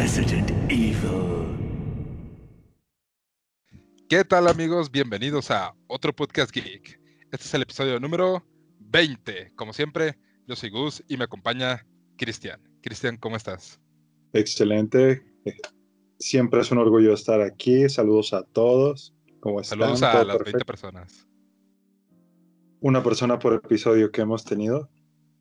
[0.00, 1.44] Resident Evil.
[4.08, 4.90] ¿Qué tal amigos?
[4.90, 6.98] Bienvenidos a otro podcast geek.
[7.30, 8.42] Este es el episodio número
[8.78, 9.52] 20.
[9.56, 10.16] Como siempre,
[10.46, 11.86] yo soy Gus y me acompaña
[12.16, 12.62] Cristian.
[12.80, 13.78] Cristian, ¿cómo estás?
[14.32, 15.22] Excelente.
[16.18, 17.86] Siempre es un orgullo estar aquí.
[17.90, 19.14] Saludos a todos.
[19.40, 19.80] ¿Cómo están?
[19.80, 20.64] Saludos a ¿Todo las 20 perfecto?
[20.64, 21.28] personas.
[22.80, 24.88] Una persona por episodio que hemos tenido.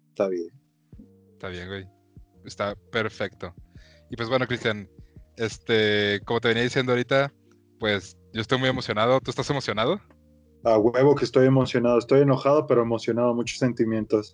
[0.10, 0.52] Está bien.
[1.32, 1.88] Está bien, güey.
[2.44, 3.55] Está perfecto.
[4.09, 4.90] Y pues bueno, Cristian,
[5.38, 7.31] este, como te venía diciendo ahorita,
[7.80, 9.20] pues yo estoy muy emocionado.
[9.22, 10.02] ¿Tú estás emocionado?
[10.63, 11.98] A huevo que estoy emocionado.
[11.98, 13.34] Estoy enojado, pero emocionado.
[13.34, 14.34] Muchos sentimientos.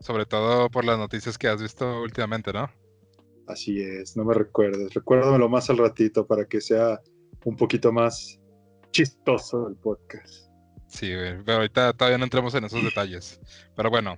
[0.00, 2.70] Sobre todo por las noticias que has visto últimamente, ¿no?
[3.46, 4.16] Así es.
[4.16, 4.94] No me recuerdes.
[4.94, 7.00] Recuérdamelo más al ratito para que sea
[7.44, 8.40] un poquito más
[8.92, 10.48] chistoso el podcast.
[10.88, 11.12] Sí.
[11.44, 13.40] Pero ahorita todavía no entramos en esos detalles.
[13.76, 14.16] Pero bueno,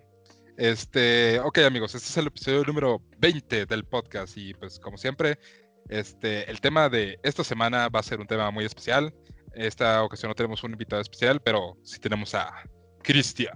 [0.56, 5.38] este, ok amigos, este es el episodio número 20 del podcast y pues como siempre,
[5.88, 9.14] este, el tema de esta semana va a ser un tema muy especial.
[9.54, 12.50] Esta ocasión no tenemos un invitado especial, pero sí tenemos a
[13.02, 13.54] Cristian,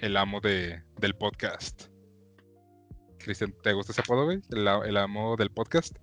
[0.00, 1.84] el amo de, del podcast.
[3.18, 4.40] Cristian, ¿te gusta ese apodo, güey?
[4.50, 5.96] El, amo del podcast.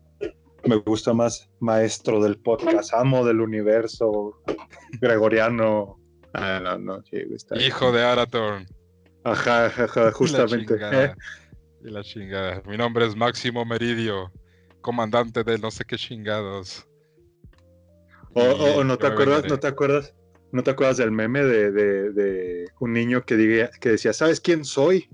[0.66, 4.42] Me gusta más maestro del podcast, amo del universo,
[5.02, 6.00] gregoriano.
[6.34, 7.62] Ah, no, no, sí, está.
[7.62, 8.66] Hijo de Arathorn.
[9.24, 10.74] Ajá, ajá, justamente.
[10.76, 11.16] Y la chingada.
[11.82, 12.62] Y la chingada.
[12.66, 14.32] Mi nombre es Máximo Meridio,
[14.82, 16.88] comandante de no sé qué chingados.
[18.36, 20.16] O, no te acuerdas, no te acuerdas,
[20.52, 24.40] no te acuerdas del meme de, de- de un niño que diga, que decía, ¿sabes
[24.42, 25.08] quién soy?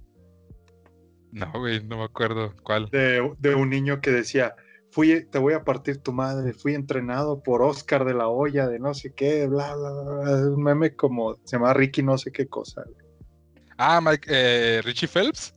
[1.31, 2.89] No, güey, no me acuerdo cuál.
[2.91, 4.55] De, de un niño que decía,
[4.89, 8.80] fui, te voy a partir tu madre, fui entrenado por Oscar de la Hoya, de
[8.80, 10.31] no sé qué, bla, bla, bla, bla.
[10.55, 12.83] Un meme como, se llama Ricky no sé qué cosa.
[13.81, 15.53] Ah, Mike, eh, Richie Phelps.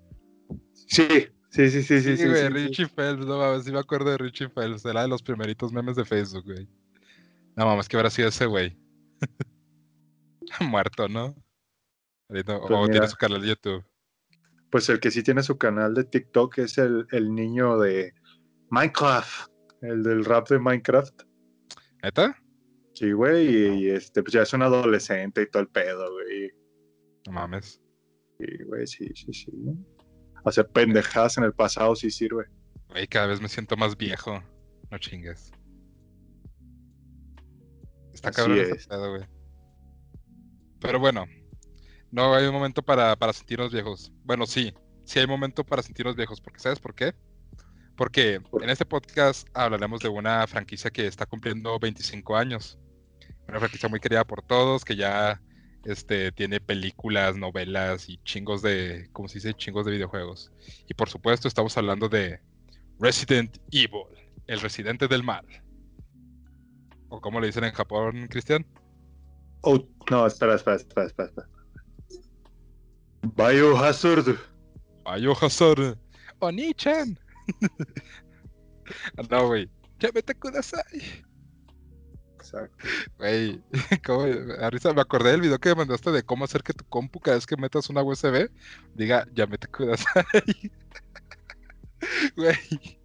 [0.87, 1.09] Sí,
[1.51, 2.25] sí, sí, sí, sí, sí.
[2.25, 2.53] güey, sí, sí.
[2.53, 4.85] Richie Phelps, no mames, sí me acuerdo de Richie Phelps.
[4.85, 6.69] Era de los primeritos memes de Facebook, güey.
[7.57, 8.79] No mames, que habrá sido ese güey.
[10.61, 11.35] Muerto, ¿no?
[12.29, 13.85] Ahorita- Pues o tiene su canal de YouTube.
[14.71, 18.15] Pues el que sí tiene su canal de TikTok es el, el niño de
[18.71, 19.51] Minecraft,
[19.83, 21.23] el del rap de Minecraft.
[22.05, 22.39] ¿Neta?
[22.95, 26.53] Sí, güey, y, y, este, pues ya es un adolescente y todo el pedo, güey.
[27.27, 27.81] No mames.
[28.67, 29.53] Güey, sí, sí, sí.
[30.45, 32.47] Hacer pendejadas en el pasado sí sirve.
[32.89, 34.43] Güey, cada vez me siento más viejo.
[34.91, 35.53] No chingues.
[38.13, 38.89] Está Así cabrón es.
[38.89, 39.27] güey.
[40.81, 41.25] Pero bueno,
[42.11, 44.13] no hay un momento para, para sentirnos viejos.
[44.25, 44.75] Bueno, sí,
[45.05, 47.15] sí hay momento para sentirnos viejos, porque ¿sabes por qué?
[47.97, 52.79] Porque ¿Por en este podcast hablaremos de una franquicia que está cumpliendo 25 años.
[53.49, 55.41] Una franquicia muy querida por todos, que ya
[55.85, 59.55] este, tiene películas, novelas y chingos de, ¿cómo se dice?
[59.55, 60.53] Chingos de videojuegos.
[60.89, 62.41] Y por supuesto estamos hablando de
[62.99, 64.07] Resident Evil,
[64.47, 65.47] el residente del mal.
[67.09, 68.65] ¿O como le dicen en Japón, Cristian?
[69.63, 69.79] Oh,
[70.11, 71.29] no, espera, espera, espera, espera.
[71.29, 71.49] espera.
[73.23, 74.37] Biohazard.
[75.05, 75.99] Biohazard.
[76.41, 77.19] Oni-chan.
[79.31, 79.71] No, güey.
[79.99, 81.25] Llámete Kudasai.
[82.43, 82.77] Exacto.
[83.19, 83.63] Güey,
[84.95, 87.47] me acordé del video que me mandaste de cómo hacer que tu compu cada vez
[87.47, 88.51] que metas una USB
[88.95, 90.73] diga llámete Kudasai.
[92.37, 92.99] Güey.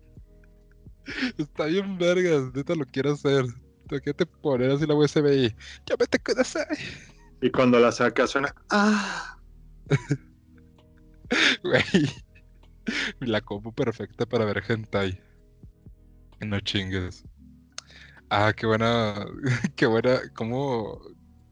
[1.37, 3.45] Está bien vergas, neta lo quiero hacer.
[3.87, 5.55] Tengo que poner así la USB y
[5.85, 6.65] llámete Kudasai.
[7.41, 8.53] Y cuando la saca suena.
[8.71, 9.37] Ah.
[11.63, 12.09] Güey.
[13.19, 15.21] La compu perfecta para ver hentai.
[16.39, 17.23] No chingues.
[18.29, 19.25] Ah, qué buena.
[19.75, 20.19] Qué buena.
[20.33, 21.01] ¿Cómo,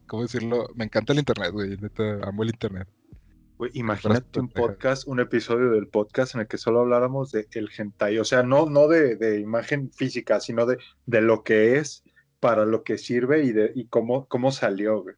[0.06, 0.68] cómo decirlo?
[0.74, 1.76] Me encanta el internet, güey.
[1.76, 2.88] Neta, amo el internet.
[3.56, 7.70] Güey, imagínate un podcast, un episodio del podcast en el que solo habláramos de el
[7.76, 8.18] hentai.
[8.18, 10.76] O sea, no, no de, de imagen física, sino de,
[11.06, 12.04] de lo que es,
[12.40, 15.16] para lo que sirve y, de, y cómo, cómo salió, güey.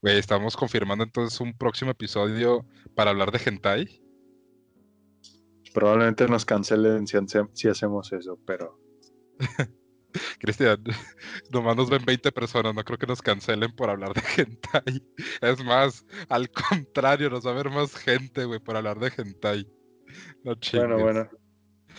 [0.00, 2.66] Güey, estamos confirmando entonces un próximo episodio
[2.96, 4.02] para hablar de hentai.
[5.72, 8.80] Probablemente nos cancelen si hacemos eso, pero
[10.40, 10.82] Cristian,
[11.50, 15.02] nomás nos ven 20 personas, no creo que nos cancelen por hablar de hentai.
[15.40, 19.66] Es más, al contrario, nos va a ver más gente, güey, por hablar de hentai.
[20.44, 20.88] No chingues.
[20.88, 21.30] bueno, bueno.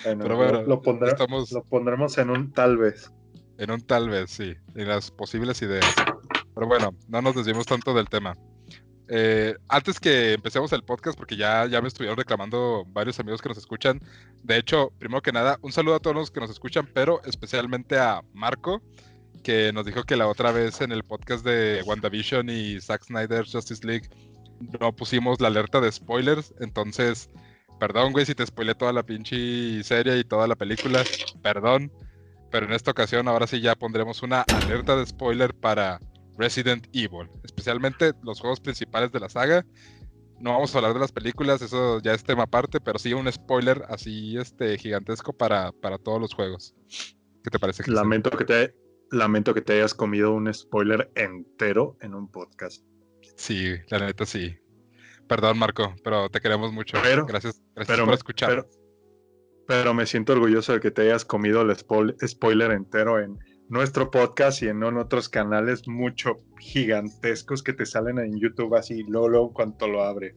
[0.04, 3.12] Bueno, Pero bueno, lo, pondré- estamos- lo pondremos en un tal vez.
[3.60, 5.86] En un tal vez, sí, en las posibles ideas.
[6.56, 8.36] Pero bueno, no nos desviemos tanto del tema.
[9.16, 13.50] Eh, antes que empecemos el podcast, porque ya, ya me estuvieron reclamando varios amigos que
[13.50, 14.02] nos escuchan.
[14.42, 18.00] De hecho, primero que nada, un saludo a todos los que nos escuchan, pero especialmente
[18.00, 18.82] a Marco,
[19.44, 23.52] que nos dijo que la otra vez en el podcast de WandaVision y Zack Snyder's
[23.52, 24.10] Justice League
[24.80, 26.52] no pusimos la alerta de spoilers.
[26.60, 27.30] Entonces,
[27.80, 31.04] Perdón, güey, si te spoilé toda la pinche serie y toda la película.
[31.42, 31.92] Perdón.
[32.50, 36.00] Pero en esta ocasión, ahora sí ya pondremos una alerta de spoiler para
[36.38, 37.30] Resident Evil.
[37.44, 39.66] Especialmente los juegos principales de la saga.
[40.40, 43.32] No vamos a hablar de las películas, eso ya es tema aparte, pero sí un
[43.32, 46.76] spoiler así este gigantesco para, para todos los juegos.
[47.44, 47.84] ¿Qué te parece?
[47.84, 48.04] Cristian?
[48.04, 48.76] Lamento que te,
[49.12, 52.84] lamento que te hayas comido un spoiler entero en un podcast.
[53.38, 54.58] Sí, la neta sí.
[55.28, 56.98] Perdón, Marco, pero te queremos mucho.
[57.02, 58.50] Pero- gracias gracias Pero, por escuchar.
[58.50, 58.70] pero,
[59.66, 63.40] pero me siento orgulloso de que te hayas comido el spoil- spoiler entero en
[63.70, 69.04] nuestro podcast y en, en otros canales mucho gigantescos que te salen en YouTube así,
[69.04, 70.36] luego, luego cuanto lo abre.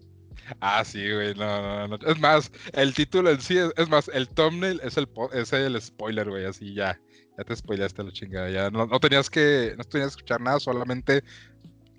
[0.61, 2.07] Ah, sí, güey, no, no, no.
[2.07, 5.81] Es más, el título en sí, es, es más, el thumbnail es el, es el
[5.81, 7.01] spoiler, güey, así ya.
[7.37, 8.71] Ya te spoileaste la chingada, ya.
[8.71, 11.23] No, no tenías que, no tenías que escuchar nada, solamente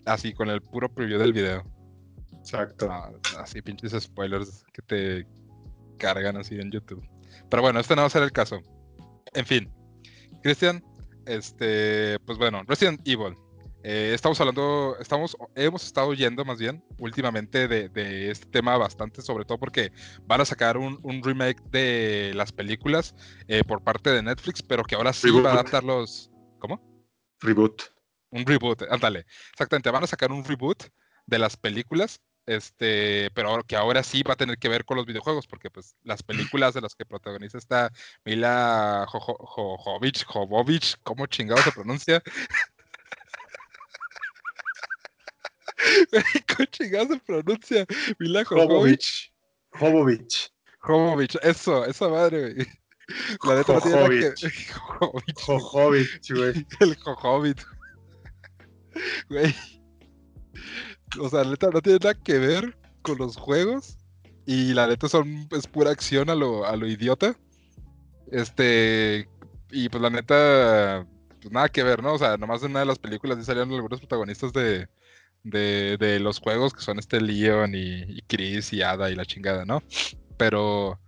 [0.06, 1.63] así, con el puro preview del video.
[2.39, 2.88] Exacto.
[2.88, 5.27] No, así pinches spoilers que te
[5.97, 7.06] cargan así en YouTube.
[7.50, 8.62] Pero bueno, este no va a ser el caso.
[9.33, 9.69] En fin,
[10.41, 10.81] Cristian,
[11.27, 13.35] este, pues bueno, Resident Evil.
[13.83, 19.21] Eh, estamos hablando, estamos, hemos estado oyendo más bien últimamente de, de este tema bastante,
[19.21, 19.91] sobre todo porque
[20.25, 23.15] van a sacar un, un remake de las películas
[23.47, 25.53] eh, por parte de Netflix, pero que ahora sí va a Reboot.
[25.53, 26.31] adaptar los.
[26.59, 26.81] ¿Cómo?
[27.39, 27.83] Reboot.
[28.31, 29.25] Un reboot, ándale.
[29.53, 30.83] Exactamente, van a sacar un reboot
[31.27, 35.05] de las películas, este, pero que ahora sí va a tener que ver con los
[35.05, 37.91] videojuegos, porque pues las películas de las que protagoniza esta
[38.23, 42.23] Mila Jovovich, Jovovich, ¿cómo chingado se pronuncia?
[46.47, 47.85] ¿Cómo chingado se pronuncia?
[48.17, 49.33] Mila Jovovich.
[49.71, 49.71] Jovovich.
[49.71, 50.53] Jovovich.
[50.79, 52.67] Jovovich, eso, esa madre, güey.
[53.44, 54.71] La neta no tiene nada que Jovovich.
[54.99, 56.65] Jovovich, Jovovich, güey.
[56.79, 57.61] El Jojovit.
[59.29, 59.53] Güey.
[61.19, 63.98] O sea, la neta no tiene nada que ver con los juegos.
[64.45, 67.36] Y la neta son, es pura acción a lo, a lo idiota.
[68.31, 69.27] Este.
[69.71, 71.06] Y pues la neta.
[71.42, 72.13] Pues nada que ver, ¿no?
[72.13, 74.88] O sea, nomás en una de las películas sí salieron algunos protagonistas de,
[75.44, 79.25] de, de los juegos, que son este Leon y, y Chris y Ada y la
[79.25, 79.83] chingada, ¿no?
[80.38, 81.00] Pero.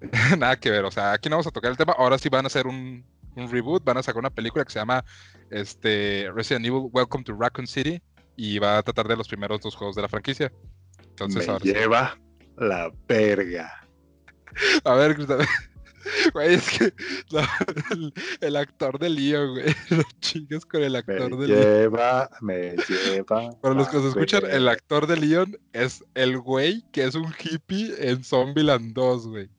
[0.38, 1.94] nada que ver, o sea, aquí no vamos a tocar el tema.
[1.96, 3.04] Ahora sí van a hacer un,
[3.36, 5.04] un reboot, van a sacar una película que se llama
[5.50, 8.00] este, Resident Evil Welcome to Raccoon City
[8.38, 10.52] y va a tratar de los primeros dos juegos de la franquicia.
[11.10, 11.72] Entonces, Me ahora sí.
[11.72, 12.18] lleva
[12.56, 13.88] la verga.
[14.84, 15.18] A ver.
[16.32, 16.94] Güey, es que
[17.32, 17.40] no,
[17.90, 19.74] el, el actor de Leon, güey.
[19.90, 21.60] No chingues con el Me actor de Leon.
[21.62, 23.50] lleva, me lleva.
[23.60, 27.26] Para los que nos escuchan, el actor de Leon es el güey que es un
[27.38, 29.50] hippie en Zombieland 2, güey.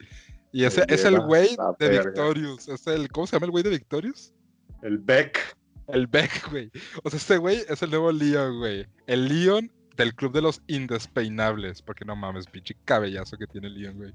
[0.52, 2.10] Y ese es el güey de verga.
[2.10, 2.68] Victorious.
[2.70, 4.34] Es el, ¿Cómo se llama el güey de Victorious?
[4.82, 5.56] El Beck.
[5.91, 6.71] El Beck, güey.
[7.03, 8.86] O sea, este güey es el nuevo Leon, güey.
[9.07, 11.81] El Leon del club de los indespeinables.
[11.81, 14.13] Porque no mames, pinche cabellazo que tiene Leon, güey.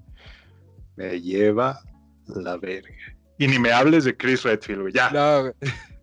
[0.97, 1.81] Me lleva
[2.27, 2.95] la verga.
[3.39, 4.93] Y ni me hables de Chris Redfield, güey.
[4.93, 5.53] Ya, No, güey.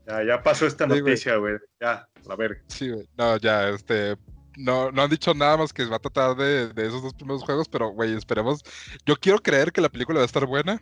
[0.07, 1.01] ya, ya pasó esta Sí, güey.
[1.01, 1.55] noticia, güey.
[1.79, 2.61] Ya, la verga.
[2.67, 3.07] Sí, güey.
[3.17, 4.17] No, ya, este.
[4.57, 7.41] No, no han dicho nada más que va a tratar de, de esos dos primeros
[7.43, 8.61] juegos, pero, güey, esperemos.
[9.05, 10.81] Yo quiero creer que la película va a estar buena.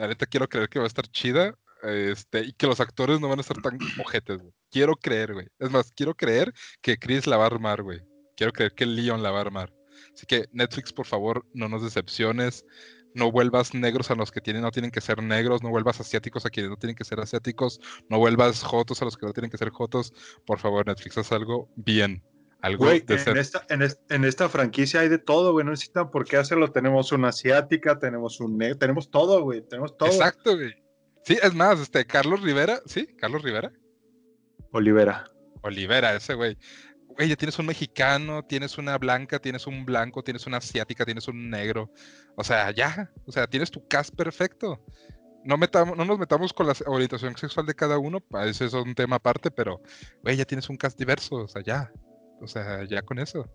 [0.00, 1.56] La neta, quiero creer que va a estar chida.
[1.82, 4.52] Este, y que los actores no van a estar tan ojetes, güey.
[4.70, 5.48] Quiero creer, güey.
[5.58, 8.00] Es más, quiero creer que Chris la va a armar, güey.
[8.36, 9.72] Quiero creer que Leon la va a armar.
[10.14, 12.64] Así que, Netflix, por favor, no nos decepciones.
[13.14, 15.62] No vuelvas negros a los que tienen, no tienen que ser negros.
[15.62, 17.78] No vuelvas asiáticos a quienes no tienen que ser asiáticos.
[18.08, 20.14] No vuelvas jotos a los que no tienen que ser jotos.
[20.46, 22.22] Por favor, Netflix, haz algo bien.
[22.62, 23.40] Algo Güey, en decente.
[23.40, 25.64] esta, en, es- en esta franquicia hay de todo, güey.
[25.64, 26.70] No necesitan por qué hacerlo.
[26.70, 29.60] Tenemos una asiática, tenemos un negro, tenemos todo, güey.
[29.62, 30.08] Tenemos todo.
[30.08, 30.72] Exacto, güey.
[31.24, 33.06] Sí, es más, este, Carlos Rivera, ¿sí?
[33.18, 33.72] Carlos Rivera.
[34.72, 35.24] Olivera.
[35.62, 36.56] Olivera, ese güey.
[37.08, 41.28] Güey, ya tienes un mexicano, tienes una blanca, tienes un blanco, tienes una asiática, tienes
[41.28, 41.92] un negro.
[42.36, 43.10] O sea, ya.
[43.26, 44.84] O sea, tienes tu cast perfecto.
[45.44, 48.94] No, metamos, no nos metamos con la orientación sexual de cada uno, ese es un
[48.94, 49.82] tema aparte, pero,
[50.22, 51.92] güey, ya tienes un cast diverso, o sea, ya.
[52.40, 53.48] O sea, ya con eso.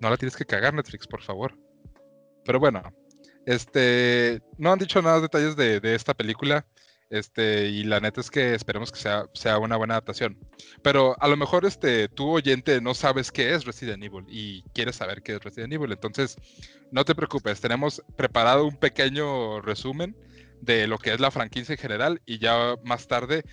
[0.00, 1.56] No la tienes que cagar, Netflix, por favor.
[2.44, 2.82] Pero bueno,
[3.46, 6.66] este, no han dicho nada detalles de, de esta película.
[7.10, 10.38] Este, y la neta es que esperemos que sea, sea una buena adaptación.
[10.82, 14.96] Pero a lo mejor este, tú oyente no sabes qué es Resident Evil y quieres
[14.96, 15.92] saber qué es Resident Evil.
[15.92, 16.36] Entonces,
[16.90, 20.16] no te preocupes, tenemos preparado un pequeño resumen
[20.60, 23.44] de lo que es la franquicia en general y ya más tarde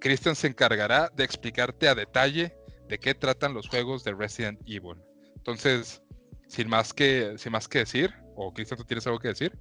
[0.00, 2.54] Christian se encargará de explicarte a detalle
[2.88, 4.96] de qué tratan los juegos de Resident Evil.
[5.36, 6.02] Entonces,
[6.48, 9.58] sin más que, sin más que decir, o Christian, ¿tú tienes algo que decir?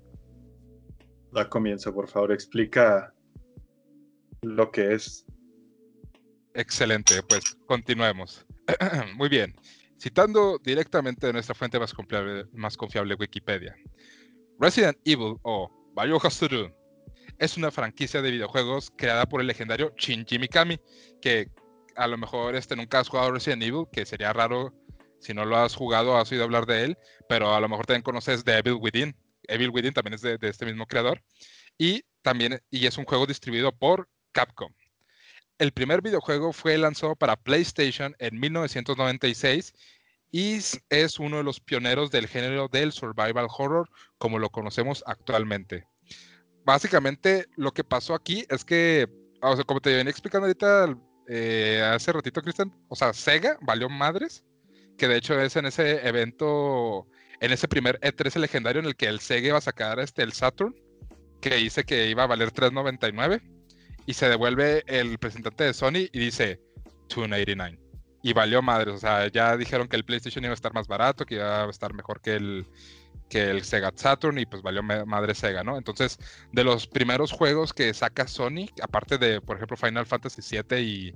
[1.32, 2.32] Da comienzo, por favor.
[2.32, 3.13] Explica
[4.41, 5.25] lo que es.
[6.53, 8.46] Excelente, pues continuemos.
[9.15, 9.55] Muy bien.
[10.00, 13.75] Citando directamente de nuestra fuente más confiable, más confiable, Wikipedia.
[14.60, 16.72] Resident Evil o Biohazard
[17.39, 20.79] es una franquicia de videojuegos creada por el legendario Shinji Mikami,
[21.22, 21.50] que
[21.96, 24.74] a lo mejor este, nunca has jugado Resident Evil, que sería raro
[25.25, 28.03] si no lo has jugado, has oído hablar de él, pero a lo mejor también
[28.03, 29.15] conoces The Evil Within.
[29.48, 31.24] Evil Within también es de, de este mismo creador.
[31.77, 34.72] Y también y es un juego distribuido por Capcom.
[35.58, 39.74] El primer videojuego fue lanzado para PlayStation en 1996
[40.32, 45.88] y es uno de los pioneros del género del survival horror como lo conocemos actualmente.
[46.65, 49.08] Básicamente lo que pasó aquí es que,
[49.41, 53.88] o sea, como te venía explicando ahorita eh, hace ratito, Cristian, o sea, Sega valió
[53.88, 54.44] madres,
[54.98, 57.08] que de hecho es en ese evento,
[57.40, 60.34] en ese primer E3 legendario en el que el Sega iba a sacar este, el
[60.34, 60.75] Saturn,
[61.42, 63.42] que dice que iba a valer 3.99
[64.06, 66.60] y se devuelve el representante de Sony y dice
[67.10, 67.80] 2.89
[68.25, 71.28] y valió madres, o sea, ya dijeron que el PlayStation iba a estar más barato,
[71.28, 72.66] que iba a estar mejor que el
[73.30, 75.78] que el Sega Saturn y pues valió madre Sega, ¿no?
[75.78, 76.18] Entonces,
[76.52, 81.16] de los primeros juegos que saca Sony, aparte de, por ejemplo, Final Fantasy VII y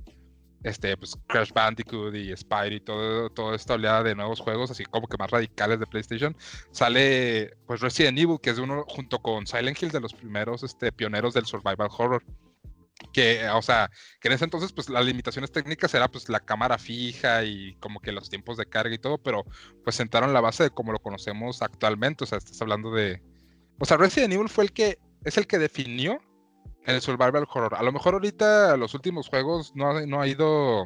[0.63, 5.07] este, pues Crash Bandicoot y Spyro todo, toda esta oleada de nuevos juegos, así como
[5.07, 6.35] que más radicales de PlayStation,
[6.71, 10.91] sale pues Resident Evil, que es uno junto con Silent Hill de los primeros este,
[10.91, 12.23] pioneros del survival horror.
[13.13, 13.89] Que, o sea,
[14.19, 18.01] que en ese entonces, pues las limitaciones técnicas era pues la cámara fija y como
[18.01, 19.45] que los tiempos de carga y todo, pero
[19.85, 22.25] pues sentaron la base de como lo conocemos actualmente.
[22.25, 23.21] O sea, estás hablando de.
[23.79, 24.99] O sea, Resident Evil fue el que.
[25.23, 26.19] Es el que definió
[26.89, 27.75] el survival horror.
[27.75, 30.85] A lo mejor ahorita los últimos juegos no, no ha ido,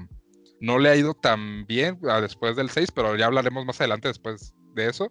[0.59, 4.53] no le ha ido tan bien después del 6, pero ya hablaremos más adelante después
[4.73, 5.09] de eso.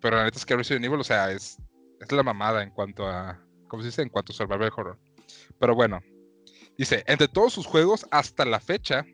[0.00, 1.58] Pero la neta es que Resident Evil, o sea, es,
[2.00, 4.02] es la mamada en cuanto a, ¿cómo se dice?
[4.02, 4.98] En cuanto a survival horror.
[5.58, 6.00] Pero bueno,
[6.76, 9.04] dice, entre todos sus juegos hasta la fecha,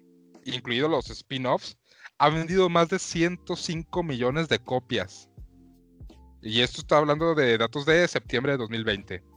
[0.45, 1.77] incluidos los spin-offs,
[2.19, 5.29] ha vendido más de 105 millones de copias.
[6.43, 9.28] Y esto está hablando de datos de septiembre de 2020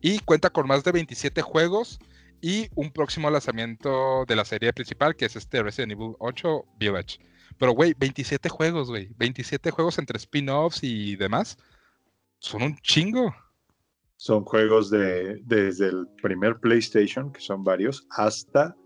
[0.00, 1.98] y cuenta con más de 27 juegos
[2.40, 7.18] y un próximo lanzamiento de la serie principal que es este Resident Evil 8 Village.
[7.58, 9.08] Pero, güey, 27 juegos, güey.
[9.16, 11.56] 27 juegos entre spin-offs y demás.
[12.38, 13.34] Son un chingo.
[14.16, 18.76] Son juegos de desde el primer PlayStation, que son varios, hasta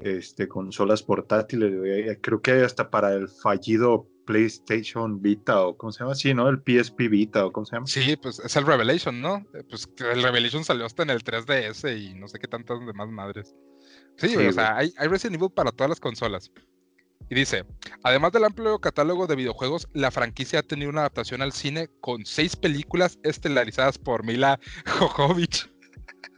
[0.00, 2.18] este, consolas portátiles.
[2.20, 6.48] Creo que hasta para el fallido PlayStation Vita o cómo se llama así, ¿no?
[6.48, 7.86] El PSP Vita o cómo se llama.
[7.86, 9.46] Sí, pues es el Revelation, ¿no?
[9.54, 13.08] Eh, pues el Revelation salió hasta en el 3DS y no sé qué tantas demás
[13.08, 13.54] madres.
[14.16, 16.50] Sí, o sea, hay, hay, Resident Evil para todas las consolas.
[17.30, 17.64] Y dice,
[18.02, 22.24] además del amplio catálogo de videojuegos, la franquicia ha tenido una adaptación al cine con
[22.26, 25.70] seis películas estelarizadas por Mila Jovovich.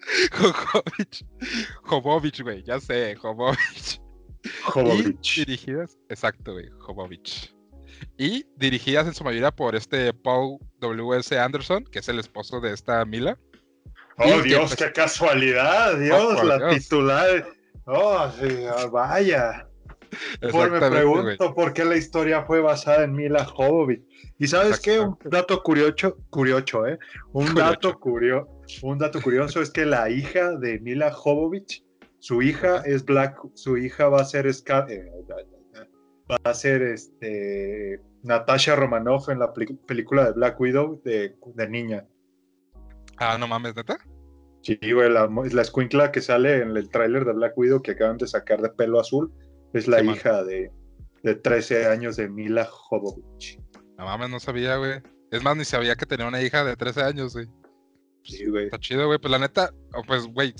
[0.32, 1.24] Jovovich.
[1.82, 4.00] Jovovich, güey, ya sé, Jovovich.
[4.64, 5.36] Jovovich.
[5.36, 7.55] dirigidas, exacto, güey, Jovovich
[8.18, 11.38] y dirigidas en su mayoría por este Paul W.S.
[11.38, 13.38] Anderson, que es el esposo de esta Mila.
[14.18, 17.46] Oh, Dios, pues qué casualidad, Dios, la titular.
[17.84, 19.68] Oh, sí, ah, vaya.
[20.50, 24.02] Por me pregunto por qué la historia fue basada en Mila Jovovich.
[24.38, 26.98] Y sabes qué, un dato curioso, curioso, ¿eh?
[27.32, 28.48] Un dato curioso,
[28.82, 31.84] un dato curioso es que la hija de Mila Jovovich,
[32.18, 35.10] su hija es Black, su hija va a ser Scar eh,
[36.30, 41.36] va a ser este Natasha Romanoff en la película de Black Widow de,
[41.68, 42.06] niña.
[43.18, 43.98] Ah, no mames, ¿neta?
[44.62, 48.18] Sí, güey, la, la escuincla que sale en el tráiler de Black Widow que acaban
[48.18, 49.32] de sacar de pelo azul
[49.72, 50.72] es la hija de,
[51.22, 53.60] de 13 años de Mila Jovovich.
[53.96, 55.00] No mames, no sabía, güey.
[55.30, 57.46] Es más, ni sabía que tenía una hija de 13 años, güey.
[58.24, 58.64] Sí, güey.
[58.64, 59.18] Está chido, güey.
[59.18, 60.52] Pues la neta, oh, pues, güey,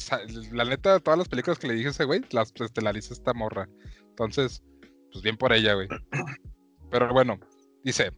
[0.52, 3.68] la neta, todas las películas que le dije a ese güey, las estelariza esta morra.
[4.10, 4.62] Entonces,
[5.12, 5.88] pues bien por ella, güey.
[6.90, 7.38] Pero bueno,
[7.82, 8.12] dice,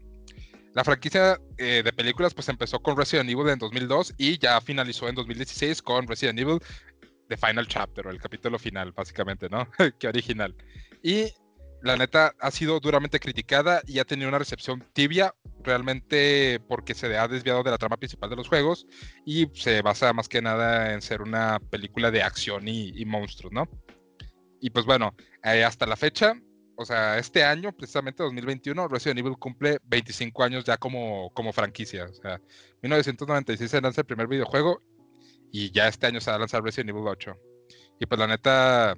[0.75, 5.09] la franquicia eh, de películas pues empezó con Resident Evil en 2002 y ya finalizó
[5.09, 6.61] en 2016 con Resident Evil
[7.29, 9.69] The Final Chapter, o el capítulo final, básicamente, ¿no?
[9.99, 10.55] Qué original.
[11.03, 11.33] Y
[11.83, 17.17] la neta ha sido duramente criticada y ha tenido una recepción tibia, realmente porque se
[17.17, 18.87] ha desviado de la trama principal de los juegos
[19.25, 23.69] y se basa más que nada en ser una película de acción y, monstruos, ¿no?
[24.61, 25.15] Y pues bueno,
[25.45, 26.35] eh, hasta la fecha
[26.81, 32.05] o sea, este año, precisamente 2021, Resident Evil cumple 25 años ya como, como franquicia.
[32.05, 32.41] O sea,
[32.83, 34.81] 1996 se lanza el primer videojuego
[35.51, 37.35] y ya este año se va a lanzar Resident Evil 8.
[37.99, 38.97] Y pues la neta,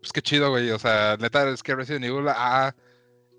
[0.00, 0.70] pues qué chido, güey.
[0.70, 2.74] O sea, neta es que Resident Evil ha...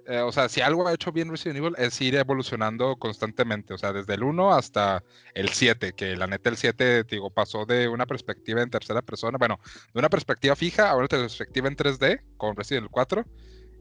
[0.05, 3.79] Eh, o sea, si algo ha hecho bien Resident Evil es ir evolucionando constantemente, o
[3.79, 5.03] sea, desde el 1 hasta
[5.34, 9.39] el 7, que la neta el 7, digo, pasó de una perspectiva en tercera persona,
[9.39, 9.60] bueno,
[9.91, 13.25] de una perspectiva fija a una perspectiva en 3D con Resident Evil 4,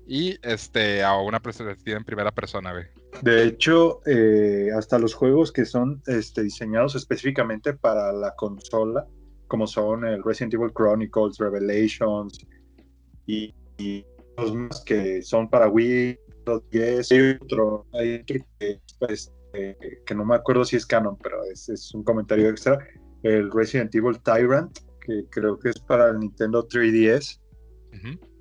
[0.06, 2.84] y este a una perspectiva en primera persona, güey.
[3.23, 9.06] De hecho, eh, hasta los juegos que son este, diseñados específicamente para la consola,
[9.46, 12.46] como son el Resident Evil Chronicles, Revelations
[13.26, 14.04] y, y
[14.37, 16.18] los más que son para Wii,
[16.70, 18.44] yes, hay otro, hay que,
[18.99, 22.78] pues, eh, que no me acuerdo si es canon, pero es, es, un comentario extra,
[23.23, 27.40] el Resident Evil Tyrant, que creo que es para el Nintendo 3DS.
[27.92, 28.33] Uh -huh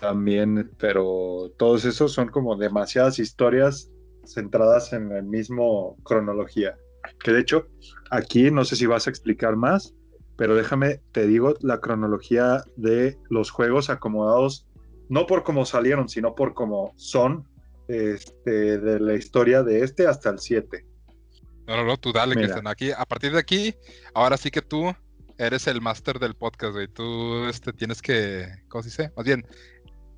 [0.00, 3.90] también, pero todos esos son como demasiadas historias
[4.26, 6.76] centradas en la mismo cronología.
[7.22, 7.66] Que de hecho,
[8.10, 9.94] aquí no sé si vas a explicar más,
[10.36, 14.66] pero déjame, te digo la cronología de los juegos acomodados,
[15.08, 17.46] no por cómo salieron, sino por cómo son
[17.88, 20.86] este, de la historia de este hasta el 7.
[21.66, 22.46] No, no, no, tú dale, Mira.
[22.46, 22.90] que están aquí.
[22.92, 23.74] A partir de aquí,
[24.14, 24.94] ahora sí que tú
[25.38, 26.88] eres el máster del podcast, güey.
[26.88, 29.12] Tú este, tienes que, ¿cómo se dice?
[29.16, 29.46] Más bien,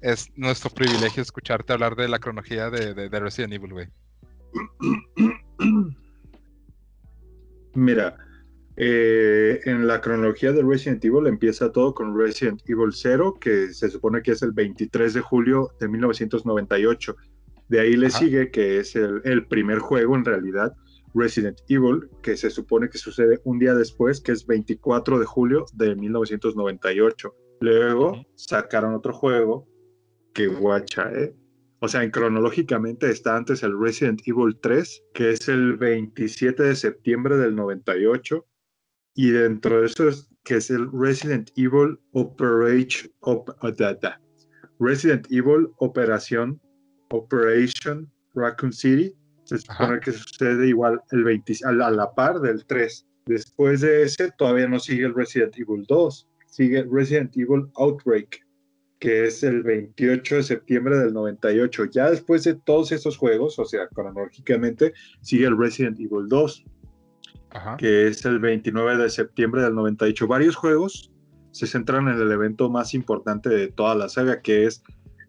[0.06, 3.88] es nuestro privilegio escucharte hablar de la cronología de, de, de Resident Evil, güey.
[7.74, 8.16] Mira,
[8.76, 13.90] eh, en la cronología de Resident Evil empieza todo con Resident Evil 0, que se
[13.90, 17.16] supone que es el 23 de julio de 1998.
[17.68, 18.18] De ahí le Ajá.
[18.20, 20.72] sigue que es el, el, primer juego en realidad,
[21.14, 25.64] Resident Evil, que se supone que sucede un día después, que es 24 de julio
[25.72, 27.34] de 1998.
[27.58, 29.66] Luego sacaron otro juego
[30.36, 31.34] que guacha, ¿eh?
[31.80, 36.76] O sea, en cronológicamente está antes el Resident Evil 3, que es el 27 de
[36.76, 38.46] septiembre del 98,
[39.14, 43.50] y dentro de eso es que es el Resident Evil Operation, op.
[44.78, 46.60] Resident Evil Operación
[47.10, 49.14] Operation Raccoon City,
[49.44, 50.00] se supone Ajá.
[50.00, 53.06] que sucede igual el 20, a la, a la par del 3.
[53.24, 58.45] Después de ese todavía no sigue el Resident Evil 2, sigue Resident Evil Outbreak,
[58.98, 61.86] que es el 28 de septiembre del 98.
[61.86, 66.64] Ya después de todos estos juegos, o sea, cronológicamente, sigue el Resident Evil 2,
[67.50, 67.76] Ajá.
[67.76, 70.26] que es el 29 de septiembre del 98.
[70.26, 71.12] Varios juegos
[71.50, 74.82] se centran en el evento más importante de toda la saga, que es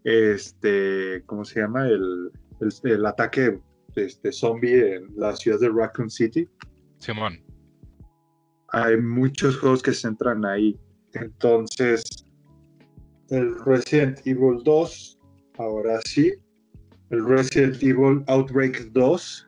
[0.03, 1.87] este, ¿cómo se llama?
[1.87, 3.59] El, el, el ataque
[3.95, 6.47] este, zombie en la ciudad de Raccoon City.
[6.99, 7.43] Simón.
[8.69, 10.77] Hay muchos juegos que se centran ahí.
[11.13, 12.25] Entonces,
[13.29, 15.19] el Resident Evil 2,
[15.57, 16.33] ahora sí,
[17.09, 19.47] el Resident Evil Outbreak 2,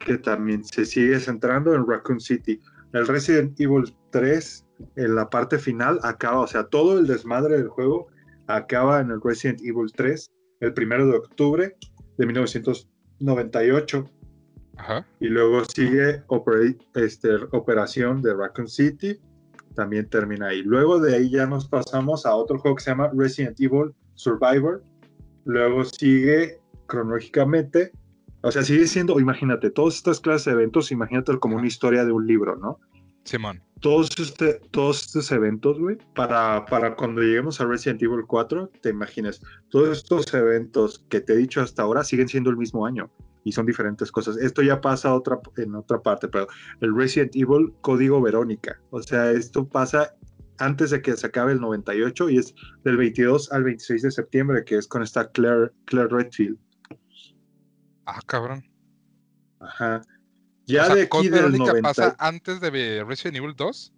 [0.00, 2.60] que también se sigue centrando en Raccoon City.
[2.92, 4.64] El Resident Evil 3,
[4.96, 8.08] en la parte final, acaba, o sea, todo el desmadre del juego
[8.46, 11.76] acaba en el Resident Evil 3, el primero de octubre
[12.16, 14.10] de 1998.
[14.76, 15.06] Ajá.
[15.20, 19.18] Y luego sigue Oper este, Operación de Raccoon City,
[19.78, 20.62] también termina ahí.
[20.62, 24.82] Luego de ahí ya nos pasamos a otro juego que se llama Resident Evil Survivor.
[25.44, 27.92] Luego sigue cronológicamente,
[28.42, 32.10] o sea, sigue siendo, imagínate, todas estas clases de eventos, imagínate como una historia de
[32.10, 32.80] un libro, ¿no?
[33.22, 33.62] Simón.
[33.80, 38.88] Todos, este, todos estos eventos, güey, para, para cuando lleguemos a Resident Evil 4, te
[38.88, 43.08] imaginas, todos estos eventos que te he dicho hasta ahora siguen siendo el mismo año
[43.44, 44.36] y son diferentes cosas.
[44.36, 46.46] Esto ya pasa otra, en otra parte, pero
[46.80, 50.14] el Resident Evil Código Verónica, o sea, esto pasa
[50.58, 54.64] antes de que se acabe el 98 y es del 22 al 26 de septiembre,
[54.64, 56.58] que es con esta Claire, Claire Redfield.
[58.06, 58.64] Ah, cabrón.
[59.60, 60.02] Ajá.
[60.66, 61.82] Ya o sea, de aquí ¿Code del Verónica 90...
[61.82, 63.94] pasa antes de Resident Evil 2?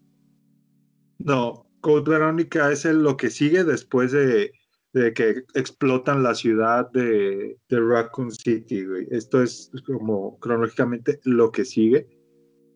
[1.19, 4.53] No, Code Verónica es el, lo que sigue después de,
[4.93, 9.07] de que explotan la ciudad de, de Raccoon City, güey.
[9.11, 12.07] Esto es como cronológicamente lo que sigue.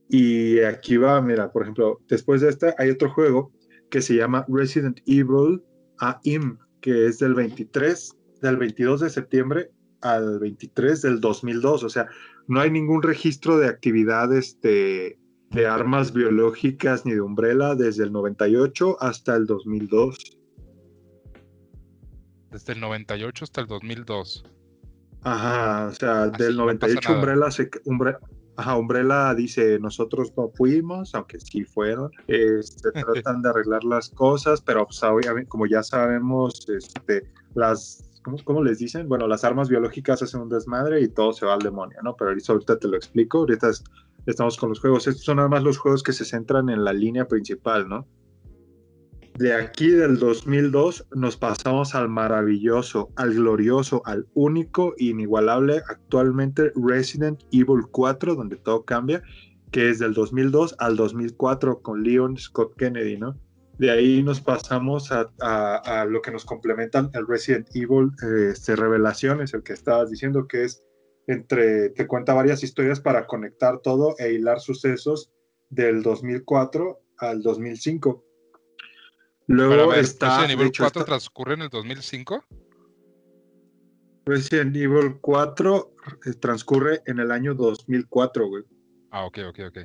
[0.09, 3.53] Y aquí va, mira, por ejemplo, después de esta hay otro juego
[3.90, 5.62] que se llama Resident Evil
[5.98, 9.70] AIM, que es del 23, del 22 de septiembre
[10.03, 11.85] al 23 del 2002.
[11.85, 12.09] O sea,
[12.46, 15.18] no hay ningún registro de actividades de,
[15.50, 20.38] de armas biológicas ni de Umbrella desde el 98 hasta el 2002.
[22.55, 24.45] Desde el 98 hasta el 2002.
[25.23, 27.21] Ajá, o sea, Así del no 98 pasa nada.
[27.21, 28.19] Umbrella, se, Umbre-
[28.57, 32.93] ajá, Umbrella dice, nosotros no fuimos, aunque sí fueron, este,
[33.33, 35.01] tratan de arreglar las cosas, pero pues,
[35.49, 37.25] como ya sabemos, este,
[37.57, 39.09] las, ¿cómo, cómo les dicen?
[39.09, 42.14] Bueno, las armas biológicas hacen un desmadre y todo se va al demonio, ¿no?
[42.14, 43.83] Pero ahorita te lo explico, ahorita es-
[44.27, 46.93] estamos con los juegos, estos son nada más los juegos que se centran en la
[46.93, 48.07] línea principal, ¿no?
[49.38, 57.42] De aquí del 2002 nos pasamos al maravilloso, al glorioso, al único, inigualable actualmente Resident
[57.51, 59.25] Evil 4, donde todo cambia,
[59.73, 63.37] que es del 2002 al 2004 con Leon Scott Kennedy, ¿no?
[63.77, 68.12] De ahí nos pasamos a, lo que nos complementan el Resident Evil
[68.53, 70.85] este, Revelaciones, el que estabas diciendo que es
[71.27, 75.33] entre, te cuenta varias historias para conectar todo e hilar sucesos
[75.70, 78.25] del 2004 al 2005.
[79.47, 82.45] Luego ver, está, Resident de Evil hecho, 4 está- transcurre en el 2005.
[84.27, 85.93] Resident Evil 4
[86.27, 88.65] eh, transcurre en el año 2004, güey.
[89.11, 89.79] Ah, ok, ok, ok.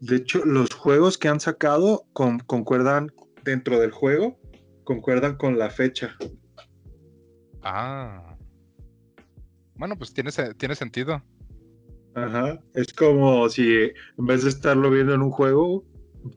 [0.00, 3.12] De hecho, los juegos que han sacado con- concuerdan
[3.44, 4.38] dentro del juego,
[4.84, 6.16] concuerdan con la fecha.
[7.62, 8.36] Ah.
[9.74, 11.22] Bueno, pues tiene, tiene sentido.
[12.14, 12.60] Ajá.
[12.74, 13.66] Es como si
[14.18, 15.84] en vez de estarlo viendo en un juego,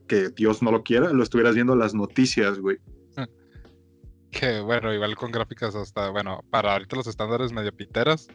[0.07, 2.77] que Dios no lo quiera, lo estuvieras viendo las noticias, güey.
[4.31, 8.27] Que bueno, igual con gráficas hasta, bueno, para ahorita los estándares medio piteras.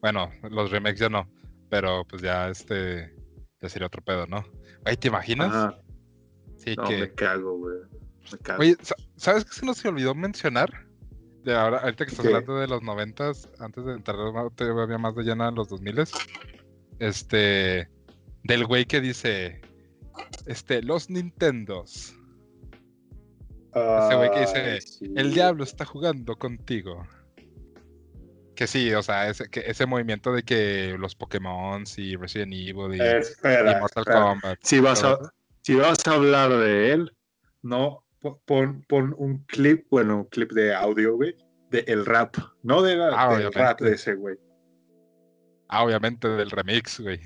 [0.00, 1.30] Bueno, los remakes ya no.
[1.70, 3.14] Pero pues ya este.
[3.62, 4.44] Ya sería otro pedo, ¿no?
[4.84, 5.54] Oye, ¿te imaginas?
[5.54, 5.78] Ajá.
[6.56, 6.98] Sí, No, que.
[6.98, 7.76] me cago, güey.
[8.32, 8.60] Me cago.
[8.62, 10.86] Oye, sa- ¿sabes qué se nos olvidó mencionar?
[11.44, 12.32] De ahora, ahorita que estás ¿Qué?
[12.34, 14.16] hablando de los noventas, antes de entrar
[14.56, 16.04] todavía más de llena en los 2000
[16.98, 17.88] este,
[18.42, 19.60] del güey que dice,
[20.46, 22.14] este, los Nintendos,
[23.74, 25.12] ese güey que dice, sí.
[25.16, 27.06] el diablo está jugando contigo.
[28.54, 32.94] Que sí, o sea, ese, que ese movimiento de que los Pokémon y Resident Evil
[32.94, 34.20] y, Eh, y Mortal espera.
[34.22, 34.58] Kombat.
[34.62, 35.18] Si vas, a,
[35.62, 37.16] si vas a hablar de él,
[37.62, 41.34] no, po- pon, pon un clip, bueno, un clip de audio, güey,
[41.72, 43.58] de el rap, no de la, Ah, del obviamente.
[43.58, 44.36] rap de ese, güey.
[45.68, 47.18] Ah, obviamente del remix, güey.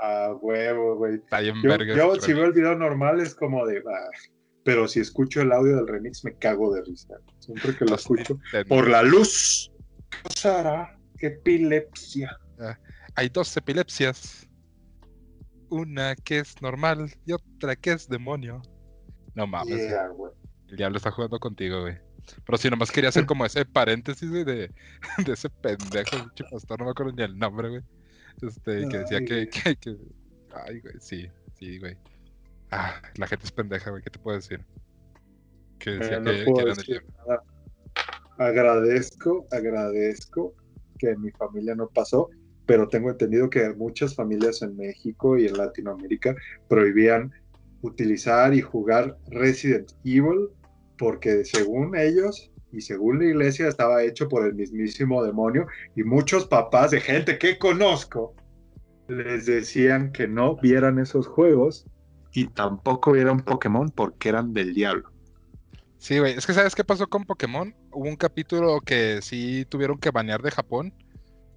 [0.00, 1.16] A huevo, güey.
[1.16, 4.10] Está bien Yo, verga yo ese si veo el video normal es como de, ah,
[4.64, 7.16] pero si escucho el audio del remix me cago de risa.
[7.38, 8.38] Siempre que lo escucho.
[8.68, 9.72] Por la luz.
[10.10, 10.98] ¿Qué pasará?
[11.16, 12.38] ¡Qué epilepsia!
[13.14, 14.48] hay dos epilepsias.
[15.70, 18.62] Una que es normal y otra que es demonio.
[19.34, 19.88] No mames.
[19.88, 20.08] Yeah,
[20.68, 21.96] el diablo está jugando contigo, güey.
[22.44, 24.70] Pero si nomás quería hacer como ese paréntesis, güey, de,
[25.26, 27.82] de ese pendejo, pastor, no me acuerdo ni el nombre, güey.
[28.42, 29.96] Este, que decía Ay, que, que, que-
[30.54, 31.96] Ay, güey, sí, sí, güey.
[32.70, 34.64] Ah, la gente es pendeja, güey, ¿qué te puedo decir?
[35.78, 37.42] Que decía Eh, no que, que puedo del decir nada.
[38.38, 40.54] Agradezco, agradezco
[40.98, 42.28] que en mi familia no pasó,
[42.66, 46.36] pero tengo entendido que muchas familias en México y en Latinoamérica
[46.68, 47.32] prohibían
[47.82, 50.48] utilizar y jugar Resident Evil
[50.98, 56.46] porque según ellos y según la iglesia estaba hecho por el mismísimo demonio y muchos
[56.46, 58.34] papás de gente que conozco
[59.08, 61.86] les decían que no vieran esos juegos
[62.32, 65.10] y tampoco vieran Pokémon porque eran del diablo.
[65.98, 67.74] Sí, güey, es que ¿sabes qué pasó con Pokémon?
[67.90, 70.92] Hubo un capítulo que sí tuvieron que banear de Japón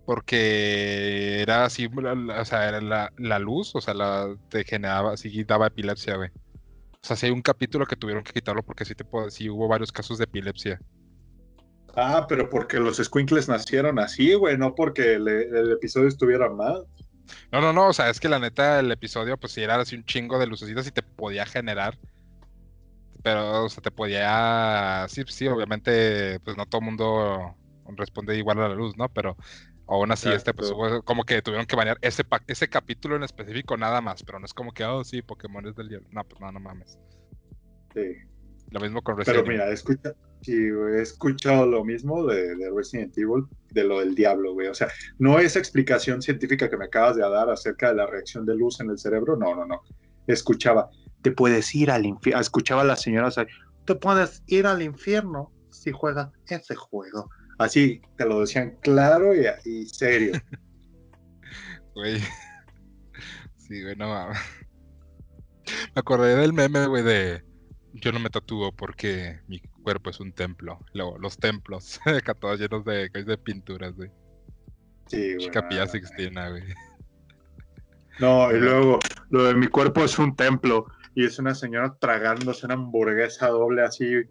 [0.06, 5.44] porque era así, o sea, era la, la luz, o sea, la te generaba, sí
[5.44, 6.30] daba epilepsia, güey.
[6.30, 9.68] O sea, sí hay un capítulo que tuvieron que quitarlo porque sí, te, sí hubo
[9.68, 10.80] varios casos de epilepsia.
[11.96, 16.86] Ah, pero porque los squinkles nacieron así, güey, no porque el, el episodio estuviera mal.
[17.52, 19.96] No, no, no, o sea, es que la neta el episodio pues sí era así
[19.96, 21.98] un chingo de lucecitas y te podía generar.
[23.24, 25.06] Pero, o sea, te podía...
[25.08, 27.56] Sí, sí, obviamente, pues no todo el mundo
[27.96, 29.10] responde igual a la luz, ¿no?
[29.10, 29.38] Pero
[29.88, 33.78] aún así, este, pues hubo como que tuvieron que banear ese, ese capítulo en específico
[33.78, 36.08] nada más, pero no es como que, oh, sí, Pokémon es del diablo.
[36.12, 36.98] No, pues no, no mames.
[37.94, 38.16] Sí.
[38.72, 39.60] Lo mismo con Pero Resident Evil.
[39.60, 44.54] mira, escucha, sí, he escuchado lo mismo de, de Resident Evil, de lo del diablo,
[44.54, 44.68] güey.
[44.68, 44.88] O sea,
[45.20, 48.80] no esa explicación científica que me acabas de dar acerca de la reacción de luz
[48.80, 49.82] en el cerebro, no, no, no.
[50.26, 50.90] Escuchaba,
[51.22, 52.42] te puedes ir al infierno.
[52.42, 53.46] Escuchaba a las señoras, ahí,
[53.86, 57.30] te puedes ir al infierno si juegas ese juego.
[57.58, 60.34] Así te lo decían claro y, y serio.
[61.94, 62.22] Güey.
[63.58, 64.40] Sí, güey, no mames.
[65.94, 67.44] Me acordé del meme, güey, de
[67.94, 70.80] yo no me tatúo porque mi cuerpo es un templo.
[70.94, 74.12] Luego, los templos, acá todos llenos de, de pinturas, güey.
[75.08, 75.50] Sí, güey.
[75.50, 76.64] Capilla Sixtina, güey.
[78.20, 79.00] No, y luego
[79.30, 83.82] lo de mi cuerpo es un templo y es una señora tragándose una hamburguesa doble
[83.84, 84.24] así,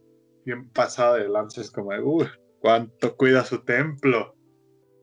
[0.44, 2.29] bien pasada de lances, como de, uy,
[2.61, 4.35] cuánto cuida su templo.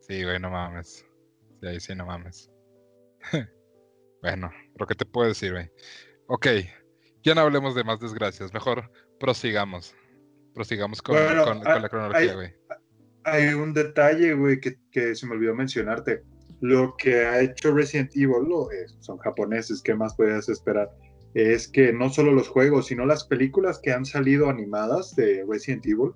[0.02, 1.06] Sí, güey, no mames.
[1.60, 2.50] Sí, ahí sí, no mames.
[4.22, 5.70] bueno, lo que te puedo decir, güey.
[6.28, 6.48] Ok,
[7.28, 8.54] ya no hablemos de más desgracias.
[8.54, 9.94] Mejor prosigamos.
[10.54, 12.54] Prosigamos con, Bueno, con- con ah, la cronología, güey.
[13.26, 16.24] Hay un detalle, güey, que, que se me olvidó mencionarte.
[16.62, 20.90] Lo que ha hecho Resident Evil, lo, eh, son japoneses, ¿qué más podías esperar?
[21.34, 25.86] Es que no solo los juegos, sino las películas que han salido animadas de Resident
[25.86, 26.14] Evil,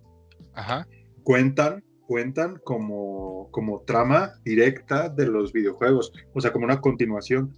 [0.53, 0.87] Ajá.
[1.23, 7.53] cuentan, cuentan como, como trama directa de los videojuegos, o sea, como una continuación.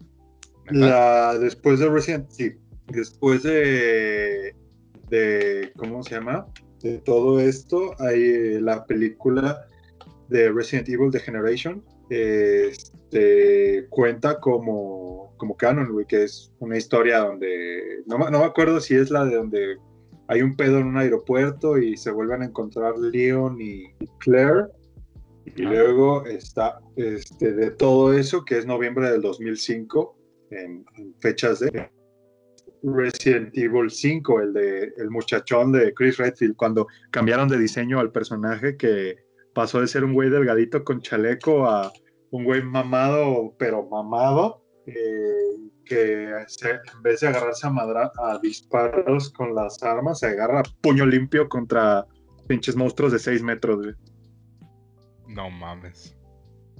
[0.71, 2.51] La, después de Resident sí,
[2.87, 4.55] después de
[5.09, 6.47] de, ¿cómo se llama?
[6.81, 9.67] De todo esto, hay eh, la película
[10.29, 17.19] de Resident Evil The Generation, este, cuenta como, como canon, güey, que es una historia
[17.19, 19.77] donde, no, me- no me acuerdo si es la de donde
[20.27, 24.67] hay un pedo en un aeropuerto y se vuelven a encontrar Leon y Claire.
[25.45, 25.69] Y Ah.
[25.69, 30.17] luego está este, de todo eso, que es noviembre del 2005,
[30.51, 31.89] en, en fechas de
[32.83, 38.11] Resident Evil 5, el de el muchachón de Chris Redfield, cuando cambiaron de diseño al
[38.11, 39.15] personaje que
[39.53, 41.91] pasó de ser un güey delgadito con chaleco a
[42.31, 44.93] un güey mamado, pero mamado, eh,
[45.85, 50.59] que se- en vez de agarrarse a, madra- a disparos con las armas, se agarra
[50.61, 52.05] a puño limpio contra
[52.47, 53.77] pinches monstruos de 6 metros.
[53.81, 53.93] güey.
[55.27, 56.15] No mames.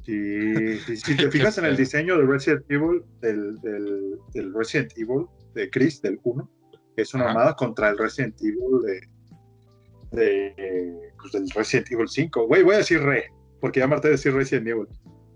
[0.03, 4.91] Sí, sí, si te fijas en el diseño de Resident Evil, del, del, del Resident
[4.97, 6.49] Evil de Chris, del 1,
[6.97, 7.31] es una Ajá.
[7.31, 8.81] armada contra el Resident Evil
[10.11, 12.47] de, de pues, del Resident Evil 5.
[12.47, 13.25] Güey, voy a decir re,
[13.59, 14.87] porque ya me harté de decir Resident Evil.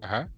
[0.01, 0.30] Ajá.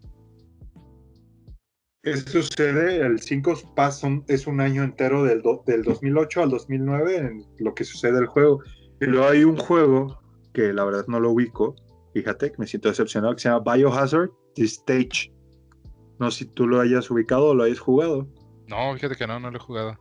[2.04, 6.50] Eso sucede, el 5 pasa un- es un año entero del, do- del 2008 al
[6.50, 8.62] 2009 en lo que sucede el juego.
[9.02, 10.18] Y luego hay un juego
[10.54, 11.76] que la verdad no lo ubico,
[12.14, 15.34] fíjate, que me siento decepcionado, que se llama Biohazard The Stage.
[16.20, 18.28] No sé si tú lo hayas ubicado o lo hayas jugado.
[18.70, 19.98] No, fíjate que no, no lo he jugado.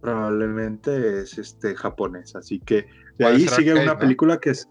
[0.00, 2.86] Probablemente es este japonés, así que
[3.18, 3.98] de ahí sigue arcade, una ¿no?
[4.00, 4.68] película que es,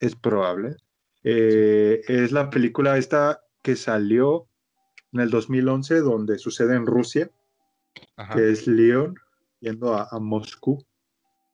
[0.00, 0.76] es probable.
[1.22, 4.48] Eh, es la película esta que salió
[5.12, 7.30] en el 2011, donde sucede en Rusia,
[8.16, 8.34] Ajá.
[8.34, 9.14] que es Leon
[9.60, 10.84] yendo a, a Moscú,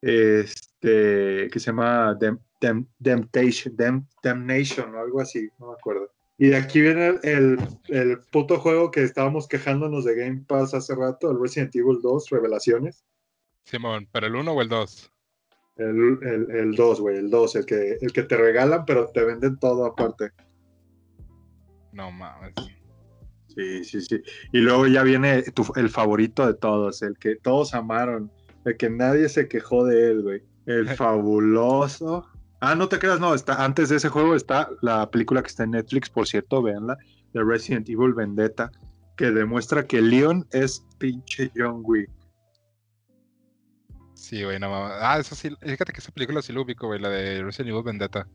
[0.00, 6.10] este, que se llama Dem- Dem- Temptation, Dem- Damnation o algo así, no me acuerdo.
[6.40, 10.94] Y de aquí viene el, el, puto juego que estábamos quejándonos de Game Pass hace
[10.94, 13.04] rato, el Resident Evil 2, Revelaciones.
[13.64, 15.12] Simón, ¿pero el 1 o el 2?
[15.76, 19.22] El, el, el 2, güey, el 2, el que, el que te regalan, pero te
[19.22, 20.30] venden todo aparte.
[21.92, 22.54] No mames.
[23.48, 24.22] Sí, sí, sí.
[24.52, 28.32] Y luego ya viene tu- el favorito de todos, el que todos amaron,
[28.64, 30.42] el que nadie se quejó de él, güey.
[30.64, 32.26] El fabuloso.
[32.60, 35.64] Ah, no te creas, no, está, antes de ese juego está la película que está
[35.64, 36.98] en Netflix, por cierto, véanla,
[37.32, 38.70] de Resident Evil Vendetta,
[39.16, 42.10] que demuestra que Leon es pinche John Wick.
[44.14, 44.98] Sí, güey, no mames.
[45.00, 47.82] Ah, eso sí, fíjate que esa película sí lo ubico, güey, la de Resident Evil
[47.82, 48.28] Vendetta.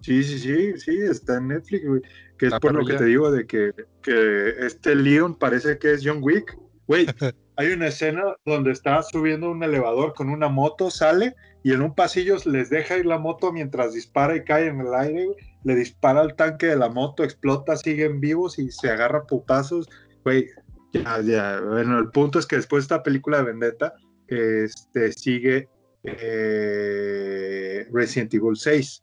[0.00, 2.02] Sí, sí, sí, sí, está en Netflix, güey.
[2.38, 6.02] Que es por lo que te digo de que, que este Leon parece que es
[6.02, 6.58] John Wick.
[6.86, 7.06] Güey,
[7.56, 11.94] hay una escena donde está subiendo un elevador con una moto, sale y en un
[11.94, 15.28] pasillo les deja ir la moto mientras dispara y cae en el aire.
[15.64, 19.88] Le dispara al tanque de la moto, explota, siguen vivos y se agarra putazos.
[20.24, 20.50] Güey,
[20.92, 21.60] ya, ya.
[21.62, 23.94] Bueno, el punto es que después de esta película de Vendetta,
[24.28, 25.70] este, sigue
[26.02, 29.02] eh, Resident Evil 6.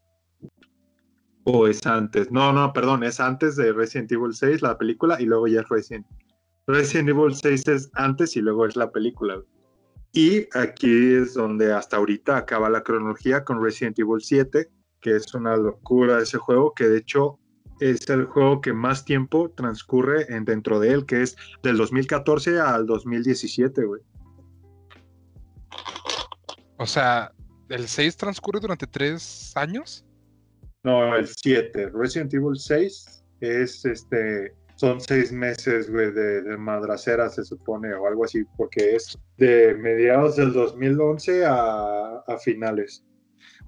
[1.45, 2.32] ¿O es antes?
[2.32, 5.69] No, no, perdón, es antes de Resident Evil 6, la película, y luego ya es
[5.69, 6.06] Resident.
[6.67, 9.41] Resident Evil 6 es antes y luego es la película.
[10.13, 14.69] Y aquí es donde hasta ahorita acaba la cronología con Resident Evil 7,
[15.00, 17.39] que es una locura ese juego, que de hecho
[17.80, 22.60] es el juego que más tiempo transcurre en, dentro de él, que es del 2014
[22.60, 24.02] al 2017, güey.
[26.78, 27.32] O sea,
[27.69, 30.06] ¿el 6 transcurre durante 3 años?
[30.84, 31.91] No, el 7.
[31.93, 34.56] Resident Evil 6 es este.
[34.82, 39.76] Son seis meses, güey, de, de madracera, se supone, o algo así, porque es de
[39.76, 43.06] mediados del 2011 a, a finales.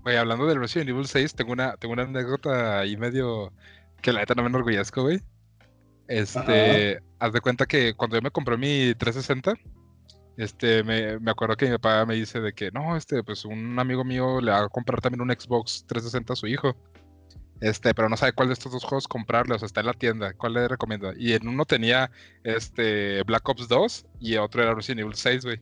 [0.01, 3.53] Güey, hablando del Resident Evil 6, tengo una, tengo una anécdota ahí medio
[4.01, 5.21] que la neta no me enorgullezco, güey.
[6.07, 9.53] Este, haz de cuenta que cuando yo me compré mi 360,
[10.37, 13.77] este, me, me acuerdo que mi papá me dice de que, no, este, pues un
[13.77, 16.75] amigo mío le va a comprar también un Xbox 360 a su hijo.
[17.63, 19.93] Este, pero no sabe cuál de estos dos juegos comprarle, o sea, está en la
[19.93, 21.13] tienda, ¿cuál le recomienda?
[21.17, 22.11] Y en uno tenía,
[22.43, 25.61] este, Black Ops 2 y otro era Resident Evil 6, güey.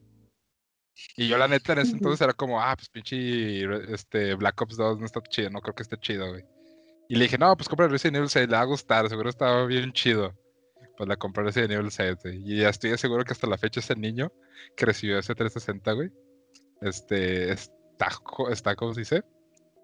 [1.15, 3.61] Y yo la neta en ese entonces era como, ah, pues pinche
[3.93, 6.43] este, Black Ops 2 no está chido, no creo que esté chido, güey.
[7.07, 9.63] Y le dije, no, pues compra Resident Evil 6, le va a gustar, seguro estaba
[9.67, 10.33] bien chido.
[10.97, 12.41] Pues la compré Resident Evil 6, güey.
[12.43, 14.33] Y ya estoy seguro que hasta la fecha ese niño
[14.75, 16.09] que recibió ese 360, güey,
[16.81, 18.09] este, está,
[18.49, 19.23] está, ¿cómo se dice?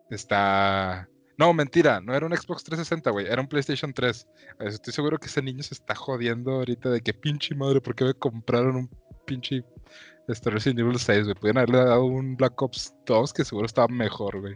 [0.10, 1.08] Está...
[1.38, 4.28] No, mentira, no era un Xbox 360, güey, era un PlayStation 3.
[4.62, 8.06] Estoy seguro que ese niño se está jodiendo ahorita de que pinche madre, ¿por qué
[8.06, 8.90] me compraron un
[9.26, 9.64] pinche
[10.28, 11.36] este Resident Evil 6, güey?
[11.36, 14.56] Pudieron haberle dado un Black Ops 2 que seguro estaba mejor, güey.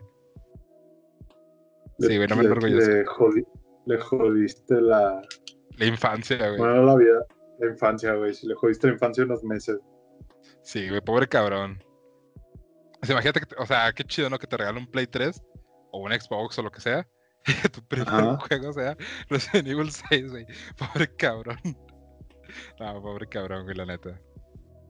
[1.99, 2.91] Sí, güey, no me Le- enorgullezco.
[2.91, 3.47] le, jodi-
[3.85, 5.21] le jodiste la.
[5.77, 6.57] La infancia, güey.
[6.57, 7.25] Bueno, la vida,
[7.59, 8.33] la infancia, güey.
[8.33, 9.79] Si le jodiste la infancia unos meses.
[10.63, 11.81] Sí, güey, pobre cabrón.
[13.01, 14.39] O sea, imagínate, que o sea, qué chido, ¿no?
[14.39, 15.41] Que te regale un Play 3
[15.91, 17.07] o un Xbox o lo que sea.
[17.73, 18.37] Tu primer Ajá.
[18.47, 18.95] juego sea
[19.29, 20.45] Resident Evil 6, güey.
[20.77, 21.57] Pobre cabrón.
[22.81, 24.19] No, pobre cabrón, güey, la neta.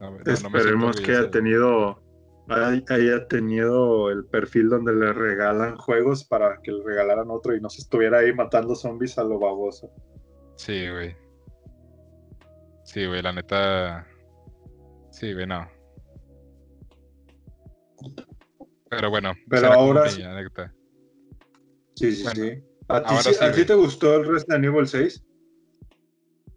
[0.00, 2.02] No, no- no Esperemos que haya tenido
[2.48, 7.60] hay- haya tenido el perfil donde le regalan juegos para que le regalaran otro y
[7.60, 9.92] no se estuviera ahí matando zombies a lo baboso.
[10.56, 11.16] Sí, güey.
[12.84, 14.08] Sí, güey, la neta.
[15.12, 15.68] Sí, güey, no.
[18.90, 20.22] Pero bueno, Pero ahora sí.
[20.22, 20.74] anécdota.
[21.94, 22.62] Sí, sí, Bueno, sí.
[22.88, 25.22] ¿A ti, ahora sí- a ti te gustó el Resident Evil 6?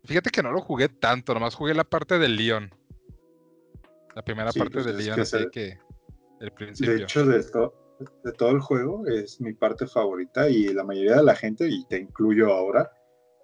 [0.04, 2.70] Fíjate que no lo jugué tanto, nomás jugué la parte del Leon.
[4.16, 5.78] La primera Sí, parte pues, del es Leon, que así ese- que.
[6.42, 6.94] El principio.
[6.94, 7.74] De hecho, de, to-
[8.24, 11.86] de todo el juego es mi parte favorita y la mayoría de la gente, y
[11.88, 12.92] te incluyo ahora,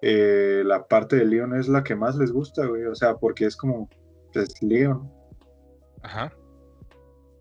[0.02, 2.84] eh, la parte de Leon es la que más les gusta, güey.
[2.84, 3.88] O sea, porque es como,
[4.32, 5.10] pues, Leon.
[6.02, 6.32] Ajá.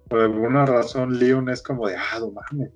[0.10, 2.72] Por alguna razón, Leon es como de, ah, no mames.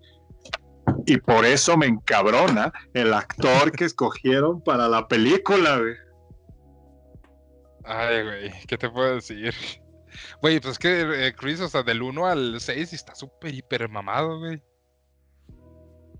[1.05, 5.95] Y por eso me encabrona el actor que escogieron para la película, güey.
[7.83, 9.53] Ay, güey, ¿qué te puedo decir?
[10.41, 13.89] Güey, pues es que eh, Chris, o sea, del 1 al 6 está súper, hiper
[13.89, 14.61] mamado, güey.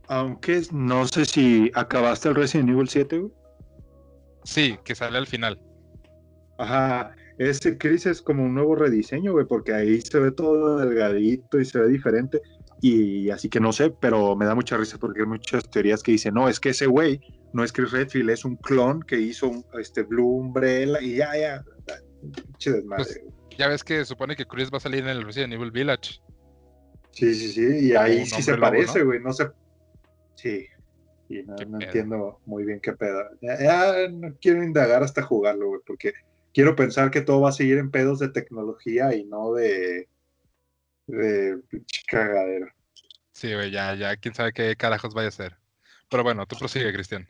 [0.08, 3.32] Aunque No sé si acabaste el Resident Evil 7, güey.
[4.44, 5.60] Sí, que sale al final.
[6.58, 11.60] Ajá, ese Chris es como un nuevo rediseño, güey, porque ahí se ve todo delgadito
[11.60, 12.42] y se ve diferente.
[12.82, 16.12] Y así que no sé, pero me da mucha risa porque hay muchas teorías que
[16.12, 17.22] dicen, no, es que ese güey
[17.54, 21.38] no es Chris Redfield, es un clon que hizo un, este Blue Umbrella y ya,
[21.38, 21.64] ya.
[22.22, 23.22] Pinche desmadre, Pues-.
[23.58, 26.20] Ya ves que supone que Chris va a salir en el Resident Evil Village.
[27.12, 29.06] Sí, sí, sí, y ahí sí se lobo, parece, ¿no?
[29.06, 29.50] güey, no sé.
[30.36, 30.68] Sí,
[31.30, 33.22] y no, no entiendo muy bien qué pedo.
[33.42, 36.12] Ya, ya no quiero indagar hasta jugarlo, güey, porque
[36.54, 40.10] quiero pensar que todo va a seguir en pedos de tecnología y no de,
[41.08, 42.68] de pinche cagadero.
[43.32, 45.58] Sí, güey, ya, ya, quién sabe qué carajos vaya a ser.
[46.10, 47.28] Pero bueno, tú prosigue, Cristian.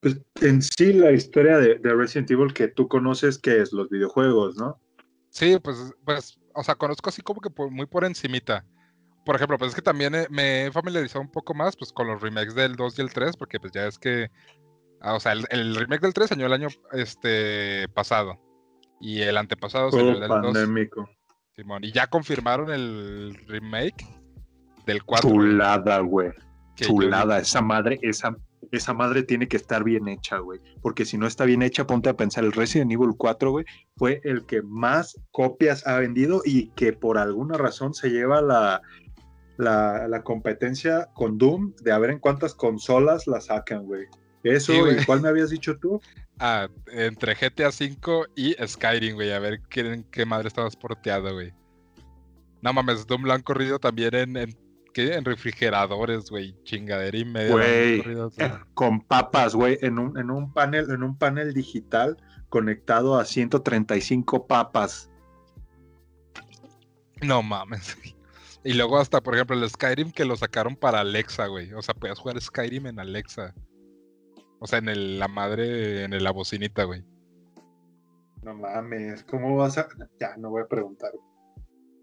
[0.00, 3.88] Pues en sí la historia de, de Resident Evil que tú conoces que es los
[3.88, 4.80] videojuegos, ¿no?
[5.30, 8.64] Sí, pues, pues, o sea, conozco así como que por- muy por encimita.
[9.24, 12.06] Por ejemplo, pues es que también eh, me he familiarizado un poco más pues con
[12.06, 14.30] los remakes del 2 y el 3, porque pues ya es que,
[15.00, 18.43] ah, o sea, el, el remake del 3 salió el año este pasado
[19.00, 21.08] y el antepasado salió el Juego del 2, pandémico.
[21.56, 24.06] Simón, y ya confirmaron el remake
[24.86, 25.28] del 4.
[25.28, 26.30] Chulada, güey.
[26.74, 27.38] Chulada.
[27.38, 28.36] Esa madre, esa,
[28.72, 30.60] esa madre tiene que estar bien hecha, güey.
[30.82, 33.64] Porque si no está bien hecha, ponte a pensar, el Resident Evil 4, güey,
[33.96, 38.82] Fue el que más copias ha vendido y que por alguna razón se lleva la,
[39.56, 44.06] la, la competencia con Doom de a ver en cuántas consolas la sacan, güey.
[44.44, 44.96] Eso, Sí.
[45.00, 46.00] ¿y cuál me habías dicho tú?
[46.38, 49.32] Ah, entre GTA V y Skyrim, güey.
[49.32, 51.52] A ver qué, qué madre estabas porteado, güey.
[52.62, 54.56] No mames, Doom lo han corrido también en, en,
[54.92, 55.14] ¿qué?
[55.14, 56.54] en refrigeradores, güey.
[56.64, 57.52] Chingadera y media.
[57.52, 59.78] Güey, corrido, eh, con papas, güey.
[59.80, 62.16] En un, en un panel, en un panel digital
[62.48, 65.10] conectado a 135 papas.
[67.22, 67.96] No mames.
[67.96, 68.14] güey.
[68.64, 71.72] Y luego hasta, por ejemplo, el Skyrim que lo sacaron para Alexa, güey.
[71.74, 73.54] O sea, podías jugar Skyrim en Alexa.
[74.64, 77.04] O sea, en el- la madre, en la bocinita, güey.
[78.42, 79.86] No mames, ¿cómo vas a...?
[80.18, 81.10] Ya, no voy a preguntar.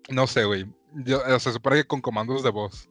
[0.10, 0.72] No sé, güey.
[0.94, 2.88] Yo, o sea, se supone que con comandos de voz.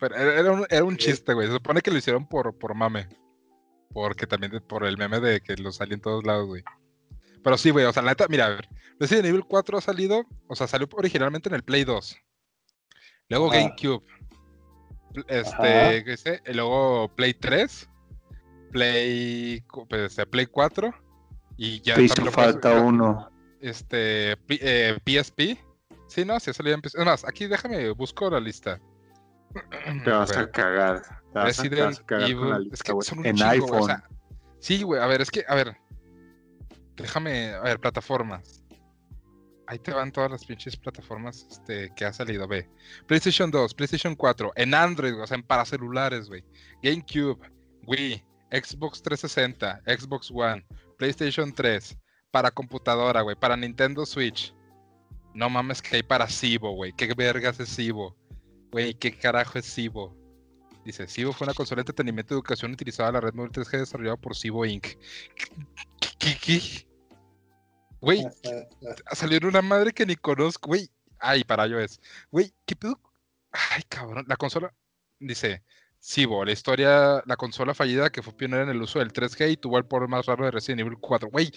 [0.00, 1.46] Pero era era un, era un chiste, güey.
[1.46, 3.08] Se supone que lo hicieron por, por mame.
[3.92, 6.64] Porque también por el meme de que lo salió en todos lados, güey.
[7.44, 7.84] Pero sí, güey.
[7.84, 8.68] O sea, la neta, mira, a ver.
[8.98, 10.24] Resident Evil 4 ha salido.
[10.48, 12.16] O sea, salió originalmente en el Play 2.
[13.28, 13.60] Luego Ajá.
[13.60, 14.04] GameCube.
[15.28, 16.42] Este, ¿qué sé?
[16.48, 17.88] Y luego Play 3.
[18.70, 20.94] Play, pues, este, Play 4.
[21.56, 23.30] Y ya puedes- falta uno.
[23.60, 25.58] este P- eh, PSP.
[26.06, 28.80] Sí, no, sí, salió en PS- Es más, aquí déjame, busco la lista.
[30.04, 31.02] Te vas a cagar.
[31.02, 32.70] Te vas a- te vas Resident a cagar con la Evil.
[32.72, 33.86] Es que son un En chingo, güey, o iPhone.
[33.86, 34.08] sea,
[34.60, 35.76] sí, güey, a ver, es que, a ver.
[36.96, 38.64] Déjame, a ver, plataformas.
[39.66, 42.68] Ahí te van todas las pinches plataformas este, que ha salido, ve.
[43.06, 46.42] PlayStation 2, PlayStation 4, en Android, o sea, en para celulares, güey.
[46.82, 47.38] GameCube,
[47.86, 50.64] Wii, Xbox 360, Xbox One,
[50.96, 51.98] PlayStation 3,
[52.30, 54.54] para computadora, güey, para Nintendo Switch.
[55.34, 56.92] No mames que hay para Cibo, güey.
[56.92, 58.16] ¿Qué vergas es Cibo?
[58.70, 60.16] Güey, ¿qué carajo es Cibo?
[60.84, 63.78] Dice, Cibo fue una consola de entretenimiento y educación utilizada en la red móvil 3G
[63.78, 64.86] desarrollada por Cibo Inc.
[66.18, 66.86] ¿Qué?
[68.00, 68.24] Güey,
[69.12, 70.88] salió en una madre que ni conozco, güey.
[71.18, 72.00] Ay, para iOS.
[72.30, 73.00] Güey, ¿qué pedo?
[73.50, 74.24] Ay, cabrón.
[74.28, 74.72] La consola,
[75.18, 75.62] dice,
[76.08, 79.56] Cibo, la historia, la consola fallida que fue pionera en el uso del 3G y
[79.58, 81.28] tuvo el poder más raro de Resident Evil 4.
[81.28, 81.52] Güey,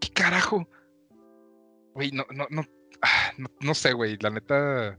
[0.00, 0.68] ¿qué carajo?
[1.94, 2.62] Güey, no, no, no.
[3.02, 4.96] ah, no, no sé, güey, la neta.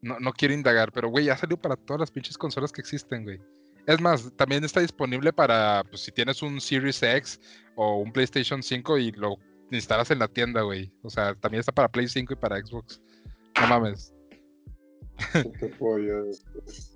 [0.00, 3.24] No, no quiero indagar, pero güey, ya salió para todas las pinches consolas que existen,
[3.24, 3.42] güey.
[3.86, 7.38] Es más, también está disponible para, pues si tienes un Series X
[7.76, 9.36] o un PlayStation 5 y lo
[9.70, 10.90] instalas en la tienda, güey.
[11.02, 13.02] O sea, también está para Play 5 y para Xbox.
[13.60, 14.14] No mames.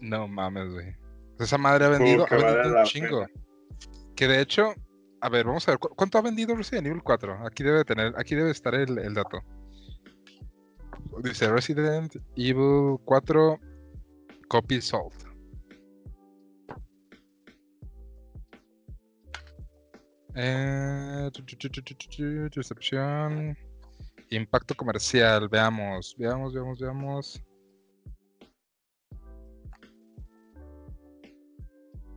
[0.01, 1.01] No mames, güey.
[1.43, 2.38] Esa madre ha vendido, ha
[2.80, 3.26] un chingo.
[4.16, 4.74] Que de hecho,
[5.20, 7.47] a ver, vamos a ver, ¿cu- ¿cuánto ha vendido Resident Evil 4?
[7.47, 9.40] Aquí debe tener, aquí debe estar el, el dato.
[11.22, 13.59] Dice Resident Evil 4
[14.49, 15.12] copies sold.
[20.34, 21.95] Eh, tu, tu, tu.
[24.30, 27.43] Impacto comercial, veamos, veamos, veamos, veamos.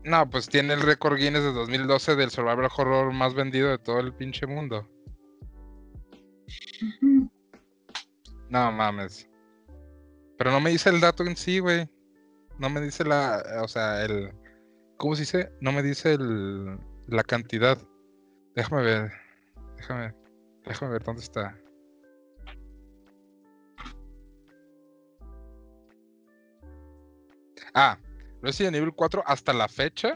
[0.06, 4.00] No, pues tiene el récord Guinness de 2012 del survival horror más vendido de todo
[4.00, 4.88] el pinche mundo.
[8.50, 9.28] No mames.
[10.38, 11.90] Pero no me dice el dato en sí, güey.
[12.60, 14.32] No me dice la, o sea, el,
[14.98, 15.52] ¿cómo se dice?
[15.60, 16.78] No me dice el,
[17.08, 17.80] la cantidad.
[18.56, 19.12] Déjame ver,
[19.78, 20.14] déjame,
[20.66, 21.58] déjame ver dónde está.
[27.74, 27.98] Ah,
[28.46, 30.16] Resident Evil 4 hasta la fecha,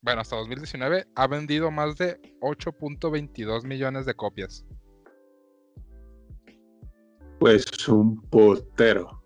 [0.00, 4.64] bueno, hasta 2019, ha vendido más de 8.22 millones de copias.
[7.40, 9.24] Pues un potero.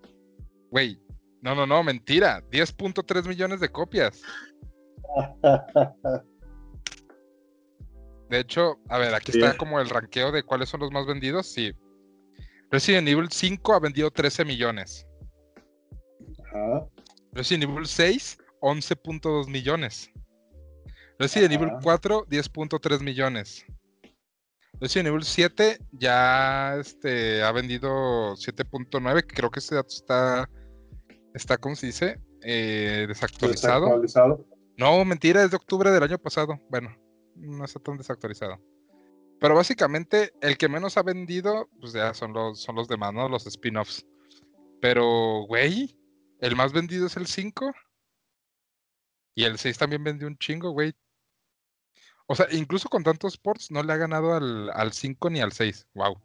[0.71, 0.99] Güey,
[1.43, 2.43] no, no, no, mentira.
[2.51, 4.23] 10.3 millones de copias.
[8.31, 9.39] De hecho, a ver, aquí Sí.
[9.39, 11.47] está como el ranqueo de cuáles son los más vendidos.
[11.47, 11.73] Sí.
[12.71, 15.07] Resident Evil 5 ha vendido 13 millones.
[16.47, 16.87] Ajá.
[17.39, 20.11] Resident Evil 6, 11.2 millones.
[21.21, 21.79] Resident Evil Ajá.
[21.85, 23.65] 4, 10.3 millones.
[24.81, 30.51] Resident Evil 7 ya este, ha vendido 7.9, que creo que ese dato está,
[31.33, 32.21] está ¿cómo se dice?
[32.43, 34.01] Eh, desactualizado.
[34.01, 34.45] Desactualizado.
[34.77, 36.61] No, mentira, es de octubre del año pasado.
[36.69, 36.91] Bueno,
[37.37, 38.61] no está tan desactualizado.
[39.39, 43.29] Pero básicamente el que menos ha vendido, pues ya son los, son los demás, ¿no?
[43.29, 44.05] Los spin-offs.
[44.81, 45.98] Pero, güey,
[46.39, 47.75] el más vendido es el 5.
[49.35, 50.95] Y el 6 también vendió un chingo, güey.
[52.27, 55.53] O sea, incluso con tantos ports no le ha ganado al, al 5 ni al
[55.53, 55.89] 6.
[55.95, 56.21] Wow.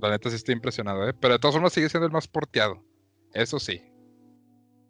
[0.00, 1.12] La neta sí estoy impresionado, ¿eh?
[1.12, 2.82] Pero de todas formas sigue siendo el más porteado.
[3.34, 3.82] Eso sí.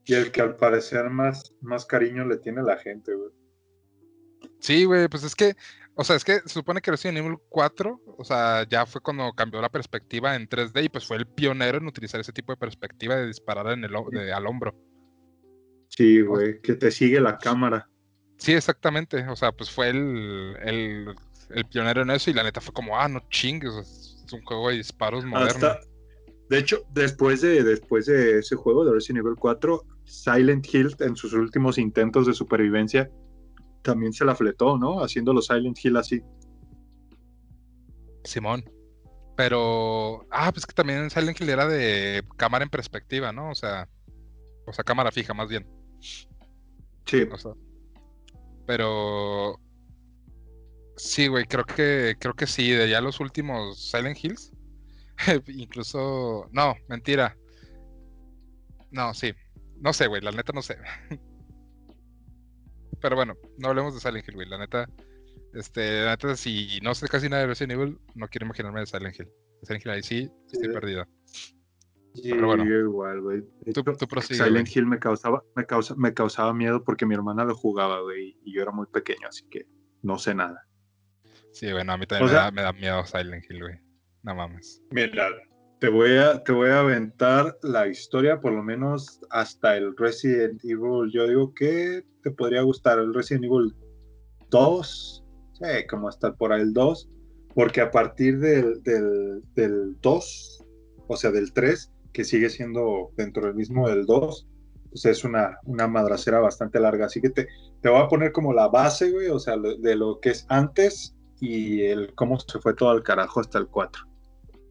[0.05, 3.31] Y el que al parecer más, más cariño le tiene la gente, güey.
[4.61, 5.57] Sí, güey, pues es que,
[5.95, 9.31] o sea, es que se supone que Resident Evil 4, o sea, ya fue cuando
[9.33, 12.57] cambió la perspectiva en 3D y pues fue el pionero en utilizar ese tipo de
[12.57, 14.75] perspectiva de disparar en el, de- al hombro.
[15.89, 17.89] Sí, güey, que te sigue la cámara.
[18.39, 21.15] Sí, exactamente, o sea, pues fue el, el,
[21.51, 23.73] el pionero en eso y la neta fue como, ah, no chingues,
[24.25, 25.67] es un juego de disparos moderno.
[25.69, 25.81] Hasta,
[26.49, 31.15] de hecho, después de, después de ese juego de Resident Evil 4, Silent Hill en
[31.15, 33.11] sus últimos intentos de supervivencia
[33.83, 35.03] también se la fletó, ¿no?
[35.03, 36.23] Haciendo los Silent Hill así.
[38.25, 38.65] Simón.
[39.37, 43.51] Pero, ah, pues que también Silent Hill era de cámara en perspectiva, ¿no?
[43.51, 43.89] O sea,
[44.67, 45.67] o sea, cámara fija más bien.
[47.07, 47.53] Sí, O sea,
[48.67, 49.61] pero
[50.97, 54.53] sí, güey, creo que creo que sí, de ya los últimos Silent Hills.
[55.49, 57.37] Incluso, no, mentira.
[58.91, 59.33] No, sí.
[59.81, 60.79] No sé, güey, la neta no sé.
[63.03, 64.49] Pero bueno, no hablemos de Silent Hill, güey.
[64.49, 64.89] La neta,
[65.55, 68.87] este, la neta, si no sé casi nada de Resident Evil, no quiero imaginarme de
[68.87, 69.29] Silent Hill.
[69.65, 70.73] Silent Hill ahí sí, estoy Sí.
[70.73, 71.05] perdido.
[72.15, 72.65] sí, Pero bueno.
[72.65, 73.43] yo igual, güey.
[73.73, 73.83] Tú,
[74.21, 74.69] Silent.
[74.77, 78.55] Hill me causaba, me, causa, me causaba miedo porque mi hermana lo jugaba, güey, y
[78.55, 79.67] yo era muy pequeño, así que
[80.03, 80.67] no sé nada.
[81.53, 83.79] Sí, bueno, a mí también O me, sea- da, me da miedo Silent Hill, güey.
[84.23, 84.83] No mames.
[84.91, 85.27] Mira,
[85.83, 90.65] te voy a, te voy a aventar la historia, por lo menos hasta el Resident
[90.65, 91.11] Evil.
[91.13, 93.75] Yo digo que te podría gustar el Resident Evil
[94.51, 95.25] 2,
[95.55, 97.11] sí, como hasta por ahí el 2,
[97.57, 100.65] porque a partir del, del, del 2,
[101.09, 104.47] o sea, del 3, que sigue siendo dentro del mismo del 2,
[104.89, 107.07] pues es una, una madracera bastante larga.
[107.07, 107.49] Así que te,
[107.81, 111.17] te voy a poner como la base, güey, o sea, de lo que es antes
[111.41, 114.07] y el cómo se fue todo al carajo hasta el 4.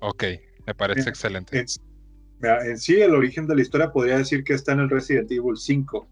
[0.03, 0.23] Ok,
[0.65, 1.09] me parece Bien.
[1.09, 1.59] excelente.
[1.59, 1.65] En,
[2.67, 5.57] en sí, el origen de la historia podría decir que está en el Resident Evil
[5.57, 6.07] 5.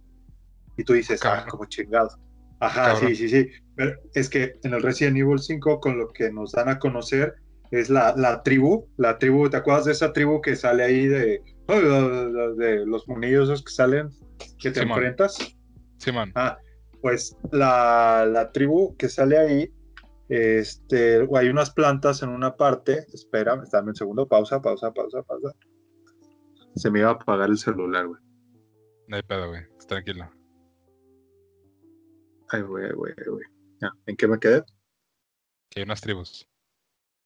[0.77, 2.09] Y tú dices, ah, como chingado.
[2.59, 3.09] Ajá, Cabrón.
[3.09, 3.49] sí, sí, sí.
[3.75, 7.35] Pero es que en el Resident Evil 5, con lo que nos dan a conocer,
[7.71, 8.87] es la, la tribu.
[8.97, 13.63] La tribu, ¿te acuerdas de esa tribu que sale ahí de, de los monillos esos
[13.63, 14.09] que salen,
[14.59, 14.97] que te Simón.
[14.97, 15.55] enfrentas?
[15.97, 16.31] Simón.
[16.35, 16.57] Ah,
[17.01, 19.71] pues la, la tribu que sale ahí
[20.29, 23.05] Este, hay unas plantas en una parte.
[23.11, 24.27] Espera, dame un segundo.
[24.27, 25.55] Pausa, pausa, pausa, pausa.
[26.75, 28.21] Se me iba a apagar el celular, güey.
[29.07, 29.63] No hay pedo, güey.
[29.87, 30.29] Tranquilo.
[32.49, 33.45] Ay, güey, güey, güey.
[34.05, 34.63] ¿En qué me quedé?
[35.69, 36.47] Que hay unas tribus.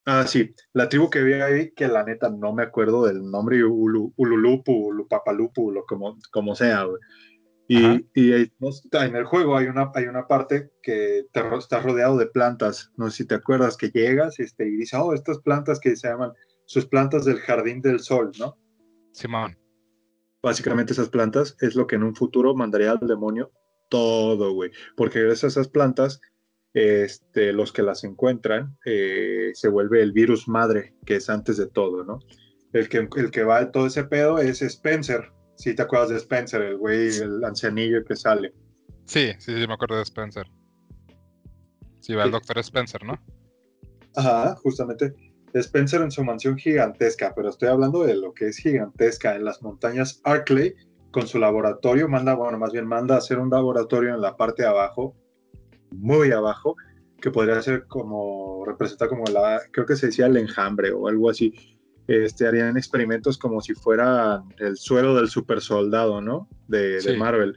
[0.05, 0.53] Ah, sí.
[0.73, 4.71] La tribu que vi ahí, que la neta no me acuerdo del nombre, Ulu, Ululupu,
[4.89, 7.01] Ulupapalupu, lo como, como sea, güey.
[7.67, 12.27] Y, y, en el juego hay una, hay una parte que te, está rodeado de
[12.27, 12.91] plantas.
[12.97, 16.09] No sé si te acuerdas que llegas este, y dices, oh, estas plantas que se
[16.09, 16.33] llaman
[16.65, 18.57] sus plantas del jardín del sol, ¿no?
[19.11, 19.57] Simón.
[20.41, 23.51] Básicamente esas plantas es lo que en un futuro mandaría al demonio
[23.89, 24.71] todo, güey.
[24.97, 26.19] Porque gracias a esas plantas,
[26.73, 31.67] este, los que las encuentran, eh, se vuelve el virus madre, que es antes de
[31.67, 32.19] todo, ¿no?
[32.73, 36.17] El que, el que va de todo ese pedo es Spencer, si te acuerdas de
[36.17, 38.53] Spencer, el güey, el ancianillo que sale.
[39.05, 40.47] Sí, sí, sí, me acuerdo de Spencer.
[41.99, 43.19] Sí, va el doctor Spencer, ¿no?
[44.15, 45.13] Ajá, justamente.
[45.53, 49.61] Spencer en su mansión gigantesca, pero estoy hablando de lo que es gigantesca en las
[49.61, 50.73] montañas Arkley,
[51.11, 54.63] con su laboratorio, manda, bueno, más bien manda a hacer un laboratorio en la parte
[54.63, 55.15] de abajo,
[55.91, 56.75] muy abajo,
[57.21, 61.29] que podría ser como, representar como la, creo que se decía el enjambre o algo
[61.29, 61.53] así,
[62.07, 66.49] este, harían experimentos como si fuera el suero del super soldado, ¿no?
[66.67, 67.55] De, Marvel.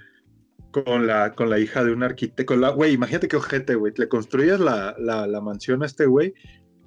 [0.71, 2.75] Con la, con la hija de un arquitecto.
[2.75, 3.93] Güey, imagínate qué ojete, güey.
[3.97, 6.35] Le construyes la, la, mansión a este güey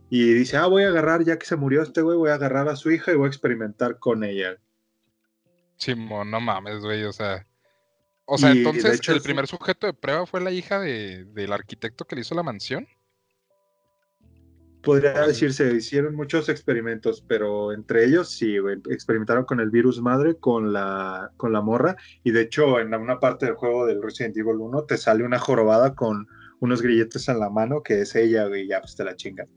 [0.10, 2.70] y dice, ah, voy a agarrar, ya que se murió este güey, voy a agarrar
[2.70, 4.58] a su hija y voy a experimentar con ella.
[5.78, 7.46] Chimo, no mames, güey, o sea.
[8.26, 12.16] O sea, entonces, ¿el primer sujeto de prueba fue la hija de, del arquitecto que
[12.16, 12.88] le hizo la mansión?
[14.82, 18.56] Podría decirse, hicieron muchos experimentos, pero entre ellos sí,
[18.90, 23.20] experimentaron con el virus madre, con la, con la morra, y de hecho en una
[23.20, 26.28] parte del juego del Resident Evil 1 te sale una jorobada con
[26.62, 29.48] unos grilletes en la mano, que es ella, güey, ya pues te la chingan.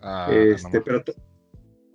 [0.00, 1.02] Ah, este, pero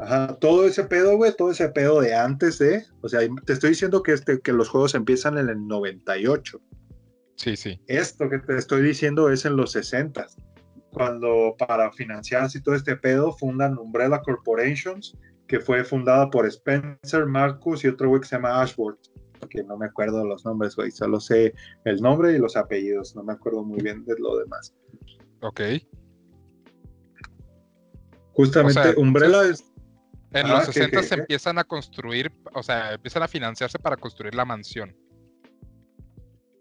[0.02, 3.70] Ajá, todo ese pedo, güey, todo ese pedo de antes de, o sea, te estoy
[3.70, 6.60] diciendo que, este, que los juegos empiezan en el 98.
[7.36, 7.80] Sí, sí.
[7.86, 10.26] Esto que te estoy diciendo es en los 60
[10.92, 15.18] cuando para financiar así todo este pedo fundan Umbrella Corporations,
[15.48, 19.00] que fue fundada por Spencer Marcus y otro güey que se llama Ashworth,
[19.50, 21.54] que no me acuerdo los nombres, güey, solo sé
[21.86, 24.74] el nombre y los apellidos, no me acuerdo muy bien de lo demás.
[25.42, 25.62] Ok.
[28.34, 29.66] Justamente, Umbrella es...
[30.34, 34.46] En los 60 se empiezan a construir, o sea, empiezan a financiarse para construir la
[34.46, 34.96] mansión.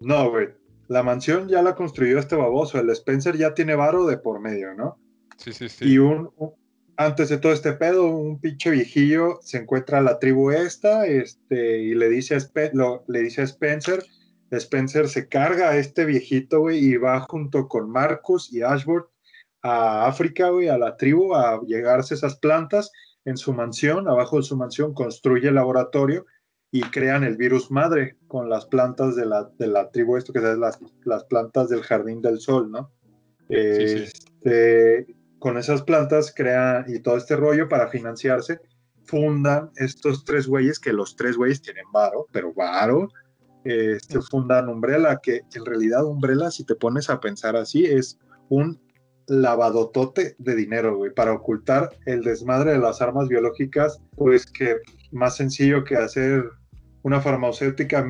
[0.01, 0.49] No, güey
[0.91, 4.75] la mansión ya la construyó este baboso, el Spencer ya tiene varo de por medio,
[4.75, 4.99] ¿no?
[5.37, 5.85] Sí, sí, sí.
[5.85, 6.31] Y un,
[6.97, 11.79] antes de todo este pedo, un pinche viejillo se encuentra a la tribu esta, este,
[11.79, 12.41] y le dice a,
[13.07, 14.05] le dice a Spencer,
[14.51, 19.11] Spencer se carga a este viejito, güey, y va junto con Marcus y Ashworth
[19.63, 22.91] a África, güey, a la tribu, a llegarse esas plantas
[23.25, 26.27] en su mansión, abajo de su mansión construye el laboratorio
[26.73, 30.39] y crean el virus madre con las plantas de la, de la tribu, esto que
[30.39, 32.91] es las, las plantas del jardín del sol, ¿no?
[33.49, 35.07] Este,
[35.41, 38.61] con esas plantas crean y todo este rollo para financiarse,
[39.05, 43.09] fundan estos tres güeyes, que los tres güeyes tienen varo, pero varo,
[43.65, 48.19] este, fundan Umbrella, que en realidad Umbrella, si te pones a pensar así, es
[48.49, 48.81] un
[49.27, 54.77] lavadotote de dinero, güey, para ocultar el desmadre de las armas biológicas, pues que
[55.11, 56.45] más sencillo que hacer
[57.03, 58.07] una farmacéutica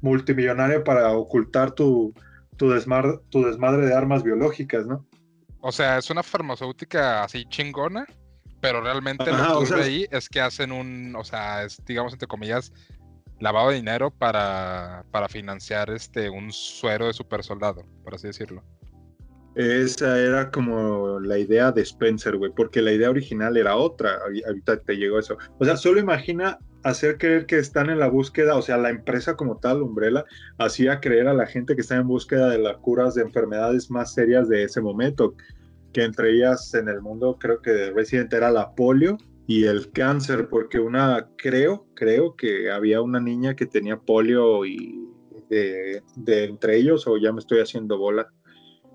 [0.00, 2.14] multimillonaria para ocultar tu,
[2.56, 5.06] tu, desmadre, tu desmadre de armas biológicas, ¿no?
[5.60, 8.06] O sea, es una farmacéutica así chingona,
[8.60, 12.72] pero realmente lo que ahí es que hacen un, o sea, es, digamos entre comillas,
[13.40, 18.62] lavado de dinero para, para financiar este un suero de super soldado, por así decirlo.
[19.56, 24.18] Esa era como la idea de Spencer, güey, porque la idea original era otra.
[24.46, 25.38] Ahorita te llegó eso.
[25.58, 29.36] O sea, solo imagina hacer creer que están en la búsqueda, o sea, la empresa
[29.36, 30.24] como tal, Umbrella,
[30.56, 34.14] hacía creer a la gente que está en búsqueda de las curas de enfermedades más
[34.14, 35.34] serias de ese momento,
[35.92, 39.18] que entre ellas en el mundo creo que Resident era la polio
[39.48, 45.08] y el cáncer, porque una, creo, creo que había una niña que tenía polio y
[45.50, 48.28] de, de entre ellos, o ya me estoy haciendo bola.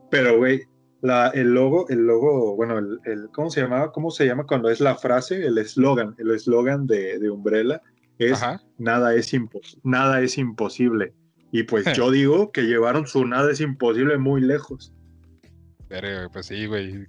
[0.09, 0.61] Pero, güey,
[1.01, 3.91] la, el logo, el logo, bueno, el, ¿cómo se llamaba?
[3.91, 6.15] ¿Cómo se llama cuando es la frase, el eslogan?
[6.17, 7.81] El eslogan de, de, Umbrella
[8.19, 8.39] es
[8.77, 9.31] nada es,
[9.83, 11.13] nada es imposible.
[11.51, 14.93] Y pues yo digo que llevaron su nada es imposible muy lejos.
[15.87, 17.05] Pero, pues sí, güey.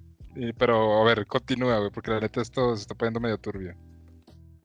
[0.57, 3.75] Pero, a ver, continúa, güey, porque la neta esto se está poniendo medio turbio.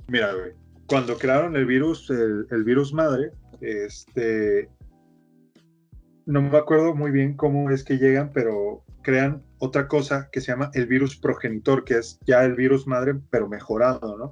[0.08, 0.52] Mira, güey,
[0.86, 4.70] cuando crearon el virus, el, el virus madre, este,
[6.24, 10.52] no me acuerdo muy bien cómo es que llegan, pero crean otra cosa que se
[10.52, 14.30] llama el virus progenitor, que es ya el virus madre, pero mejorado, ¿no?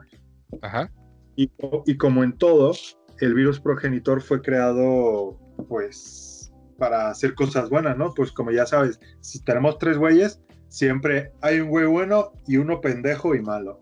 [0.61, 0.93] Ajá.
[1.35, 1.51] Y,
[1.87, 2.75] y como en todo,
[3.21, 8.13] el virus progenitor fue creado, pues, para hacer cosas buenas, ¿no?
[8.13, 12.83] Pues como ya sabes, si tenemos tres güeyes, siempre hay un güey bueno y uno
[12.83, 13.81] pendejo y malo.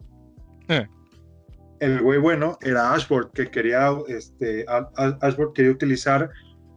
[0.69, 0.87] Eh.
[1.81, 6.31] El güey bueno era Ashford, que quería, este, Ashford quería utilizar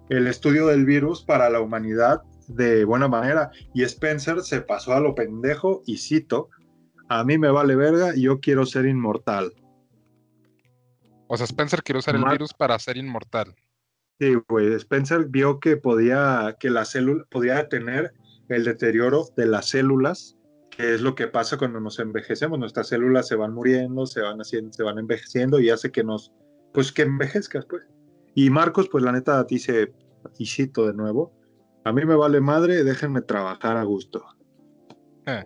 [0.10, 3.52] el estudio del virus para la humanidad de buena manera.
[3.74, 6.50] Y Spencer se pasó a lo pendejo y cito,
[7.10, 9.54] a mí me vale verga, yo quiero ser inmortal.
[11.28, 13.54] O sea, Spencer quiere usar el Mar- virus para ser inmortal.
[14.20, 18.14] Sí, güey, Spencer vio que podía, que la célula podía detener
[18.50, 20.38] el deterioro de las células,
[20.72, 22.58] que es lo que pasa cuando nos envejecemos.
[22.58, 26.32] Nuestras células se van muriendo, se van haciendo, se van envejeciendo y hace que nos,
[26.74, 27.84] pues que envejezcas, pues.
[28.34, 29.94] Y Marcos, pues la neta dice,
[30.38, 31.32] y cito de nuevo,
[31.88, 34.24] a mí me vale madre, déjenme trabajar a gusto.
[35.26, 35.46] Eh.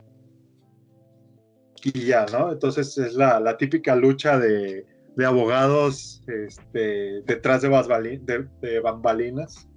[1.83, 2.51] Y ya, ¿no?
[2.51, 4.85] Entonces es la, la típica lucha de,
[5.15, 9.67] de abogados este, detrás de, basbali- de- de bambalinas.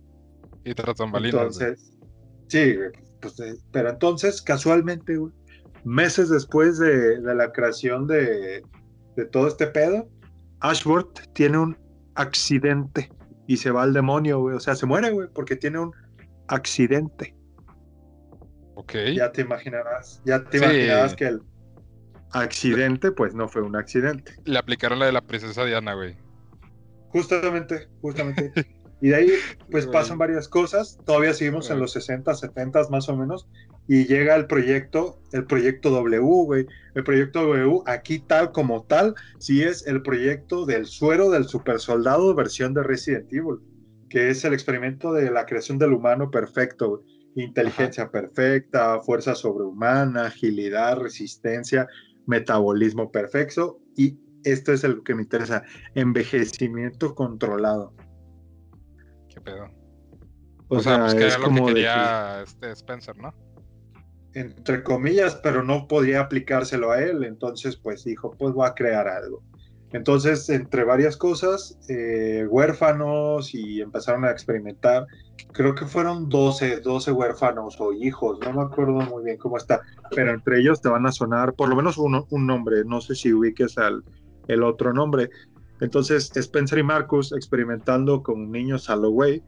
[0.65, 1.35] Y tras bambalinas.
[1.35, 1.99] Entonces,
[2.49, 2.77] sí,
[3.21, 5.33] pues, eh, pero entonces, casualmente, güey,
[5.85, 8.63] meses después de, de la creación de,
[9.17, 10.09] de todo este pedo,
[10.61, 11.77] Ashworth tiene un
[12.15, 13.11] accidente
[13.47, 14.57] y se va al demonio, güey.
[14.57, 15.93] O sea, se muere, güey, porque tiene un
[16.49, 17.35] accidente.
[18.75, 18.95] Ok.
[19.15, 20.65] Ya te imaginarás, ya te Sí.
[20.65, 21.43] imaginarás que el
[22.33, 24.35] accidente, pues no fue un accidente.
[24.45, 26.17] Le aplicaron la de la princesa Diana, güey.
[27.11, 28.53] Justamente, justamente.
[29.01, 29.29] Y de ahí,
[29.71, 29.87] pues
[30.17, 30.99] pasan varias cosas.
[31.05, 33.47] Todavía seguimos en los 60, 70 más o menos.
[33.87, 36.67] Y llega el proyecto, el proyecto W, güey.
[36.95, 41.79] El proyecto W, aquí tal como tal, sí es el proyecto del suero del super
[41.79, 43.59] soldado versión de Resident Evil.
[44.15, 47.03] Que es el experimento de la creación del humano perfecto.
[47.35, 51.89] Inteligencia perfecta, fuerza sobrehumana, agilidad, resistencia,
[52.25, 53.81] metabolismo perfecto.
[53.97, 55.65] Y esto es el que me interesa,
[55.97, 57.93] envejecimiento controlado.
[59.29, 59.65] Qué pedo.
[60.69, 63.35] O, O, sea, pues que es era lo que como de este Spencer, ¿no?
[64.35, 69.09] entre comillas, pero no podía aplicárselo a él, entonces pues dijo, pues voy a crear
[69.09, 69.43] algo.
[69.95, 75.07] Entonces, entre varias cosas, eh, huérfanos y empezaron a experimentar,
[75.53, 79.83] creo que fueron 12, 12 huérfanos o hijos, no me acuerdo muy bien cómo está,
[80.11, 83.33] pero entre ellos te van a sonar por lo menos un nombre, no sé si
[83.33, 84.03] ubiques al
[84.49, 85.31] el otro nombre.
[85.81, 89.45] Entonces, Spencer y Marcus experimentando con niños Halloween,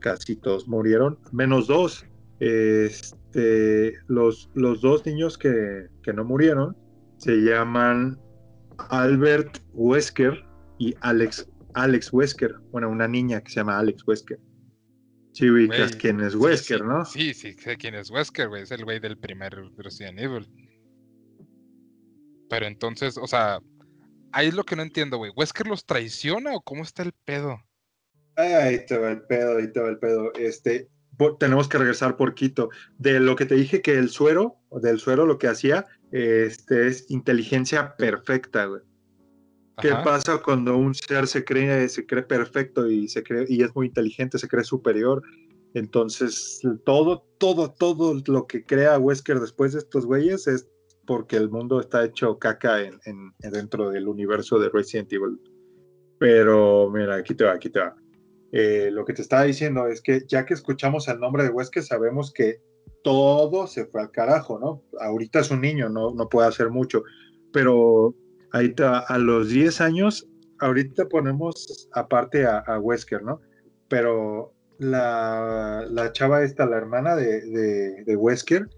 [0.00, 2.06] casi todos murieron, menos dos.
[2.40, 6.74] Este, los, los dos niños que, que no murieron
[7.18, 8.18] se llaman
[8.90, 10.44] Albert Wesker
[10.78, 12.54] y Alex, Alex Wesker.
[12.70, 14.38] Bueno, una niña que se llama Alex Wesker.
[15.32, 17.04] Sí, ubicas Güey, quién es Wesker, sí, ¿no?
[17.04, 18.62] Sí, sí, sé quién es Wesker, güey.
[18.62, 20.48] Es el güey del primer Resident Evil.
[22.48, 23.60] Pero entonces, o sea,
[24.32, 25.30] ahí es lo que no entiendo, güey.
[25.36, 27.62] ¿Wesker los traiciona o cómo está el pedo?
[28.36, 30.32] Ahí te va el pedo, ahí te va el pedo.
[30.34, 30.88] Este,
[31.38, 32.70] tenemos que regresar por Quito.
[32.98, 37.10] De lo que te dije que el suero, del suero lo que hacía, este, es
[37.10, 38.82] inteligencia perfecta, güey.
[39.80, 40.02] ¿Qué Ajá.
[40.02, 43.86] pasa cuando un ser se cree, se cree perfecto y se cree, y es muy
[43.86, 45.22] inteligente, se cree superior?
[45.74, 50.66] Entonces, todo, todo, todo lo que crea Wesker después de estos güeyes es
[51.06, 55.38] porque el mundo está hecho caca en, en- en dentro del universo de Resident Evil.
[56.18, 57.94] Pero, mira, aquí te va, aquí te va.
[58.50, 61.82] Eh, lo que te estaba diciendo es que ya que escuchamos el nombre de Wesker,
[61.82, 62.60] sabemos que
[63.02, 64.82] todo se fue al carajo, ¿no?
[65.00, 67.02] Ahorita es un niño, no, no puede hacer mucho,
[67.52, 68.14] pero
[68.52, 70.26] va, a los 10 años,
[70.60, 73.40] ahorita ponemos aparte a, a Wesker, ¿no?
[73.88, 78.68] Pero la, la chava esta, la hermana de, de, de Wesker,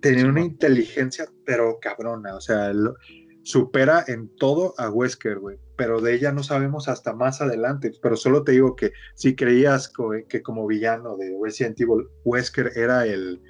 [0.00, 2.94] tenía una inteligencia, pero cabrona, o sea, lo-
[3.42, 5.58] supera en todo a Wesker, güey.
[5.76, 7.92] Pero de ella no sabemos hasta más adelante.
[8.02, 12.72] Pero solo te digo que si creías co- que como villano de Resident Evil, Wesker
[12.76, 13.42] era el,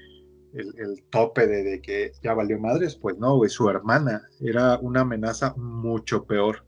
[0.53, 3.51] el, el tope de, de que ya valió madres, pues no, güey.
[3.51, 6.64] Su hermana era una amenaza mucho peor,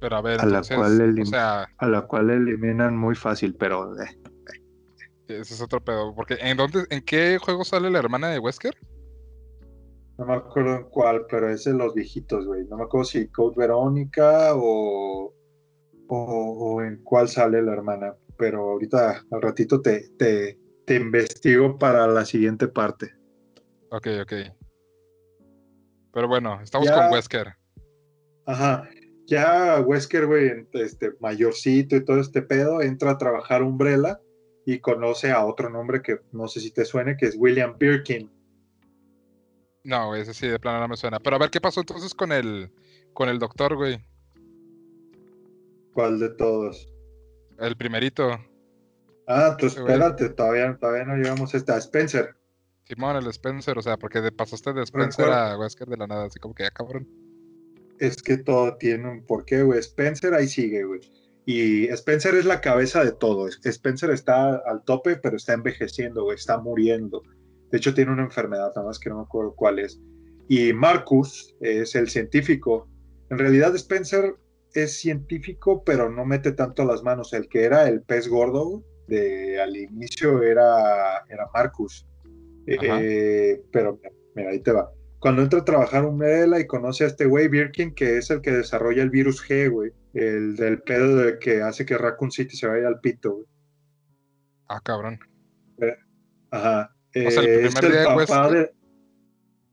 [0.00, 3.54] Pero a ver, A la cual el o sea, a la cual eliminan muy fácil,
[3.54, 4.06] pero eh,
[5.28, 6.14] ese es otro pedo.
[6.14, 8.76] Porque ¿en dónde, en qué juego sale la hermana de Wesker?
[10.18, 12.64] No me acuerdo en cuál, pero es de los viejitos, güey.
[12.66, 15.34] No me acuerdo si Code Verónica o,
[16.08, 18.14] o, o en cuál sale la hermana.
[18.38, 23.14] Pero ahorita al ratito te, te, te investigo para la siguiente parte.
[23.90, 24.32] Ok, ok.
[26.12, 27.54] Pero bueno, estamos Ya- con Wesker.
[28.46, 28.88] Ajá.
[29.26, 34.20] Ya Wesker, güey, este, mayorcito y todo este pedo, entra a trabajar Umbrella
[34.64, 38.30] y conoce a otro nombre que no sé si te suene, que es William Birkin.
[39.86, 41.20] No, güey, ese sí de plano no me suena.
[41.20, 42.72] Pero a ver qué pasó entonces con el,
[43.12, 44.04] con el doctor, güey.
[45.92, 46.88] ¿Cuál de todos?
[47.60, 48.36] El primerito.
[49.28, 51.78] Ah, tú espérate, todavía, todavía no llegamos a esta.
[51.78, 52.34] Spencer.
[52.82, 56.26] Simón, el Spencer, o sea, porque de, pasaste de Spencer a Wesker de la nada,
[56.26, 57.08] así como que ya cabrón.
[58.00, 59.78] Es que todo tiene un porqué, güey.
[59.78, 61.00] Spencer ahí sigue, güey.
[61.44, 63.46] Y Spencer es la cabeza de todo.
[63.46, 66.34] Spencer está al tope, pero está envejeciendo, güey.
[66.34, 67.22] Está muriendo.
[67.76, 70.00] De hecho, tiene una enfermedad, nada más que no me acuerdo cuál es.
[70.48, 72.88] Y Marcus es el científico.
[73.28, 74.34] En realidad, Spencer
[74.72, 77.34] es científico, pero no mete tanto las manos.
[77.34, 82.08] El que era el pez gordo de al inicio era, era Marcus.
[82.66, 84.00] Eh, pero
[84.34, 84.90] mira, ahí te va.
[85.18, 88.52] Cuando entra a trabajar Umbrella y conoce a este güey Birkin, que es el que
[88.52, 89.92] desarrolla el virus G, güey.
[90.14, 93.46] El del pedo de que hace que Raccoon City se vaya al pito, güey.
[94.70, 95.18] Ah, cabrón.
[95.82, 95.94] Eh,
[96.50, 96.95] ajá.
[97.26, 98.50] O sea, el Eh, es el día de papá Wesker.
[98.52, 98.74] de-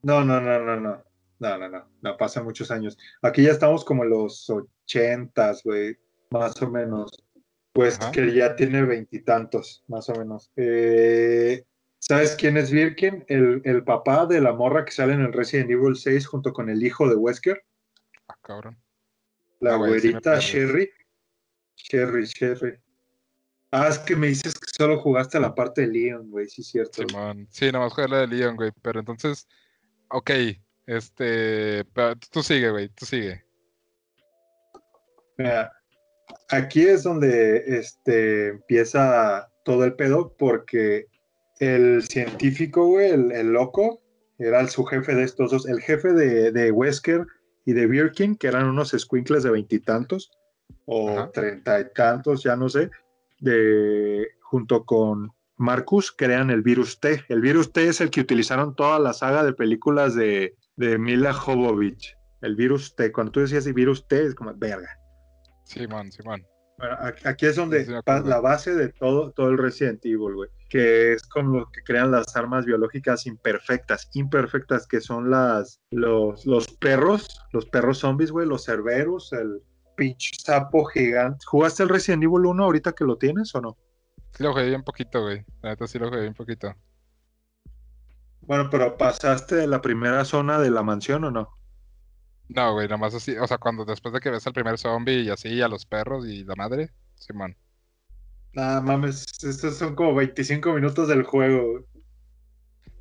[0.03, 1.03] No, no, no, no, no.
[1.39, 1.89] No, no, no.
[2.01, 2.97] No, pasan muchos años.
[3.21, 5.97] Aquí ya estamos como en los ochentas, güey.
[6.31, 7.11] Más o menos.
[7.73, 8.11] Pues Ajá.
[8.11, 10.51] que ya tiene veintitantos, más o menos.
[10.55, 11.65] Eh,
[11.99, 13.25] ¿Sabes quién es Birkin?
[13.27, 16.69] El, el papá de la morra que sale en el Resident Evil 6 junto con
[16.69, 17.63] el hijo de Wesker.
[18.27, 18.77] Ah, cabrón.
[19.59, 20.45] La Ah, güey, sí güerita pierdes.
[20.45, 20.89] Sherry.
[21.75, 22.77] Sherry, Sherry.
[23.76, 26.67] Ah, es que me dices que solo jugaste la parte de Leon, güey, sí es
[26.67, 27.01] cierto.
[27.01, 27.47] Simón.
[27.49, 28.71] Sí, nomás jugué la de Leon, güey.
[28.84, 29.47] Pero entonces,
[30.09, 30.30] ok.
[30.86, 31.84] Este.
[31.86, 32.89] pero tú sigue, güey.
[32.89, 33.43] Tú sigue.
[35.39, 35.71] Mira,
[36.49, 41.07] aquí es donde este, empieza todo el pedo porque
[41.59, 44.03] el científico, güey, el, el loco,
[44.38, 47.26] era el, su jefe de estos dos, el jefe de, de Wesker
[47.65, 50.30] y de Birkin, que eran unos squinkles de veintitantos
[50.86, 52.91] o treinta y tantos, ya no sé,
[53.43, 57.23] de, junto con Marcus, crean el virus T.
[57.29, 61.33] El virus T es el que utilizaron toda la saga de películas de, de Mila
[61.33, 62.15] Jovovich.
[62.41, 64.89] El virus T, cuando tú decías el virus T, es como, verga.
[65.65, 66.45] Simón, Simón.
[66.77, 67.91] Bueno, a- aquí es donde Sí,
[68.25, 72.11] la base de todo, todo el Resident Evil, güey, que es con lo que crean
[72.11, 78.47] las armas biológicas imperfectas, imperfectas que son las, los, los perros, los perros zombies, güey,
[78.47, 79.61] los cerberos, el
[80.03, 81.45] pinche sapo gigante.
[81.45, 83.77] ¿Jugaste el Resident Evil 1 ahorita que lo tienes o no?
[84.35, 85.45] Sí lo jugué bien poquito, güey.
[85.61, 86.73] La neta sí lo jugué bien poquito.
[88.41, 91.49] Bueno, pero pasaste de la primera zona de la mansión o no?
[92.49, 93.37] No, güey, nomás así.
[93.37, 96.27] O sea, cuando después de que ves al primer zombie y así, a los perros
[96.27, 96.91] y la madre.
[97.15, 97.55] Simón.
[98.51, 101.71] Nada mames, estos son como 25 minutos del juego.
[101.71, 101.83] güey.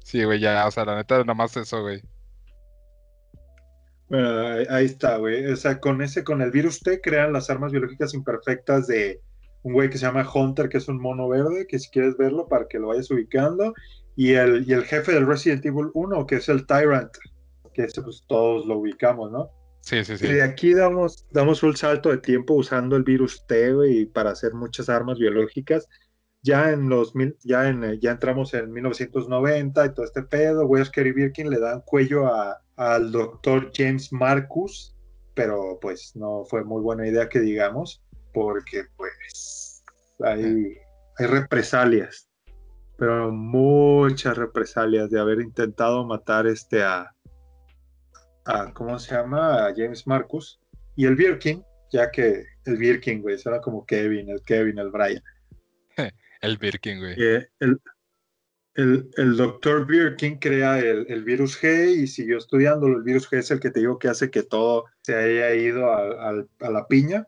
[0.05, 0.67] Sí, güey, ya.
[0.67, 2.03] O sea, la neta, nomás eso, güey.
[4.13, 5.47] Bueno, ahí, ahí está, güey.
[5.47, 9.23] O sea, con ese, con el virus T crean las armas biológicas imperfectas de
[9.63, 12.47] un güey que se llama Hunter, que es un mono verde, que si quieres verlo
[12.47, 13.73] para que lo vayas ubicando.
[14.15, 17.11] Y el, y el jefe del Resident Evil 1, que es el Tyrant,
[17.73, 19.49] que ese, pues todos lo ubicamos, ¿no?
[19.81, 20.27] Sí, sí, sí.
[20.27, 24.33] Y de aquí damos, damos un salto de tiempo usando el virus T, güey, para
[24.33, 25.89] hacer muchas armas biológicas.
[26.43, 30.67] Ya en los mil, ya en eh, ya entramos en 1990 y todo este pedo,
[30.67, 34.97] Wesker y Birkin le dan cuello a, al doctor James Marcus,
[35.35, 38.03] pero pues no fue muy buena idea que digamos,
[38.35, 39.85] porque pues
[40.25, 40.77] hay,
[41.19, 42.29] hay represalias,
[42.97, 47.15] pero muchas represalias de haber intentado matar este a,
[48.47, 49.67] a ¿cómo se llama?
[49.67, 50.61] A James Marcus
[50.97, 55.23] y el Birkin, ya que el Birkin, güey, suena como Kevin, el Kevin, el Brian.
[56.43, 57.15] El Birkin, güey.
[57.17, 57.81] Eh, el,
[58.75, 62.99] el, el doctor Birkin crea el, el virus G y siguió estudiándolo.
[62.99, 65.93] El virus G es el que te digo que hace que todo se haya ido
[65.93, 67.27] al- a, la piña.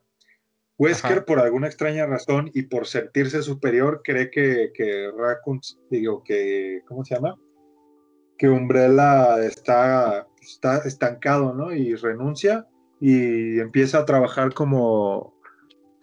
[0.77, 1.25] Wesker, Ajá.
[1.25, 7.05] por alguna extraña razón y por sentirse superior, cree que, que Raccoon, digo, que, ¿cómo
[7.05, 7.37] se llama?
[8.37, 11.73] Que Umbrella está, está estancado, ¿no?
[11.73, 12.67] Y renuncia
[13.01, 15.34] y empieza a trabajar como,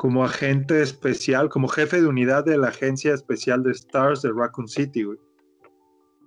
[0.02, 4.68] como agente especial, como jefe de unidad de la agencia especial de Stars de Raccoon
[4.68, 5.20] City, güey.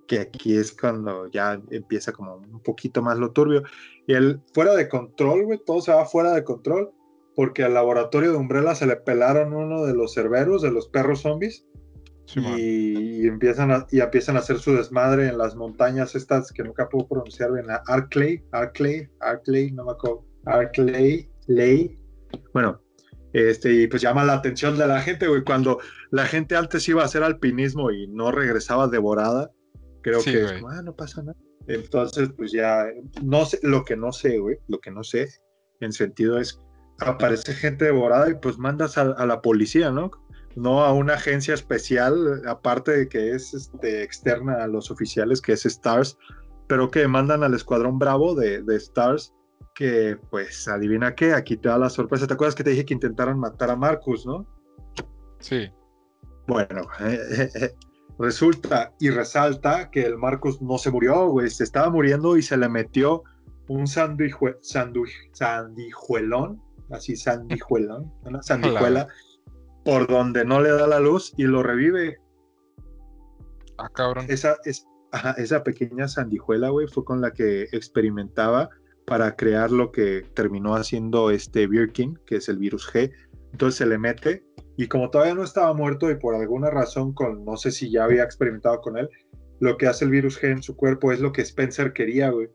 [0.07, 3.63] Que aquí es cuando ya empieza como un poquito más lo turbio.
[4.07, 6.91] Y él, fuera de control, güey, todo se va fuera de control,
[7.35, 11.19] porque al laboratorio de Umbrella se le pelaron uno de los cerberos, de los perros
[11.23, 11.67] zombies,
[12.27, 12.53] Simón.
[12.57, 16.63] y, y empiezan a, y empiezan a hacer su desmadre en las montañas estas que
[16.63, 21.99] nunca puedo pronunciar bien, Arclay, Arclay, Arclay, no me acuerdo, Arclay, Ley.
[22.53, 22.79] Bueno,
[23.35, 25.79] este, y pues llama la atención de la gente, güey, cuando
[26.11, 29.51] la gente antes iba a hacer alpinismo y no regresaba devorada,
[30.01, 31.37] creo Sí, que es como, ah, no pasa nada.
[31.67, 32.85] Entonces, pues ya,
[33.23, 35.27] no sé, lo que no sé, güey, lo que no sé,
[35.81, 36.61] en sentido es,
[36.99, 40.11] aparece gente devorada y pues mandas a, a la policía, ¿no?
[40.55, 45.51] no a una agencia especial, aparte de que es este, externa a los oficiales, que
[45.53, 46.17] es Stars,
[46.67, 49.33] pero que mandan al escuadrón bravo de, de Stars,
[49.75, 52.25] que pues adivina qué, aquí te da la sorpresa.
[52.25, 54.47] ¿Te acuerdas que te dije que intentaron matar a Marcus, no?
[55.39, 55.69] Sí.
[56.47, 56.81] Bueno,
[58.17, 62.55] resulta y resalta que el Marcus no se murió, güey, se estaba muriendo y se
[62.55, 63.23] le metió
[63.67, 66.61] un sandijue, sandijuelón,
[66.91, 69.07] así sandijuelón, una sandijuela,
[69.83, 72.17] por donde no le da la luz y lo revive.
[73.77, 74.25] Ah, cabrón.
[74.29, 78.69] Esa, es, ajá, esa pequeña sandijuela, güey, fue con la que experimentaba
[79.05, 83.11] para crear lo que terminó haciendo este Birkin, que es el virus G.
[83.51, 84.43] Entonces se le mete
[84.77, 88.03] y como todavía no estaba muerto y por alguna razón con, no sé si ya
[88.03, 89.09] había experimentado con él,
[89.59, 92.49] lo que hace el virus G en su cuerpo es lo que Spencer quería, güey.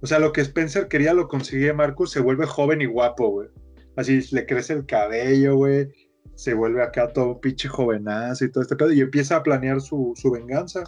[0.00, 3.48] O sea, lo que Spencer quería lo consigue Marcus, se vuelve joven y guapo, güey.
[3.96, 5.88] Así le crece el cabello, güey.
[6.34, 8.92] Se vuelve acá todo pinche jovenazo y todo este pedo.
[8.92, 10.84] Y empieza a planear su, su venganza.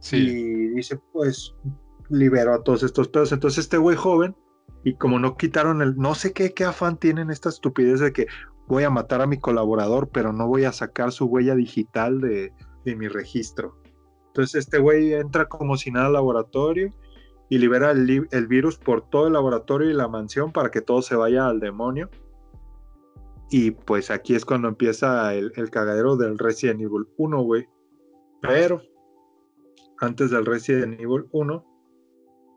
[0.00, 0.16] Sí.
[0.16, 1.54] Y dice, pues,
[2.10, 3.32] libero a todos estos pedos.
[3.32, 4.34] Entonces este güey joven,
[4.84, 8.26] y como no quitaron el, no sé qué, qué afán tienen esta estupidez de que
[8.68, 12.52] voy a matar a mi colaborador, pero no voy a sacar su huella digital de,
[12.84, 13.78] de mi registro.
[14.28, 16.94] Entonces este güey entra como si nada al laboratorio
[17.48, 21.00] y libera el, el virus por todo el laboratorio y la mansión para que todo
[21.00, 22.10] se vaya al demonio.
[23.50, 27.68] Y pues aquí es cuando empieza el, el cagadero del Resident Evil 1, güey.
[28.42, 28.82] Pero
[30.00, 31.73] antes del Resident Evil 1,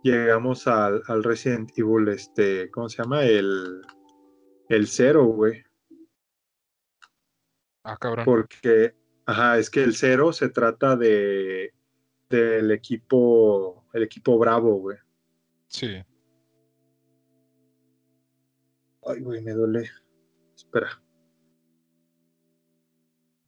[0.04, 3.24] llegamos al, al Resident Evil, este, ¿cómo se llama?
[3.24, 3.82] El,
[4.70, 5.64] el 0, güey.
[7.84, 8.26] Ah, cabrón.
[8.26, 8.96] Porque,
[9.26, 11.74] ajá, es que el 0 se trata de
[12.30, 14.98] del equipo, el equipo Bravo, güey.
[15.68, 16.04] Sí.
[19.06, 19.90] Ay, güey, me duele.
[20.56, 21.02] Espera.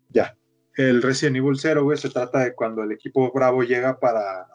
[0.10, 0.38] Ya.
[0.76, 4.47] El Resident Evil 0, güey, se trata de cuando el equipo Bravo llega para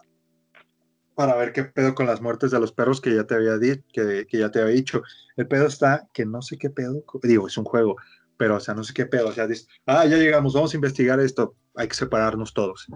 [1.14, 3.82] para ver qué pedo con las muertes de los perros que ya te había di-
[3.92, 5.02] que, que ya te había dicho.
[5.36, 7.96] El pedo está que no sé qué pedo, digo, es un juego,
[8.36, 10.76] pero o sea, no sé qué pedo, o sea, dices, ah, ya llegamos, vamos a
[10.76, 12.86] investigar esto, hay que separarnos todos.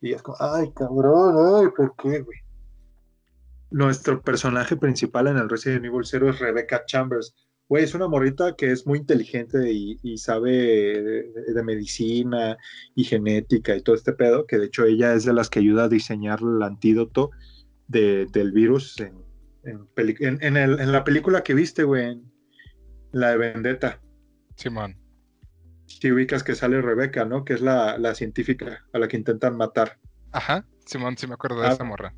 [0.00, 2.38] Y es como, ay, cabrón, ay, ¿por qué, güey?
[3.70, 7.34] Nuestro personaje principal en el Resident Evil 0 es Rebecca Chambers.
[7.68, 12.56] Güey, es una morrita que es muy inteligente y, y sabe de- de medicina
[12.94, 15.84] y genética y todo este pedo, que de hecho ella es de las que ayuda
[15.84, 17.30] a diseñar el antídoto
[17.88, 19.14] de- del virus en,
[19.64, 22.20] en, peli- en- en el- en la película que viste, güey,
[23.12, 24.00] la de Vendetta.
[24.56, 24.96] Simón.
[25.86, 27.44] Si ubicas que sale Rebecca, ¿no?
[27.44, 29.98] Que es la, la científica a la que intentan matar.
[30.32, 30.66] Ajá.
[30.84, 31.72] Simón, sí me acuerdo de Ah.
[31.72, 32.14] esa morra.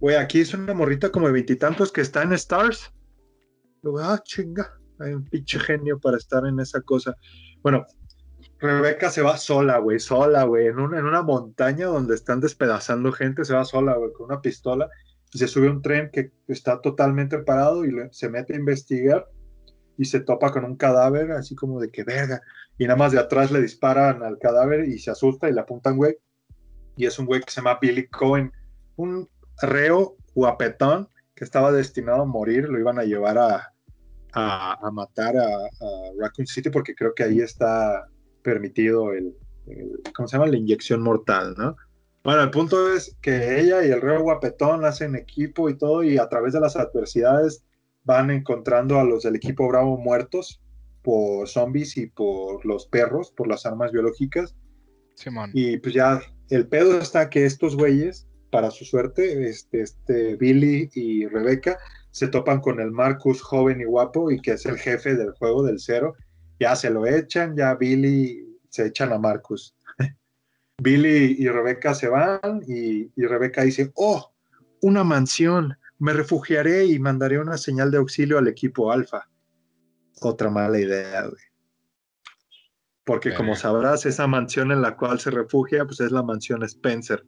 [0.00, 2.92] Güey, aquí es una morrita como de veintitantos que está en Stars.
[3.82, 4.72] Luego, ah, chinga.
[5.00, 7.14] Hay un pinche genio para estar en esa cosa.
[7.62, 7.84] Bueno,
[8.60, 13.12] Rebeca se va sola, güey, sola, güey, en una, en una montaña donde están despedazando
[13.12, 14.88] gente, se va sola, güey, con una pistola
[15.32, 19.28] y se sube un tren que está totalmente parado y se mete a investigar
[19.96, 22.40] y se topa con un cadáver, así como de que verga.
[22.78, 25.96] Y nada más de atrás le disparan al cadáver y se asusta y le apuntan,
[25.96, 26.16] güey.
[26.96, 28.52] Y es un güey que se llama Billy Cohen,
[28.96, 29.28] un
[29.60, 33.72] reo guapetón que estaba destinado a morir, lo iban a llevar a,
[34.32, 38.08] a, a matar a, a Raccoon City porque creo que ahí está
[38.42, 39.34] permitido el,
[39.66, 40.48] el- ¿cómo se llama?
[40.50, 41.76] La inyección mortal, ¿no?
[42.24, 46.18] Bueno, el punto es que ella y el reo guapetón hacen equipo y todo y
[46.18, 47.64] a través de las adversidades
[48.04, 50.60] van encontrando a los del equipo Bravo muertos
[51.02, 54.54] por zombies y por los perros, por las armas biológicas
[55.14, 55.50] Simón.
[55.54, 56.20] y pues ya
[56.50, 61.78] el pedo está que estos güeyes, para su suerte, este, este Billy y Rebeca,
[62.10, 65.62] se topan con el Marcus joven y guapo y que es el jefe del juego
[65.62, 66.14] del cero.
[66.58, 69.74] Ya se lo echan, ya Billy se echan a Marcus.
[70.82, 74.32] Billy y Rebeca se van y, y Rebeca dice, oh,
[74.80, 79.28] una mansión, me refugiaré y mandaré una señal de auxilio al equipo alfa.
[80.20, 81.42] Otra mala idea, güey.
[83.04, 87.24] Porque como sabrás, esa mansión en la cual se refugia, pues es la mansión Spencer.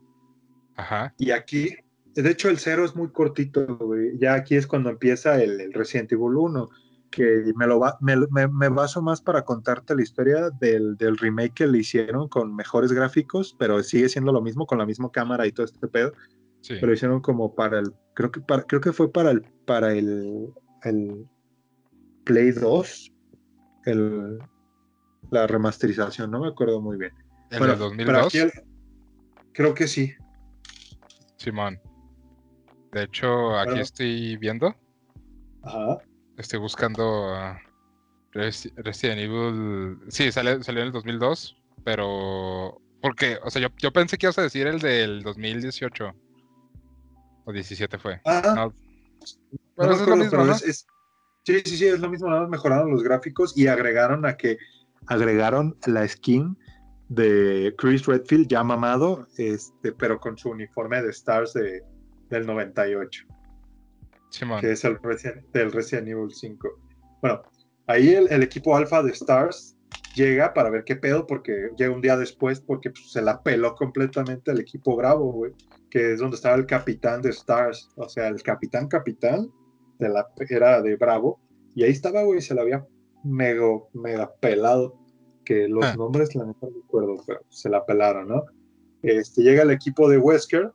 [0.76, 1.14] Ajá.
[1.16, 1.74] Y aquí,
[2.14, 4.18] de hecho, el cero es muy cortito, güey.
[4.18, 6.68] Ya aquí es cuando empieza el, el Resident Evil 1,
[7.10, 11.16] que me, lo va, me, me- me baso más para contarte la historia del, del
[11.18, 15.10] remake que le hicieron con mejores gráficos, pero sigue siendo lo mismo, con la misma
[15.10, 16.12] cámara y todo este pedo.
[16.60, 16.74] Sí.
[16.80, 20.52] Pero hicieron como para el, creo que, para, creo que fue para el, para el,
[20.84, 21.26] el
[22.24, 23.12] Play 2,
[23.86, 24.38] el,
[25.30, 27.12] la remasterización, no me acuerdo muy bien.
[27.50, 28.26] ¿El Bueno, pero 2002?
[28.26, 28.52] aquí el-
[29.52, 30.12] creo que sí.
[31.38, 31.80] Simón.
[32.92, 33.82] De hecho, aquí Bueno.
[33.82, 34.74] estoy viendo.
[35.62, 35.98] Ajá.
[36.40, 37.34] Estoy buscando
[38.32, 39.98] Resi- Resident Evil.
[40.08, 41.56] Sí, sale- salió en el 2002.
[41.84, 46.12] Pero, porque, o sea, yo, yo pensé que ibas a decir el del 2018.
[47.44, 48.20] O 17 fue.
[48.24, 48.74] Ah, No,
[49.76, 50.52] pero eso es lo mismo, pero ¿no?
[50.52, 50.86] es- es-
[51.44, 54.58] sí, sí, sí, es lo mismo, nada más mejoraron los gráficos y agregaron a que
[55.06, 56.56] agregaron la skin
[57.08, 61.82] de Chris Redfield ya mamado, este, pero con su uniforme de Stars de,
[62.28, 63.24] del 98,
[64.60, 66.68] Que es el Resident- del Resident Evil 5.
[67.20, 67.42] Bueno,
[67.86, 69.76] ahí el, el equipo alfa de Stars
[70.14, 73.74] llega para ver qué pedo, porque llega un día después, porque pues, se la peló
[73.74, 75.52] completamente el equipo Bravo, güey,
[75.90, 79.48] que es donde estaba el capitán de Stars, o sea, el capitán capitán
[79.98, 81.40] de la, era de Bravo,
[81.74, 82.86] y ahí estaba, güey, se la había
[83.24, 84.98] mega, mega pelado,
[85.44, 85.94] que los Ah.
[85.96, 88.44] nombres, la neta no recuerdo, pero se la pelaron, ¿no?
[89.02, 90.72] Este, llega el equipo de Wesker,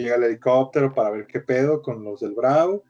[0.00, 2.84] llega el helicóptero para ver qué pedo con los del Bravo,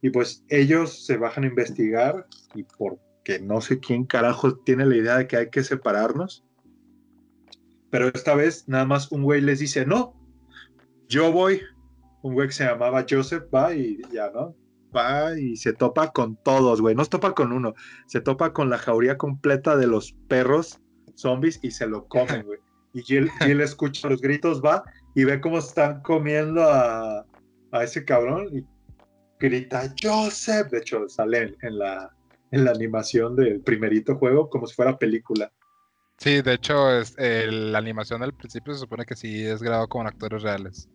[0.00, 4.96] y pues ellos se bajan a investigar, y porque no sé quién carajo tiene la
[4.96, 6.44] idea de que hay que separarnos,
[7.90, 10.14] pero esta vez nada más un güey les dice, no,
[11.08, 11.62] yo voy,
[12.22, 14.54] un güey que se llamaba Joseph va y ya, ¿no?
[14.94, 17.74] Va y se topa con todos, güey, no se topa con uno,
[18.06, 20.80] se topa con la jauría completa de los perros
[21.14, 22.58] zombies y se lo comen, güey.
[22.94, 24.82] Y Jill, Jill escucha los gritos, va
[25.14, 27.24] y ve cómo están comiendo a,
[27.72, 28.64] a ese cabrón y
[29.38, 30.70] grita Joseph.
[30.70, 32.10] De hecho, sale en, la,
[32.50, 35.50] en la animación del primerito juego como si fuera película.
[36.18, 40.06] Sí, de hecho, es, la animación al principio se supone que sí es grabado con
[40.06, 40.88] actores reales.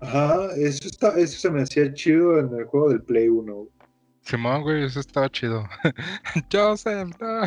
[0.00, 3.68] Ajá, eso, está, eso se me hacía chido en el juego del Play 1.
[4.20, 5.66] Simón, güey, eso estaba chido.
[6.52, 7.42] Joseph, no.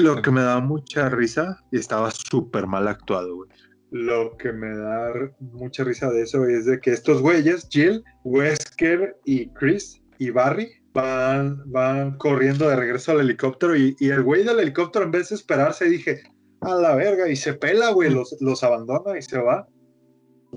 [0.00, 3.50] Lo que me da mucha risa y estaba súper mal actuado, güey.
[3.90, 9.16] Lo que me da mucha risa de eso es de que estos güeyes, Jill, Wesker
[9.24, 14.60] y Chris y Barry, van, van corriendo de regreso al helicóptero y, el güey del
[14.60, 16.22] helicóptero en vez de esperarse dije,
[16.62, 19.68] a la verga, y se pela, güey, los, los abandona y se va.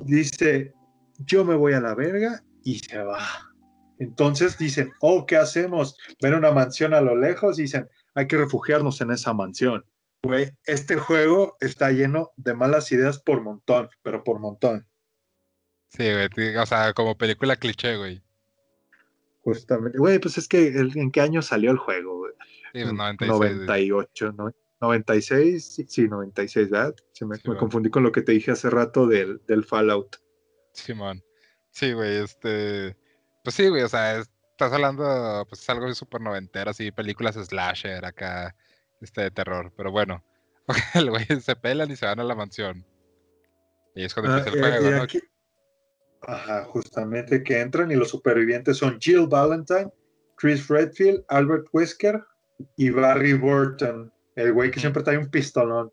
[0.05, 0.73] Dice,
[1.25, 3.19] yo me voy a la verga y se va.
[3.99, 5.97] Entonces dicen, oh, ¿qué hacemos?
[6.21, 9.83] Ven una mansión a lo lejos dicen, hay que refugiarnos en esa mansión.
[10.23, 14.85] Güey, este juego está lleno de malas ideas por montón, pero por montón.
[15.89, 18.21] Sí, güey, o sea, como película cliché, güey.
[19.43, 19.97] Justamente.
[19.97, 22.17] Güey, pues es que ¿en qué año salió el juego?
[22.19, 22.33] güey?
[22.73, 23.37] Sí, pues, En 96.
[23.37, 23.53] güey.
[23.55, 24.53] 98, ¿no?
[24.81, 26.95] 96, sí, sí, 96, ¿verdad?
[27.13, 30.17] Se me, Sí, me confundí con lo que te dije hace rato del, del Fallout.
[30.73, 31.23] Simón.
[31.71, 32.95] Sí, güey, este.
[33.43, 36.91] Pues sí, güey, o sea, es- estás hablando, pues es algo de súper noventero, así,
[36.91, 38.55] películas slasher acá,
[39.01, 39.71] este, de terror.
[39.75, 40.23] Pero bueno,
[40.95, 42.85] el güey se pelan y se van a la mansión.
[43.95, 45.03] Y es cuando Ah, empieza el juego, ¿no?
[45.03, 45.21] aquí-
[46.21, 49.89] Ajá, justamente que entran y los supervivientes son Jill Valentine,
[50.35, 52.21] Chris Redfield, Albert Wesker
[52.75, 55.91] y Barry Burton, el güey que siempre trae un pistolón.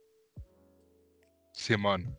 [1.52, 2.16] Simón.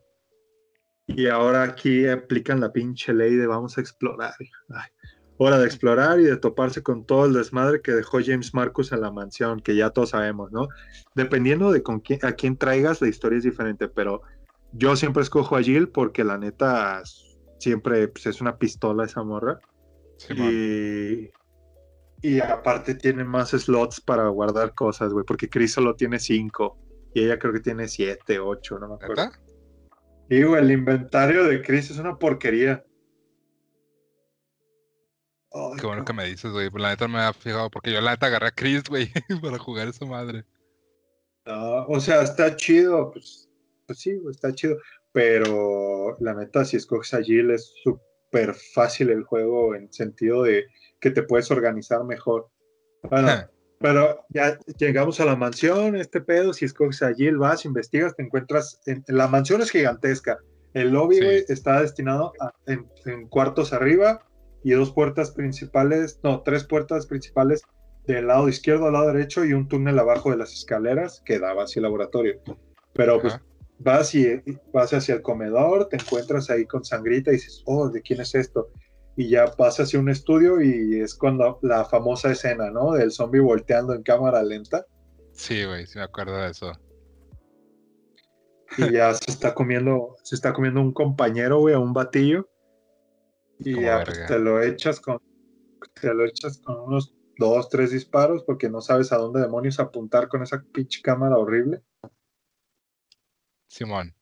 [1.06, 4.34] Y ahora aquí aplican la pinche ley de vamos a explorar.
[4.40, 4.90] Ay,
[5.38, 9.02] hora de explorar y de toparse con todo el desmadre que dejó James Marcus en
[9.02, 10.68] la mansión, que ya todos sabemos, ¿no?
[11.16, 14.22] Dependiendo de con quién, a quién traigas, la historia es diferente, pero
[14.74, 17.02] yo siempre escojo a Jill porque la neta
[17.60, 19.60] siempre pues, es una pistola esa morra.
[20.18, 20.52] Simón.
[20.52, 21.30] Y,
[22.22, 26.78] y aparte tiene más slots para guardar cosas, güey, porque Chris solo tiene cinco
[27.14, 29.32] y ella creo que tiene siete, ocho, no me acuerdo.
[30.30, 32.84] Y güey, el inventario de Chris es una porquería.
[35.80, 36.70] Qué bueno que me dices, güey.
[36.76, 39.58] La neta no me había fijado, porque yo la neta agarré a Chris, güey, para
[39.58, 40.44] jugar esa madre.
[41.46, 43.50] No, o sea, está chido, pues,
[43.86, 44.78] pues sí, está chido.
[45.14, 50.66] Pero la neta, si escoges a Jill es súper fácil el juego en sentido de
[51.00, 52.50] que te puedes organizar mejor.
[53.04, 53.30] Bueno,
[53.80, 58.24] Pero ya llegamos a la mansión, este pedo, si escoges a Jill, vas, investigas, te
[58.24, 60.40] encuentras, en, en la mansión es gigantesca,
[60.74, 61.24] el lobby, Sí.
[61.24, 64.27] güey, está destinado a, en, en cuartos arriba
[64.68, 67.64] y dos puertas principales, no, tres puertas principales
[68.06, 71.64] del lado izquierdo al lado derecho y un túnel abajo de las escaleras que daba
[71.64, 72.42] hacia el laboratorio.
[72.94, 73.40] Pero pues
[73.80, 74.42] vas y
[74.74, 78.36] vas hacia el comedor, te encuentras ahí con sangrita y dices, oh, ¿de quién es
[78.36, 78.70] esto?
[79.16, 82.92] Y ya vas hacia un estudio y es cuando la famosa escena, ¿no?
[82.92, 84.86] Del zombie volteando en cámara lenta
[85.32, 86.74] Sí, güey, sí me acuerdo de eso.
[88.78, 92.50] y ya se está comiendo, se está comiendo un compañero, güey, a un batillo.
[93.60, 95.20] Y Como ya pues, te lo echas con,
[96.00, 100.28] te lo echas con unos dos, tres disparos porque no sabes a dónde demonios apuntar
[100.28, 101.82] con esa pinche cámara horrible.
[103.68, 104.14] Simón.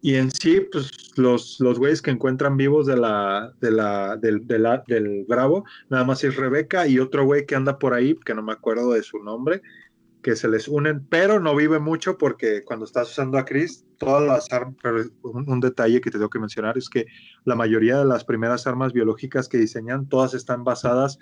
[0.00, 4.46] Y en sí, pues los, los güeyes que encuentran vivos de la, de la, del,
[4.46, 8.14] de la- del Bravo, nada más es Rebeca y otro güey que anda por ahí,
[8.24, 9.60] que no me acuerdo de su nombre,
[10.22, 14.22] que se les unen, pero no vive mucho porque cuando estás usando a Chris, todas
[14.22, 14.76] las armas,
[15.22, 17.06] un, un, detalle que te tengo que mencionar es que
[17.44, 21.18] la mayoría de las primeras armas biológicas que diseñan, todas están basadas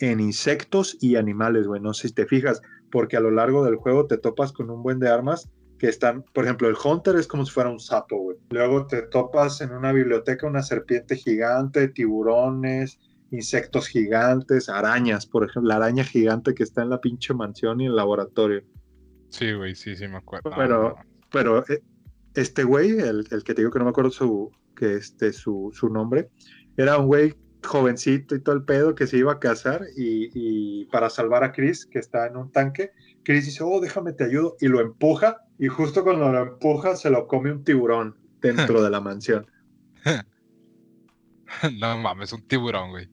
[0.00, 1.80] en insectos y animales, güey.
[1.80, 4.82] No sé si te fijas, porque a lo largo del juego te topas con un
[4.82, 8.16] buen de armas que están, por ejemplo, el Hunter es como si fuera un sapo,
[8.16, 8.36] güey.
[8.50, 13.00] Luego te topas en una biblioteca una serpiente gigante, tiburones,
[13.32, 17.86] insectos gigantes, arañas, por ejemplo, la araña gigante que está en la pinche mansión y
[17.86, 18.62] el laboratorio.
[19.30, 20.50] Sí, güey, sí, sí me acuerdo.
[20.54, 20.96] Pero,
[21.30, 21.82] pero eh,
[22.34, 25.70] este güey, el, el, que te digo que no me acuerdo su, que este, su,
[25.72, 26.30] su nombre,
[26.76, 30.84] era un güey jovencito y todo el pedo que se iba a casar y, y,
[30.86, 32.90] para salvar a Chris, que está en un tanque,
[33.24, 37.08] Chris dice, oh, déjame te ayudo, y lo empuja, y justo cuando lo empuja se
[37.08, 39.46] lo come un tiburón dentro de la mansión.
[41.80, 43.08] no mames, un tiburón, güey.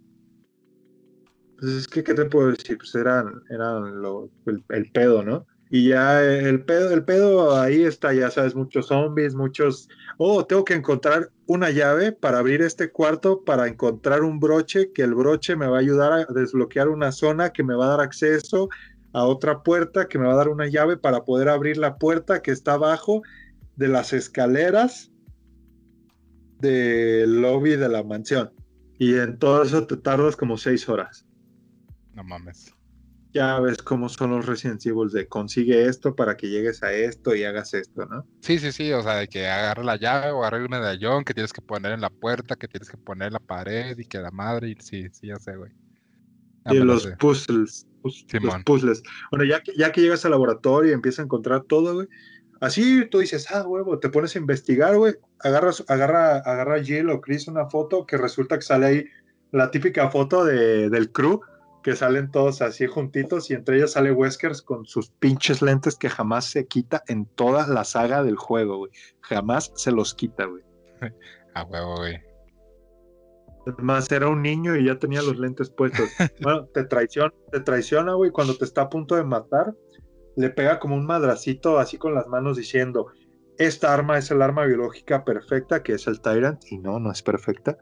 [1.60, 2.78] Pues es que, ¿qué te puedo decir?
[2.78, 4.30] Pues eran, eran lo,
[4.70, 5.46] el, pedo, ¿no?
[5.70, 9.90] Y ya el pedo, el pedo ahí está, ya sabes, muchos zombies, muchos.
[10.18, 15.02] Oh, tengo que encontrar una llave para abrir este cuarto, para encontrar un broche, que
[15.02, 18.02] el broche me va a ayudar a desbloquear una zona que me va a dar
[18.02, 18.70] acceso
[19.12, 22.42] a otra puerta, que me va a dar una llave para poder abrir la puerta
[22.42, 23.22] que está abajo
[23.76, 25.12] de las escaleras
[26.60, 28.52] del lobby de la mansión.
[28.98, 31.29] Y en todo eso te tardas como seis horas.
[32.14, 32.74] No mames.
[33.32, 37.36] Ya ves cómo son los Resident Evil de consigue esto para que llegues a esto
[37.36, 38.26] y hagas esto, ¿no?
[38.42, 41.36] Sí, sí, sí, o sea, de que agarre la llave o agarre el medallón que
[41.36, 44.18] tienes que poner en la puerta, que tienes que poner en la pared y que
[44.18, 45.72] la madre, y sí, sí, ya sé, güey.
[46.66, 47.18] Y los sé.
[47.18, 49.04] puzzles, puz, los puzzles.
[49.30, 52.08] Bueno, ya que, ya que llegas al laboratorio y empiezas a encontrar todo, güey,
[52.62, 57.12] así tú dices, ah, huevo, te pones a investigar, güey, agarras, agarra, agarra a Jill
[57.12, 59.06] o Chris una foto que resulta que sale ahí
[59.52, 61.42] la típica foto de, del crew
[61.84, 66.10] que salen todos así juntitos y entre ellos sale Weskers con sus pinches lentes que
[66.10, 68.92] jamás se quita en toda la saga del juego, güey.
[69.22, 70.64] Jamás se los quita, güey.
[71.56, 72.20] A huevo, güey.
[73.68, 76.10] Además, era un niño y ya tenía los lentes puestos.
[76.42, 79.76] Bueno, te traiciona, te traiciona, güey, cuando te está a punto de matar,
[80.36, 83.08] le pega como un madracito así con las manos diciendo,
[83.58, 87.22] esta arma es el arma biológica perfecta, que es el Tyrant, y no, no es
[87.22, 87.78] perfecta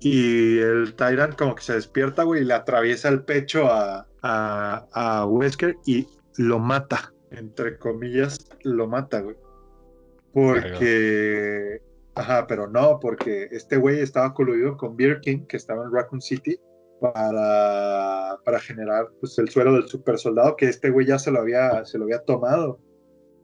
[0.00, 4.86] y el Tyrant como que se despierta, güey, y le atraviesa el pecho a, a,
[4.92, 9.36] a, Wesker y lo mata, entre comillas, lo mata, güey.
[10.32, 11.82] Porque...
[12.16, 16.58] Ajá, pero no, porque este güey estaba coludido con Birkin, que estaba en Raccoon City,
[17.00, 21.40] para, para generar pues, el suelo del super soldado, que este güey ya se lo
[21.40, 22.78] había, se lo había tomado.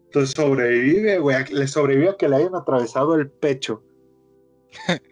[0.05, 3.83] Entonces sobrevive, güey, le sobrevive a que le hayan atravesado el pecho.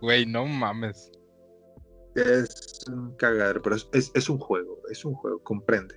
[0.00, 1.10] Güey, no mames.
[2.14, 5.94] Es un cagadero, pero es, es, es, un juego, es un juego, comprende.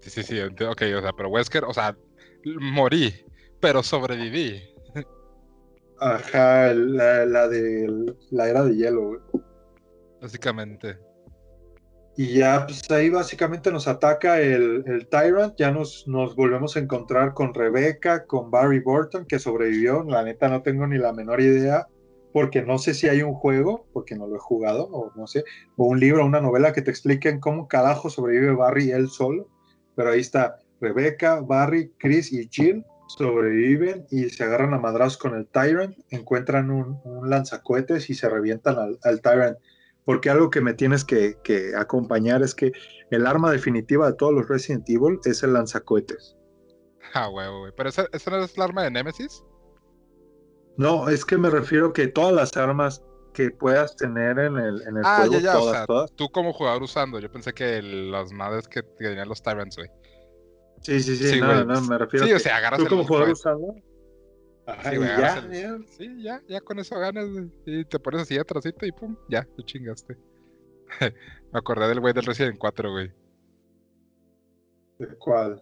[0.00, 1.96] Sí, sí, sí, ok, o sea, pero Wesker, o sea,
[2.44, 3.14] morí,
[3.60, 4.62] pero sobreviví.
[6.00, 9.20] Ajá, la, la de la era de hielo, güey.
[10.22, 10.98] Básicamente.
[12.16, 16.80] Y ya, pues ahí básicamente nos ataca el, el Tyrant, ya nos, nos volvemos a
[16.80, 21.40] encontrar con Rebecca, con Barry Burton, que sobrevivió, la neta no tengo ni la menor
[21.40, 21.86] idea
[22.38, 25.42] porque no sé si hay un juego, porque no lo he jugado, o no sé,
[25.76, 29.48] o un libro, una novela que te expliquen cómo carajo sobrevive Barry él solo,
[29.96, 35.34] pero ahí está Rebecca, Barry, Chris y Jill sobreviven y se agarran a madrazos con
[35.34, 39.58] el Tyrant, encuentran un, lanzacohetes y se revientan al, Tyrant.
[40.04, 41.34] Porque algo que me tienes que,
[41.76, 42.70] acompañar es que
[43.10, 46.36] el arma definitiva de todos los Resident Evil es el lanzacohetes.
[47.14, 47.72] Ah, huevo, güey.
[47.76, 49.42] ¿Pero esa, esa no es el arma de Nemesis?
[50.78, 53.02] No, es que me refiero que todas las armas
[53.34, 56.12] que puedas tener en el, en el ah, juego, ya, ya, todas, o sea, todas.
[56.14, 59.88] tú como jugador usando, yo pensé que las madres que tenían los Tyrants, güey.
[60.80, 62.84] Sí, sí, sí, Sí, no, no, me refiero sí, a o que sea, agarras tú
[62.84, 63.74] el como jugador usando.
[64.66, 65.78] Ajá, Sí, güey, ya, el- ya.
[65.88, 67.50] Sí, ya, ya con eso ganas, güey.
[67.66, 70.16] Y te pones así atrásito y pum, ya, te chingaste.
[71.52, 73.12] Me acordé del güey del Resident 4, güey.
[75.00, 75.60] ¿De ¿Cuál?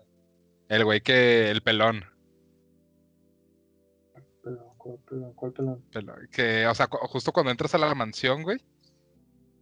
[0.69, 2.05] El güey que, el pelón.
[4.87, 5.33] ¿Cuál pelón?
[5.35, 5.83] ¿Cuál pelón?
[5.93, 8.59] pelón, Que, o sea, justo cuando entras a la mansión, güey.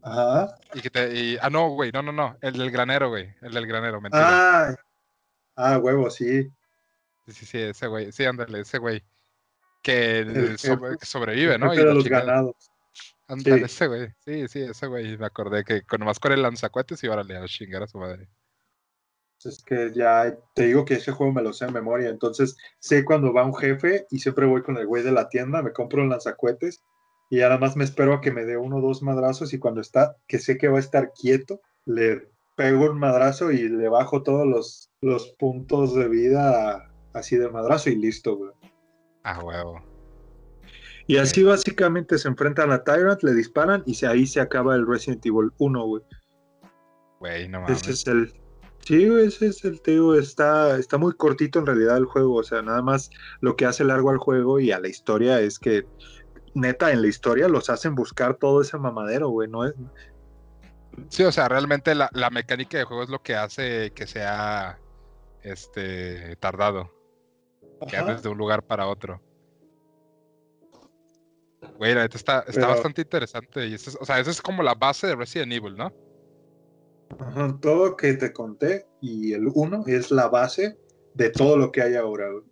[0.03, 0.55] Ajá.
[0.75, 1.15] Y que te.
[1.19, 2.37] y- ah, no, güey, no, no, no.
[2.43, 3.35] El del granero, güey.
[3.41, 4.69] El del granero, mentira.
[4.69, 4.77] Ah,
[5.57, 6.43] ah, huevo, sí.
[7.27, 8.13] Sí, sí, sí, ese güey.
[8.13, 9.03] Sí, ándale, ese güey.
[9.83, 11.73] Que, El sobre- jefe- que sobrevive, ¿no?
[11.73, 12.25] Y de los chingada.
[12.27, 12.71] ganados.
[13.29, 13.65] Ándale, Sí.
[13.65, 14.09] ese güey.
[14.19, 15.17] Sí, sí, ese güey.
[15.17, 18.29] Me acordé que con nomás con el lanzacuetes y órale a chingar a su madre.
[19.47, 22.09] Es que ya te digo que ese juego me lo sé en memoria.
[22.09, 25.63] Entonces sé cuando va un jefe y siempre voy con el güey de la tienda,
[25.63, 26.83] me compro un lanzacuetes
[27.31, 29.59] y ya nada más me espero a que me dé uno o dos madrazos y
[29.59, 33.89] cuando está, que sé que va a estar quieto, le pego un madrazo y le
[33.89, 38.53] bajo todos los, los puntos de vida así de madrazo y listo, güey.
[39.25, 39.83] Ah, huevo.
[41.07, 44.87] Y así básicamente se enfrentan a Tyrant, le disparan y se, ahí se acaba el
[44.87, 46.03] Resident Evil 1, güey.
[47.21, 47.83] Güey, no mames.
[47.83, 48.33] Ese es el.
[48.87, 50.15] Sí, güey, ese es el tío.
[50.15, 52.37] Está, está muy cortito en realidad el juego.
[52.37, 55.59] O sea, nada más lo que hace largo al juego y a la historia es
[55.59, 55.87] que,
[56.55, 59.49] neta, en la historia los hacen buscar todo ese mamadero, güey.
[59.49, 59.75] No es,
[61.09, 64.79] Sí, o sea, realmente la, la mecánica de juego es lo que hace que sea
[65.43, 66.93] este tardado.
[67.89, 69.21] Que andes de un lugar para otro.
[71.79, 73.67] Güey, la neta está, está Pero- bastante interesante.
[73.67, 75.93] Y eso es- o sea, esa es como la base de Resident Evil, ¿no?
[77.19, 80.79] Ajá, todo lo que te conté y el 1 es la base
[81.15, 82.45] de todo lo que hay ahora, güey.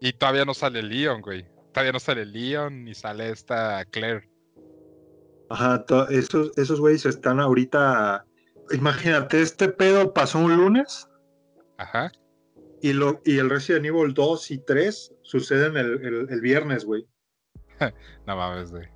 [0.00, 1.46] Y todavía no sale Leon, güey.
[1.72, 4.28] Todavía no sale Leon ni sale esta Claire.
[5.50, 8.24] Ajá, esos, esos güeyes están ahorita.
[8.70, 11.08] Imagínate, este pedo pasó un lunes
[11.78, 12.12] Ajá.
[12.82, 17.06] y, lo, y el Resident Evil 2 y 3 suceden el, el, el viernes, güey.
[18.26, 18.88] No mames, güey.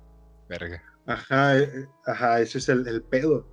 [0.47, 0.81] Verga.
[1.05, 3.47] Ajá, eh, eh, ajá, ese es el, el pedo.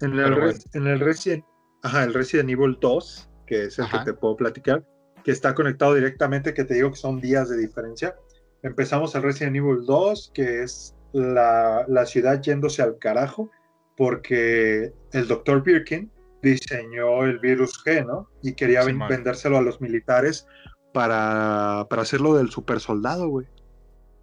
[0.00, 0.52] En el, bueno.
[0.74, 1.44] en el Resident,
[1.82, 4.00] ajá, el Resident Evil 2, que es el Ajá.
[4.00, 4.84] que te puedo platicar,
[5.24, 8.14] que está conectado directamente, que te digo que son días de diferencia.
[8.62, 13.50] Empezamos el Resident Evil 2, que es la, la ciudad yéndose al carajo,
[13.96, 15.62] porque el Dr.
[15.62, 16.10] Birkin
[16.42, 18.28] diseñó el virus G, ¿no?
[18.42, 19.08] Y quería Simón.
[19.08, 20.46] vendérselo a los militares
[20.92, 23.46] para, para hacerlo del super soldado, güey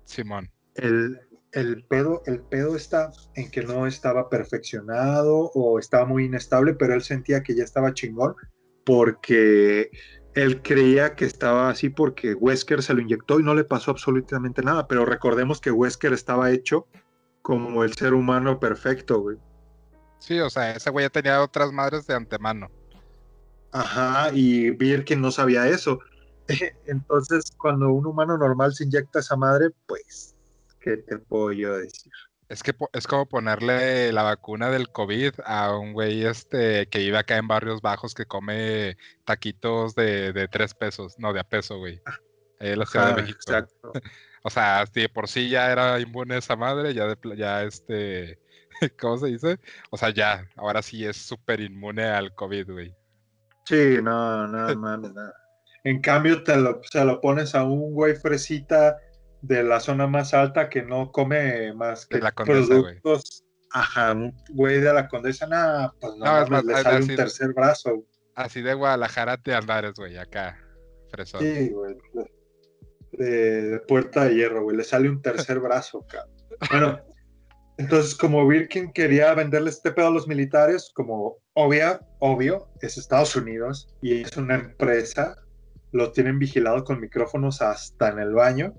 [0.06, 0.50] Simón.
[0.76, 1.20] el,
[1.56, 6.94] el pedo, el pedo está en que no estaba perfeccionado o estaba muy inestable, pero
[6.94, 8.36] él sentía que ya estaba chingón
[8.84, 9.90] porque
[10.34, 14.62] él creía que estaba así porque Wesker se lo inyectó y no le pasó absolutamente
[14.62, 16.88] nada, pero recordemos que Wesker estaba hecho
[17.42, 19.38] como el ser humano perfecto, güey.
[20.20, 22.70] Sí, o sea, ese güey ya tenía otras madres de antemano.
[23.72, 26.00] Ajá, y Birkin no sabía eso.
[26.86, 30.35] Entonces, cuando un humano normal se inyecta esa madre, pues,
[30.86, 32.12] ¿qué te puedo yo decir?
[32.48, 37.18] Es que es como ponerle la vacuna del COVID a un güey este que vive
[37.18, 41.80] acá en barrios bajos que come taquitos de, de tres pesos, no, de a peso,
[41.80, 42.00] güey.
[42.60, 43.40] Ahí en la Ciudad Ajá, de México.
[43.42, 43.92] exacto.
[44.48, 48.38] O sea, si de por sí ya era inmune esa madre, ya de ya este,
[49.00, 49.60] ¿cómo se dice?
[49.90, 52.96] O sea, ya, ahora sí es súper inmune al COVID, güey.
[53.64, 55.34] Sí, no, no mames, nada.
[55.84, 58.98] En cambio, te lo, se lo pones a un güey fresita
[59.42, 63.00] de la zona más alta que no come más De que la Condesa, güey.
[63.00, 63.46] productos.
[63.72, 64.16] Ajá,
[64.52, 67.54] güey de la condesa, nada, pues no, No, es mames, más, le sale un tercer
[67.54, 68.06] brazo.
[68.34, 70.58] Así de Guadalajara te andares, güey, acá,
[71.10, 71.42] fresón.
[71.42, 71.98] Sí, güey.
[73.12, 74.78] De, de puerta de hierro, güey.
[74.78, 76.32] Le sale un tercer brazo, cabrón.
[76.70, 77.00] Bueno,
[77.78, 83.36] entonces, como Birkin quería venderle este pedo a los militares, como obvia, obvio, es Estados
[83.36, 85.36] Unidos y es una empresa,
[85.92, 88.74] lo tienen vigilado con micrófonos hasta en el baño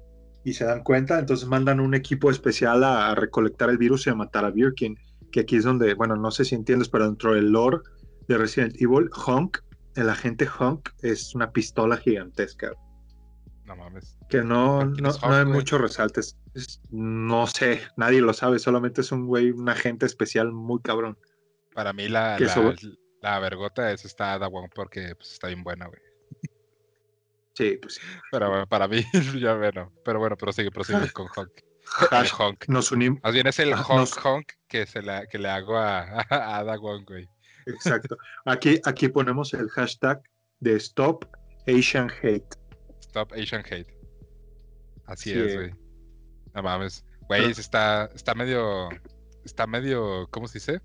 [0.46, 4.10] y se dan cuenta, entonces mandan un equipo especial a, a recolectar el virus y
[4.10, 4.96] a matar a Birkin,
[5.32, 7.78] que aquí es donde, bueno, no sé si entiendes, pero dentro del lore
[8.28, 9.58] de Resident Evil, Honk,
[9.96, 12.70] el agente Honk es una pistola gigantesca
[13.64, 14.16] No mames.
[14.28, 15.56] que no, ¿Quién no, no hay güey?
[15.56, 16.36] muchos resaltes.
[16.54, 21.18] Es- no sé, nadie lo sabe, solamente es un güey, un agente especial muy cabrón.
[21.74, 22.38] Para mí la,
[23.20, 26.05] la, vergota es esta Ada Wong porque pues, está bien buena, güey.
[27.56, 27.98] Sí, pues
[28.30, 29.02] Pero bueno, para mí,
[29.40, 29.92] ya bueno.
[30.04, 31.50] Pero bueno, prosigue, prosigue con Honk.
[32.00, 32.64] El hash, Honk.
[32.68, 33.20] nos unimos.
[33.22, 36.00] Más bien es el Ah, Honk nos- Honk que, se la, que le hago a,
[36.30, 37.28] a Ada Wong, güey.
[37.66, 38.16] Exacto.
[38.44, 40.20] Aquí, aquí ponemos el hashtag
[40.60, 41.24] de Stop
[41.66, 42.46] Asian Hate.
[43.00, 43.86] Stop Asian Hate.
[45.06, 45.38] Así Sí.
[45.38, 45.70] es, güey.
[46.54, 47.04] No mames.
[47.22, 48.88] Güey, sí está, está medio.
[49.44, 50.26] Está medio.
[50.30, 50.80] ¿Cómo se dice?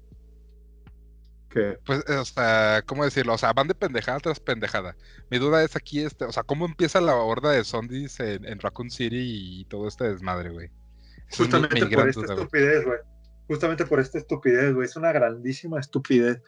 [1.85, 3.33] Pues, o sea, ¿cómo decirlo?
[3.33, 4.95] O sea, van de pendejada tras pendejada.
[5.29, 8.59] Mi duda es aquí, este, o sea, ¿cómo empieza la horda de zombies en, en
[8.59, 10.69] Raccoon City y todo este desmadre, güey?
[11.29, 12.99] Es mi- justamente mi por esta duda, estupidez, güey.
[13.47, 14.85] Justamente por esta estupidez, güey.
[14.85, 16.41] Es una grandísima estupidez.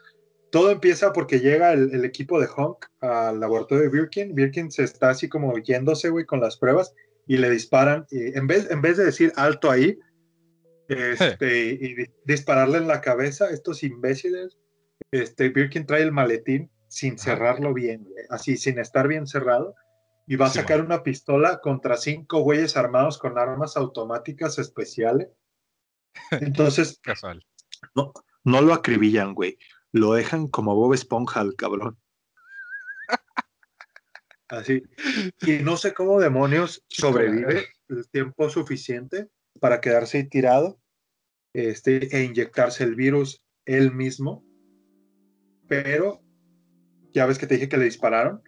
[0.50, 4.34] Todo empieza porque llega el, el equipo de Honk al laboratorio de Birkin.
[4.34, 6.94] Birkin se está así como yéndose, güey, con las pruebas
[7.26, 8.06] y le disparan.
[8.10, 9.98] Y en, vez, en vez de decir alto ahí
[10.88, 14.56] este, y di- dispararle en la cabeza, estos imbéciles,
[15.14, 19.76] este, Birkin trae el maletín sin cerrarlo bien, así, sin estar bien cerrado.
[20.26, 25.28] Y va a Sí, sacar una pistola contra cinco güeyes armados con armas automáticas especiales.
[26.40, 27.44] Entonces, Casual.
[27.94, 28.12] no,
[28.42, 29.56] no lo acribillan, güey.
[29.92, 31.96] Lo dejan como Bob Esponja al cabrón.
[34.48, 34.82] Así.
[35.42, 39.28] Y no sé cómo demonios sobrevive el tiempo suficiente
[39.60, 40.80] para quedarse ahí tirado
[41.52, 44.44] este, e inyectarse el virus él mismo.
[45.68, 46.20] Pero
[47.12, 48.42] ya ves que te dije que le dispararon.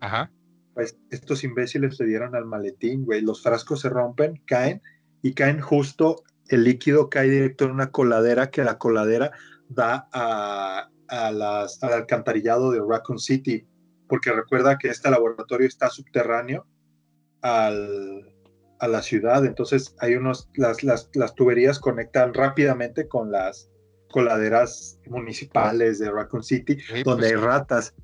[0.00, 0.30] Ajá.
[0.74, 3.20] Pues estos imbéciles le dieron al maletín, güey.
[3.20, 4.80] Los frascos se rompen, caen
[5.22, 9.32] y caen justo, el líquido cae directo en una coladera que la coladera
[9.68, 13.66] da a, a las, al alcantarillado de Raccoon City,
[14.08, 16.66] porque recuerda que este laboratorio está subterráneo
[17.42, 18.34] al,
[18.78, 23.70] a la ciudad, entonces hay unos, las, las, las tuberías conectan rápidamente con las
[24.10, 27.94] coladeras municipales de Raccoon City, Sí, donde pues, hay ratas.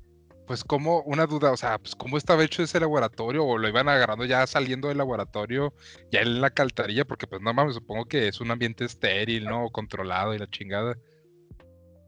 [0.47, 3.89] Pues como una duda, o sea, pues cómo estaba hecho ese laboratorio o lo iban
[3.89, 5.73] agarrando ya saliendo del laboratorio,
[6.11, 9.69] ya en la caltarilla, porque pues no mames, supongo que es un ambiente estéril, ¿no?
[9.71, 10.95] Controlado y la chingada.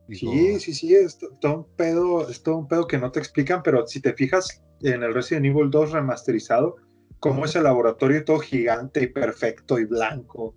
[0.08, 3.12] Digo, Sí, sí, sí, es to- todo un pedo, es todo un pedo que no
[3.12, 6.76] te explican, pero si te fijas en el Resident Evil 2 remasterizado,
[7.20, 10.56] cómo es el laboratorio todo gigante y perfecto y blanco.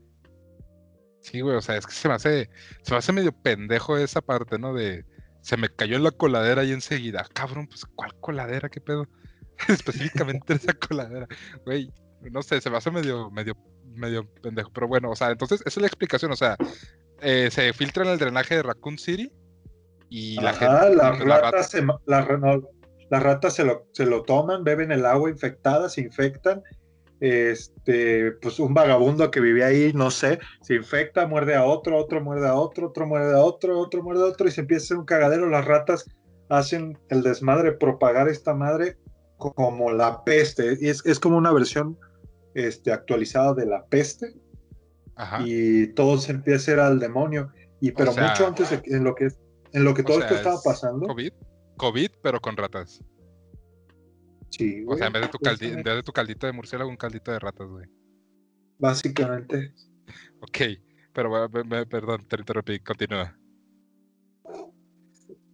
[1.20, 2.50] Sí, güey, o sea, es que se me hace,
[2.82, 4.72] se me hace medio pendejo esa parte, ¿no?
[4.74, 5.04] De,
[5.42, 8.68] se me cayó en la coladera y enseguida, cabrón, pues, ¿cuál coladera?
[8.68, 9.06] ¿Qué pedo?
[9.68, 11.26] Específicamente esa coladera,
[11.64, 11.92] güey,
[12.30, 13.54] no sé, se me hace medio, medio,
[13.94, 16.56] medio pendejo, pero bueno, o sea, entonces, esa es la explicación, o sea,
[17.20, 19.30] eh, se filtra en el drenaje de Raccoon City
[20.08, 24.06] y la Ajá, gente, las la rata- ratas, se, no, las ratas se lo, se
[24.06, 26.62] lo toman, beben el agua infectada, se infectan.
[27.20, 32.22] Este, pues un vagabundo que vivía ahí, no sé, se infecta, muerde a otro, otro
[32.22, 34.86] muerde a otro, otro muerde a otro, otro muerde a otro y se empieza a
[34.86, 35.48] hacer un cagadero.
[35.48, 36.06] Las ratas
[36.48, 38.96] hacen el desmadre, propagar esta madre
[39.36, 40.78] como la peste.
[40.80, 41.98] Y es, es como una versión
[42.54, 44.34] este, actualizada de la peste
[45.16, 45.42] Ajá.
[45.44, 47.52] y todo se empieza a hacer al demonio.
[47.80, 49.28] Y pero sea, mucho antes de en lo que
[49.72, 51.06] en lo que todo sea, esto estaba es pasando.
[51.06, 51.32] COVID,
[51.76, 53.02] COVID, pero con ratas.
[54.50, 56.90] Sí, O sea, en vez de tu caldi- en vez de tu caldito de murciélago,
[56.90, 57.86] un caldito de ratas, güey.
[58.78, 59.72] Básicamente.
[60.40, 60.58] Ok,
[61.12, 63.36] pero bueno, me- me- perdón, te interrumpí, continúa.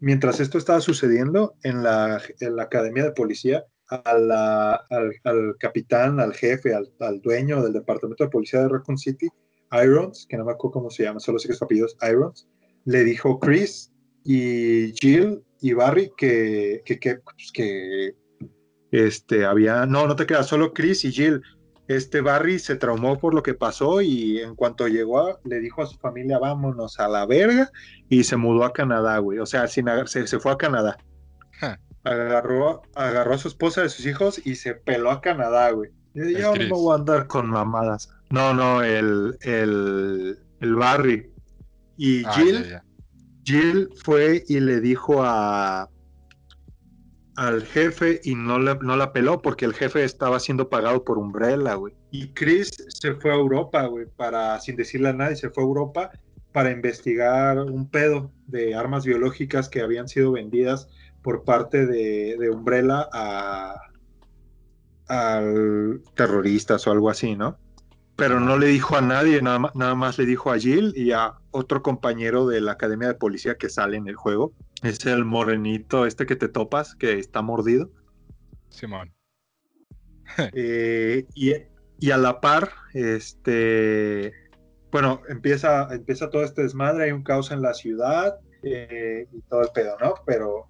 [0.00, 5.56] Mientras esto estaba sucediendo en la, en la academia de policía, a la- al, al
[5.58, 9.28] capitán, al jefe, al, al dueño del departamento de policía de Raccoon City,
[9.72, 12.48] Irons, que no me acuerdo cómo se llama, solo sé que su apellido es Irons,
[12.84, 13.92] le dijo Chris
[14.24, 18.14] y Jill y Barry que, que, que, pues, que
[18.90, 21.42] este, había, no, no te creas, solo Chris y Jill.
[21.88, 25.82] Este Barry se traumó por lo que pasó y en cuanto llegó a- le dijo
[25.82, 27.70] a su familia vámonos a la verga
[28.08, 29.38] y se mudó a Canadá, güey.
[29.38, 30.96] O sea, sin se, se fue a Canadá.
[32.04, 35.90] Agarró, agarró a su esposa y a sus hijos y se peló a Canadá, güey.
[36.14, 36.68] Yo Chris.
[36.68, 38.08] no voy a andar con mamadas.
[38.30, 41.30] No, no, el, el, el Barry.
[41.96, 42.84] Y Ah, Jill, ya, ya.
[43.44, 45.88] Jill fue y le dijo a
[47.36, 51.18] al jefe y no la, no la peló porque el jefe estaba siendo pagado por
[51.18, 51.94] Umbrella, güey.
[52.10, 55.66] Y Chris se fue a Europa, güey, para, sin decirle a nadie, se fue a
[55.66, 56.10] Europa
[56.52, 60.88] para investigar un pedo de armas biológicas que habían sido vendidas
[61.22, 63.74] por parte de, de Umbrella a,
[65.08, 67.58] al terroristas o algo así, ¿no?
[68.16, 71.12] Pero no le dijo a nadie, nada más, nada más le dijo a Jill y
[71.12, 74.54] a otro compañero de la academia de policía que sale en el juego.
[74.86, 77.90] Es el morenito, este que te topas, que está mordido.
[78.68, 79.12] Simón.
[80.52, 81.52] Eh, y,
[81.98, 84.32] y a la par, este,
[84.90, 89.62] bueno, empieza, empieza todo este desmadre, hay un caos en la ciudad eh, y todo
[89.62, 90.14] el pedo, ¿no?
[90.26, 90.68] Pero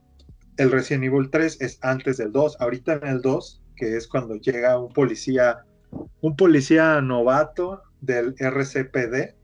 [0.57, 2.61] el Resident Evil 3 es antes del 2.
[2.61, 5.65] Ahorita en el 2, que es cuando llega un policía,
[6.21, 9.35] un policía novato del RCPD,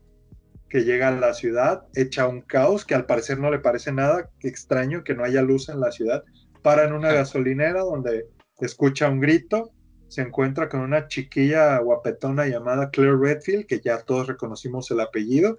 [0.73, 4.31] que llega a la ciudad, echa un caos que al parecer no le parece nada
[4.41, 6.23] extraño que no haya luz en la ciudad,
[6.63, 8.25] para en una gasolinera donde
[8.59, 9.69] escucha un grito,
[10.07, 15.57] se encuentra con una chiquilla guapetona llamada Claire Redfield, que ya todos reconocimos el apellido,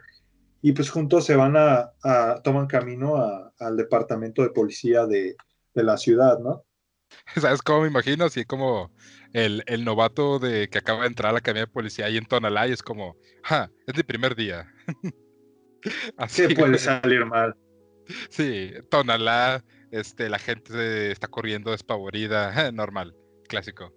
[0.60, 5.36] y pues juntos se van a, a- toman camino a- al departamento de policía de,
[5.74, 6.64] de la ciudad, ¿no?
[7.36, 8.24] ¿Sabes cómo me imagino?
[8.24, 8.92] Así como
[9.32, 12.26] el, el novato de que acaba de entrar a la academia de policía ahí en
[12.26, 14.72] Tonalá y es como, ja, es mi primer día.
[16.16, 17.54] Así, ¿Qué puede salir mal?
[18.28, 23.16] Sí, Tonalá, este, la gente está corriendo despavorida, normal,
[23.48, 23.94] clásico.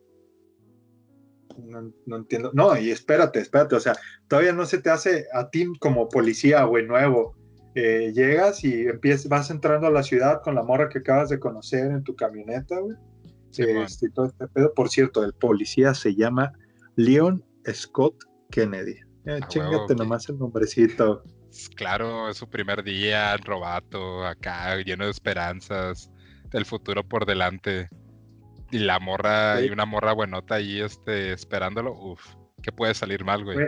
[1.57, 2.51] No, no entiendo.
[2.53, 3.95] No, y espérate, espérate, o sea,
[4.29, 7.35] todavía no se te hace a ti como policía, güey, nuevo.
[7.79, 11.39] Eh, llegas y empiezas, vas entrando a la ciudad con la morra que acabas de
[11.39, 12.97] conocer en tu camioneta, güey.
[13.51, 13.83] Simón.
[13.83, 14.73] Este, todo este pedo.
[14.73, 16.53] Por cierto, el policía se llama
[16.95, 18.15] Leon Scott
[18.49, 18.93] Kennedy.
[19.25, 21.23] Eh, Ah, chingate huevo, nomás el nombrecito.
[21.75, 26.09] Claro, es su primer día, robato, acá, lleno de esperanzas,
[26.49, 27.89] del futuro por delante.
[28.71, 29.69] Y la morra, y Sí.
[29.69, 32.25] una morra buenota ahí, este, esperándolo, uf,
[32.63, 33.55] ¿qué puede salir mal, güey?
[33.55, 33.67] Güey,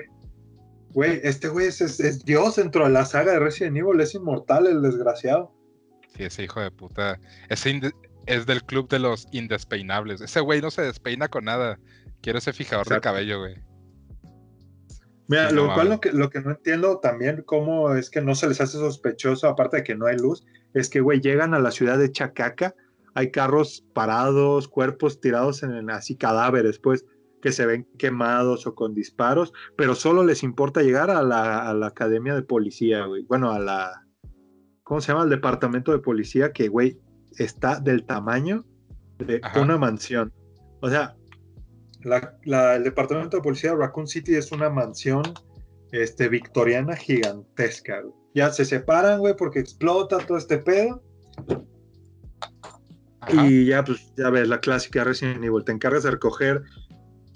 [0.94, 4.16] Güey, este güey es, es- es Dios dentro de la saga de Resident Evil, es
[4.16, 5.52] inmortal el desgraciado.
[6.16, 7.20] Sí, ese hijo de puta.
[7.50, 7.80] Ese
[8.26, 10.22] es del club de los indespeinables.
[10.22, 11.80] Ese güey no se despeina con nada.
[12.22, 13.56] Quiere ese fijador de cabello, güey.
[15.28, 18.48] Mira, lo cual lo que, lo que no entiendo también cómo es que no se
[18.48, 20.44] les hace sospechoso, aparte de que no hay luz,
[20.74, 22.74] es que, güey, llegan a la ciudad de Chacaca,
[23.14, 27.06] hay carros parados, cuerpos tirados en así cadáveres, pues,
[27.42, 31.74] que se ven quemados o con disparos, pero solo les importa llegar a la, a
[31.74, 33.24] la academia de policía, güey.
[33.24, 34.06] Bueno, a la,
[34.84, 35.24] ¿cómo se llama?
[35.24, 37.00] El departamento de policía que, güey,
[37.38, 38.66] está del tamaño
[39.20, 40.34] de una mansión.
[40.82, 41.16] O sea,
[42.04, 45.24] el departamento de policía de Raccoon City es una mansión
[45.92, 48.02] este, victoriana gigantesca.
[48.34, 51.04] Ya se separan, güey, porque explota todo este pedo.
[53.32, 55.64] Y ya, pues, ya ves, la clásica Resident Evil.
[55.64, 56.64] Te encargas de recoger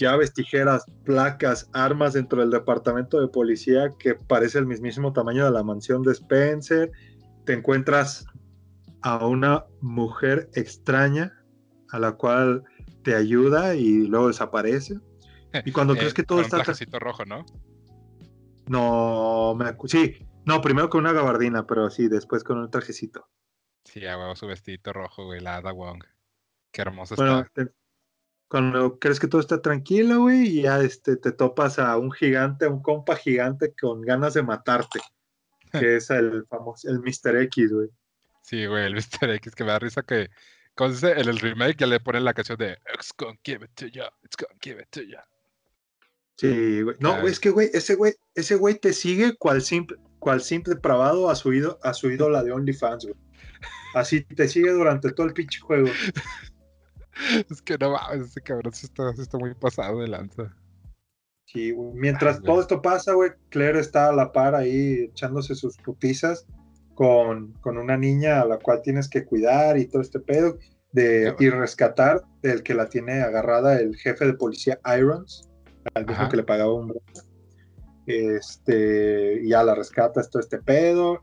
[0.03, 5.51] llaves, tijeras, placas, armas dentro del departamento de policía que parece el mismísimo tamaño de
[5.51, 6.91] la mansión de Spencer
[7.45, 8.25] te encuentras
[9.01, 11.33] a una mujer extraña
[11.91, 12.63] a la cual
[13.03, 14.99] te ayuda y luego desaparece.
[15.65, 16.57] Y cuando crees que todo con está.
[16.57, 17.45] Un trajecito rojo, ¿no?
[18.67, 23.27] No, me sí, no, primero con una gabardina, pero sí, después con un trajecito.
[23.83, 26.03] Sí, a su vestidito rojo, güey, la Ada Wong.
[26.71, 27.49] Qué hermoso está.
[28.53, 32.65] Cuando crees que todo está tranquilo, güey, y ya este, te topas a un gigante,
[32.65, 34.99] a un compa gigante con ganas de matarte
[35.71, 37.35] que es el famoso, el Mr.
[37.45, 37.89] X, güey.
[38.43, 39.31] Sí, güey, el Mr.
[39.31, 40.29] X, que me da risa que
[40.77, 44.03] en el remake ya le ponen la canción de It's gonna give it to you,
[44.23, 45.17] it's gonna give it to you.
[46.37, 46.95] Sí, güey.
[46.99, 51.31] No, es que, güey, ese güey, ese güey te sigue cual simple, cual simple pravado
[51.31, 51.49] a su,
[51.81, 53.15] a su ídola de OnlyFans, güey.
[53.95, 55.87] Así te sigue durante todo el pinche juego.
[57.49, 60.55] es que no mames, ese cabrón se está, está muy pasado de lanza.
[61.45, 66.47] Sí, Mientras todo esto pasa, güey, Claire está a la par ahí echándose sus putizas
[66.95, 70.57] con, una niña a la cual tienes que cuidar y todo este pedo
[70.93, 75.49] de y rescatar del que la tiene agarrada el jefe de policía Irons,
[75.95, 76.93] al mismo que le pagaba un
[78.05, 81.21] este ya la rescata todo este pedo.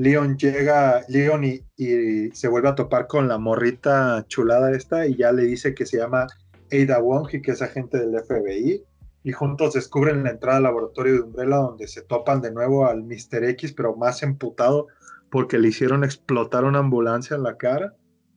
[0.00, 5.16] Leon llega, Leon y, y, se vuelve a topar con la morrita chulada esta y
[5.16, 6.26] ya le dice que se llama
[6.72, 8.82] Ada Wong y que es agente del FBI
[9.22, 13.02] y juntos descubren la entrada al laboratorio de Umbrella donde se topan de nuevo al
[13.02, 13.44] Mr.
[13.50, 14.86] X, pero más emputado
[15.30, 17.94] porque le hicieron explotar una ambulancia en la cara.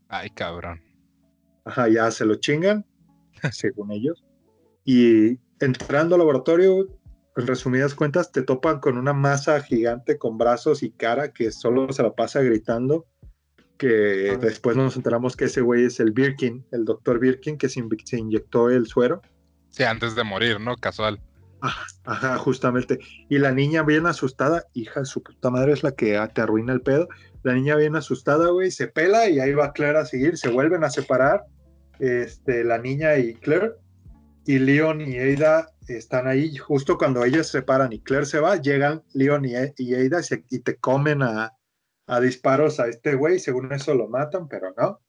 [0.09, 0.81] Ay, cabrón.
[1.63, 2.85] Ajá, ya se lo chingan,
[3.51, 4.23] según ellos.
[4.83, 6.87] Y entrando al laboratorio,
[7.35, 11.91] en resumidas cuentas, te topan con una masa gigante con brazos y cara que solo
[11.91, 13.05] se la pasa gritando.
[13.77, 17.79] Que después nos enteramos que ese güey es el Birkin, el doctor Birkin, que se
[18.17, 19.21] inyectó el suero.
[19.69, 20.75] Sí, antes de morir, ¿no?
[20.77, 21.19] Casual.
[22.03, 22.99] Ajá, justamente.
[23.29, 26.73] Y la niña bien asustada, hija de su puta madre es la que te arruina
[26.73, 27.07] el pedo.
[27.41, 30.83] La niña bien asustada, güey, se pela y ahí va Claire a seguir, se vuelven
[30.83, 31.45] a separar,
[31.99, 33.71] este, la niña y Claire.
[34.45, 38.57] Y Leon y Ada están ahí, justo cuando ellas se separan y Claire se va,
[38.57, 41.53] llegan Leon y, Ada y, te comen a,
[42.07, 44.99] a disparos a este güey, según eso lo matan, pero no.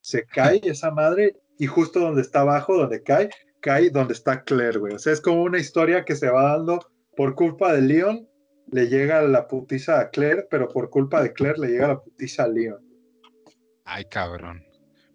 [0.00, 3.30] Se cae esa madre y justo donde está abajo, donde cae,
[3.60, 4.94] cae donde está Claire, güey.
[4.94, 6.80] O sea, es como una historia que se va dando
[7.16, 8.28] por culpa de Leon,
[8.72, 12.44] le llega la putiza a Claire, pero por culpa de Claire le llega la putiza
[12.44, 12.84] a Leon.
[13.84, 14.64] Ay, cabrón.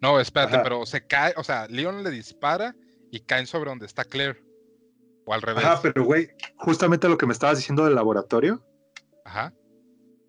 [0.01, 2.75] No, espérate, pero se cae, o sea, Leon le dispara
[3.15, 4.43] y caen sobre donde está Claire.
[5.25, 5.63] O al revés.
[5.63, 8.63] Ajá, pero güey, justamente lo que me estabas diciendo del laboratorio.
[9.23, 9.53] Ajá.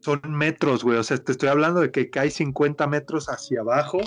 [0.00, 0.98] Son metros, güey.
[0.98, 3.98] O sea, te estoy hablando de que cae 50 metros hacia abajo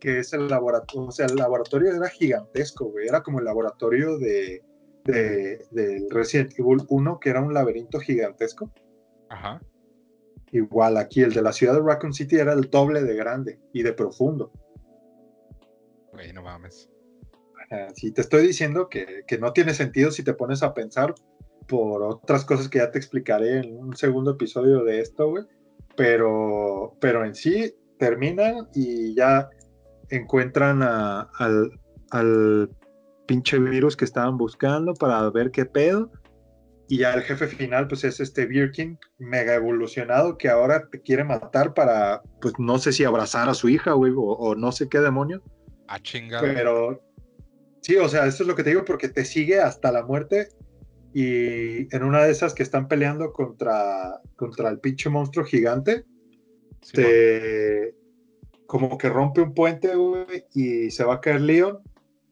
[0.00, 4.16] que es el laboratorio, o sea, el laboratorio era gigantesco, güey, era como el laboratorio
[4.18, 4.62] de,
[5.04, 8.72] de, Resident Evil 1, que era un laberinto gigantesco.
[9.28, 9.60] Ajá.
[10.52, 13.82] Igual aquí, el de la ciudad de Raccoon City era el doble de grande y
[13.82, 14.50] de profundo.
[16.12, 16.88] Güey, no mames.
[17.94, 21.14] Sí, te estoy diciendo que, que no tiene sentido si te pones a pensar
[21.70, 25.44] por otras cosas que ya te explicaré en un segundo episodio de esto, güey.
[25.96, 29.48] Pero, pero en sí terminan y ya
[30.08, 32.70] encuentran al,
[33.26, 36.10] pinche virus que estaban buscando para ver qué pedo.
[36.88, 41.22] Y ya el jefe final, pues es este Birkin mega evolucionado que ahora te quiere
[41.22, 44.98] matar para, pues no sé si abrazar a su hija, güey, o, no sé qué
[44.98, 45.40] demonio.
[45.86, 46.42] A chingar.
[46.42, 47.00] Pero
[47.80, 50.48] sí, o sea, eso es lo que te digo porque te sigue hasta la muerte.
[51.12, 56.04] Y en una de esas que están peleando contra, contra el pinche monstruo gigante,
[56.92, 57.94] te,
[58.66, 61.80] como que rompe un puente, güey, y se va a caer Leon,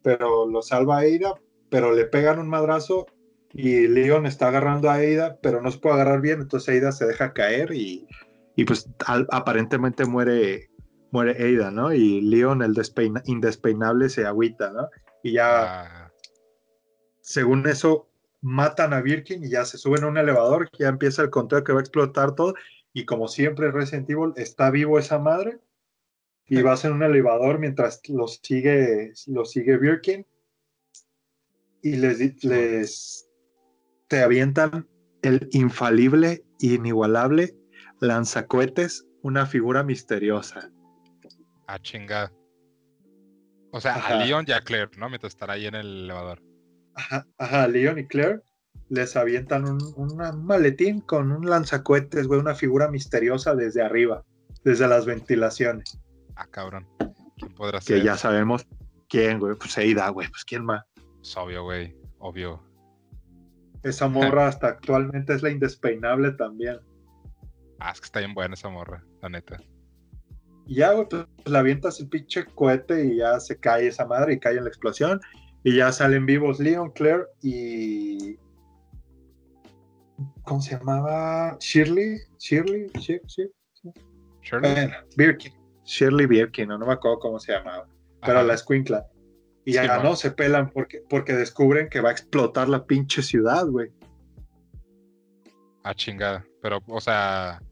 [0.03, 1.35] pero lo salva a Ada,
[1.69, 3.07] pero le pegan un madrazo
[3.53, 7.07] y Leon está agarrando a Ada, pero no se puede agarrar bien, entonces Ada se
[7.07, 8.07] deja caer y,
[8.55, 8.89] Y pues
[9.31, 10.71] aparentemente muere,
[11.11, 11.93] muere Ada, ¿no?
[11.93, 12.75] Y Leon, el
[13.25, 14.89] indespeinable, se agüita, ¿no?
[15.29, 16.13] Y ya, ah.
[17.21, 18.09] según eso,
[18.41, 21.73] matan a Birkin y ya se suben a un elevador, ya empieza el conteo que
[21.73, 22.55] va a explotar todo.
[22.95, 25.61] Y como siempre, Resident Evil está vivo esa madre.
[26.47, 30.27] Y vas en un elevador mientras los sigue, los sigue Birkin.
[31.83, 33.29] Y les, les
[34.09, 34.89] te avientan
[35.21, 37.55] el infalible, inigualable
[38.01, 40.71] lanzacohetes, una figura misteriosa.
[41.67, 42.33] Ah, chingada.
[43.71, 45.09] O sea, a Leon y a Claire, ¿no?
[45.09, 46.43] Mientras estará ahí en el elevador.
[46.95, 48.43] Ajá, ajá, Leon y Claire
[48.89, 54.25] les avientan un, maletín con un lanzacohetes, güey, una figura misteriosa desde arriba,
[54.65, 56.01] desde las ventilaciones.
[56.37, 56.87] Ah, cabrón.
[57.37, 57.99] ¿Quién podrá ser?
[57.99, 58.67] Que ya sabemos
[59.09, 59.55] quién, güey.
[59.57, 60.29] Pues Eida, güey.
[60.29, 60.85] Pues quién más.
[61.23, 61.95] Es obvio, güey.
[62.19, 62.63] Obvio.
[63.83, 66.79] Esa morra hasta actualmente es la indespeinable también.
[67.79, 69.61] Ah, es que está bien buena esa morra, la neta.
[70.69, 74.35] Y ya, güey, pues la avientas el pinche cohete y ya se cae esa madre
[74.35, 75.19] y cae en la explosión.
[75.65, 78.37] Y ya salen vivos Leon, Claire y.
[80.45, 81.57] ¿Cómo se llamaba?
[81.59, 82.19] Shirley.
[82.39, 82.87] Shirley.
[82.99, 83.51] Shirley.
[84.43, 84.91] Shirley.
[85.17, 85.53] Birkin.
[85.85, 87.89] Shirley Birkin, no, me acuerdo cómo se llamaba.
[88.21, 89.07] Pero la escuincla.
[89.65, 93.67] Y ya no se pelan porque, porque descubren que va a explotar la pinche ciudad,
[93.67, 93.91] güey.
[95.83, 96.45] Ah, chingada.
[96.61, 97.63] Pero, o sea,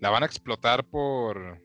[0.00, 1.60] la van a explotar por.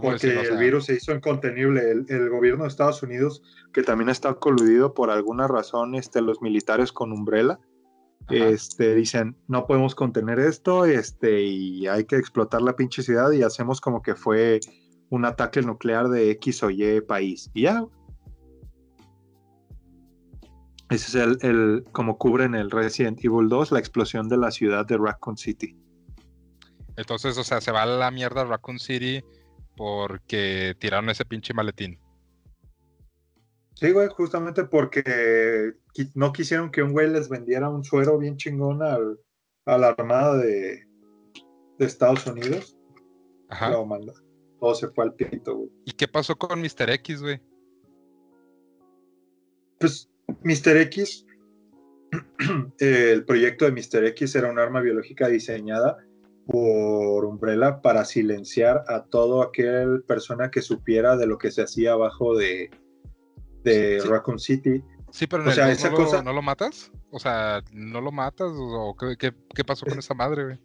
[0.00, 1.90] ¿Cómo Porque el virus se hizo incontenible.
[1.90, 3.42] El, gobierno de Estados Unidos,
[3.72, 7.58] que también está coludido por alguna razón, este, los militares con Umbrella,
[8.30, 13.42] este, dicen, no podemos contener esto, este, y hay que explotar la pinche ciudad y
[13.42, 14.60] hacemos como que fue
[15.10, 17.50] un ataque nuclear de X o Y país.
[17.52, 17.84] Y ya,
[20.90, 24.86] ese es el, como como en el Resident Evil 2 la explosión de la ciudad
[24.86, 25.76] de Raccoon City.
[26.96, 29.24] Entonces, o sea, se va a la mierda Raccoon City
[29.78, 32.00] porque tiraron ese pinche maletín.
[33.74, 35.72] Sí, güey, justamente porque
[36.16, 39.20] no quisieron que un güey les vendiera un suero bien chingón al,
[39.66, 40.84] a la armada de,
[41.78, 42.76] de Estados Unidos.
[43.48, 43.72] Ajá.
[44.58, 45.70] Todo se fue al pito, güey.
[45.84, 46.90] ¿Y qué pasó con Mr.
[46.90, 47.40] X, güey?
[49.78, 50.10] Pues
[50.42, 50.76] Mr.
[50.78, 51.24] X,
[52.80, 54.06] el proyecto de Mr.
[54.06, 56.04] X era un arma biológica diseñada
[56.48, 61.92] por Umbrella para silenciar a todo aquel persona que supiera de lo que se hacía
[61.92, 62.70] abajo de,
[63.64, 64.82] de Raccoon City.
[65.10, 66.16] Sí, pero o sea, esa no, cosa...
[66.16, 66.90] lo, ¿no lo matas?
[67.10, 68.50] O sea, ¿no lo matas?
[68.54, 70.60] ¿O qué, qué, pasó con esa madre, güey?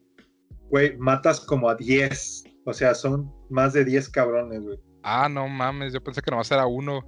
[0.69, 2.45] Güey, matas como a 10.
[2.65, 4.79] O sea, son más de 10 cabrones, güey.
[5.03, 7.01] Ah, no mames, yo pensé que nomás era uno.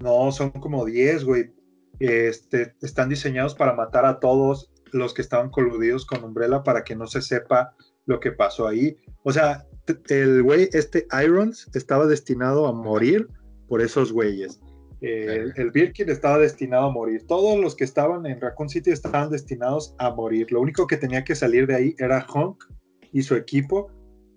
[0.00, 1.54] No, son como 10, güey.
[2.00, 6.96] Este, están diseñados para matar a todos los que estaban coludidos con Umbrella para que
[6.96, 7.74] no se sepa
[8.06, 8.96] lo que pasó ahí.
[9.24, 9.66] O sea,
[10.08, 13.28] el güey, este Irons, estaba destinado a morir
[13.68, 14.60] por esos güeyes.
[15.00, 17.26] el Birkin estaba destinado a morir.
[17.26, 20.50] Todos los que estaban en Raccoon City estaban destinados a morir.
[20.50, 22.64] Lo único que tenía que salir de ahí era Honk
[23.12, 23.90] y su equipo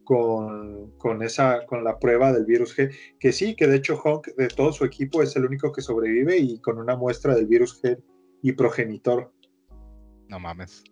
[0.04, 4.48] con, esa, con la prueba del virus G, que sí, que de hecho Honk de
[4.48, 8.02] todo su equipo es el único que sobrevive y con una muestra del virus G
[8.42, 9.32] y progenitor.
[10.30, 10.84] No mames.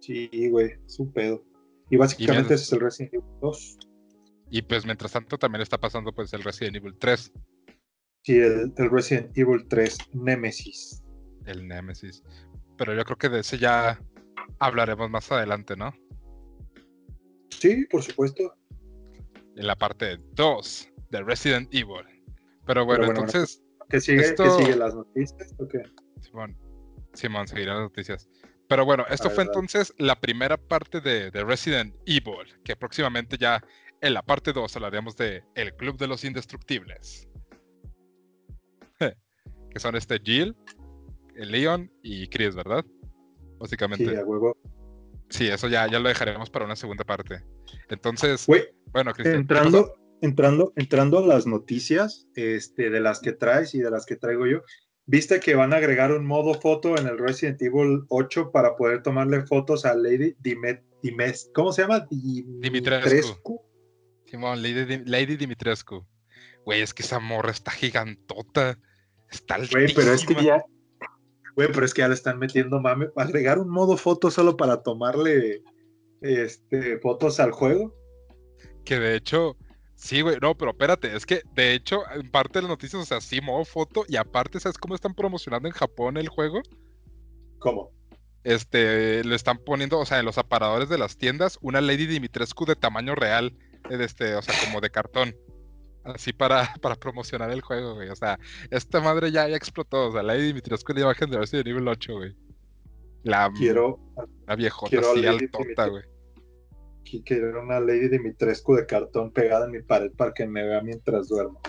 [0.00, 1.44] Sí, güey, es un pedo.
[1.90, 3.78] Y básicamente ese es el Resident Evil 2.
[4.50, 7.32] Y pues mientras tanto también está pasando pues el Resident Evil 3.
[8.22, 11.02] Sí, el, el Resident Evil 3, Nemesis.
[11.44, 12.24] El Nemesis.
[12.76, 14.00] Pero yo creo que de ese ya
[14.58, 15.94] hablaremos más adelante, ¿no?
[17.50, 18.54] Sí, por supuesto.
[19.56, 22.04] En la parte 2 de Resident Evil.
[22.66, 23.62] Pero bueno, entonces.
[23.88, 24.76] ¿Qué sigue, ¿Qué sigue?
[24.76, 25.82] ¿Las noticias o qué?
[26.20, 26.56] Simón,
[27.16, 28.28] Simón, seguirán las noticias.
[28.68, 33.62] Pero bueno, esto fue entonces la primera parte de, de, Resident Evil, que próximamente ya
[34.00, 37.28] en la parte 2 hablaremos de El Club de los Indestructibles.
[39.70, 40.56] que son este Jill,
[41.36, 42.84] el Leon y Chris, ¿verdad?
[43.58, 44.08] Básicamente.
[44.08, 44.56] Sí, a huevo.
[45.28, 47.42] Sí, eso ya, ya lo dejaremos para una segunda parte.
[47.88, 48.46] Entonces,
[48.92, 49.40] bueno, Cristian.
[49.40, 54.16] Entrando, entrando, entrando a las noticias este, de las que traes y de las que
[54.16, 54.62] traigo yo,
[55.06, 59.02] ¿viste que van a agregar un modo foto en el Resident Evil 8 para poder
[59.02, 60.82] tomarle fotos a Lady Dimet,
[61.54, 62.06] ¿Cómo se llama?
[62.10, 63.62] Dimitrescu.
[64.26, 66.04] Simón, Lady, Lady Dimitrescu.
[66.64, 68.78] Güey, es que esa morra está gigantota.
[69.30, 70.64] Está Güey, pero es que ya,
[71.54, 73.08] Güey, pero es que ya le están metiendo mame.
[73.16, 75.62] Agregar un modo foto solo para tomarle
[76.20, 77.94] este, fotos al juego.
[78.84, 79.56] Que de hecho,
[79.96, 83.04] sí, güey, no, pero espérate, es que de hecho, en parte de las noticias, o
[83.04, 86.62] sea, sí, modo foto, y aparte, ¿sabes cómo están promocionando en Japón el juego?
[87.58, 87.96] ¿Cómo?
[88.46, 92.64] este, le están poniendo, o sea, en los aparadores de las tiendas, una Lady Dimitrescu
[92.64, 93.52] de tamaño real,
[93.90, 95.34] eh, este, o sea, como de cartón.
[96.04, 98.08] Así para, para promocionar el juego, güey.
[98.08, 98.38] O sea,
[98.70, 100.10] esta madre ya, ya explotó.
[100.10, 102.36] O sea, Lady Dimitrescu es la imagen de de nivel 8, güey.
[103.24, 103.98] La, Quiero,
[104.46, 106.04] la viejota quiero así altota, güey.
[107.06, 110.80] Qui- quiero una Lady Dimitrescu de cartón pegada en mi pared para que me vea
[110.82, 111.60] mientras duermo.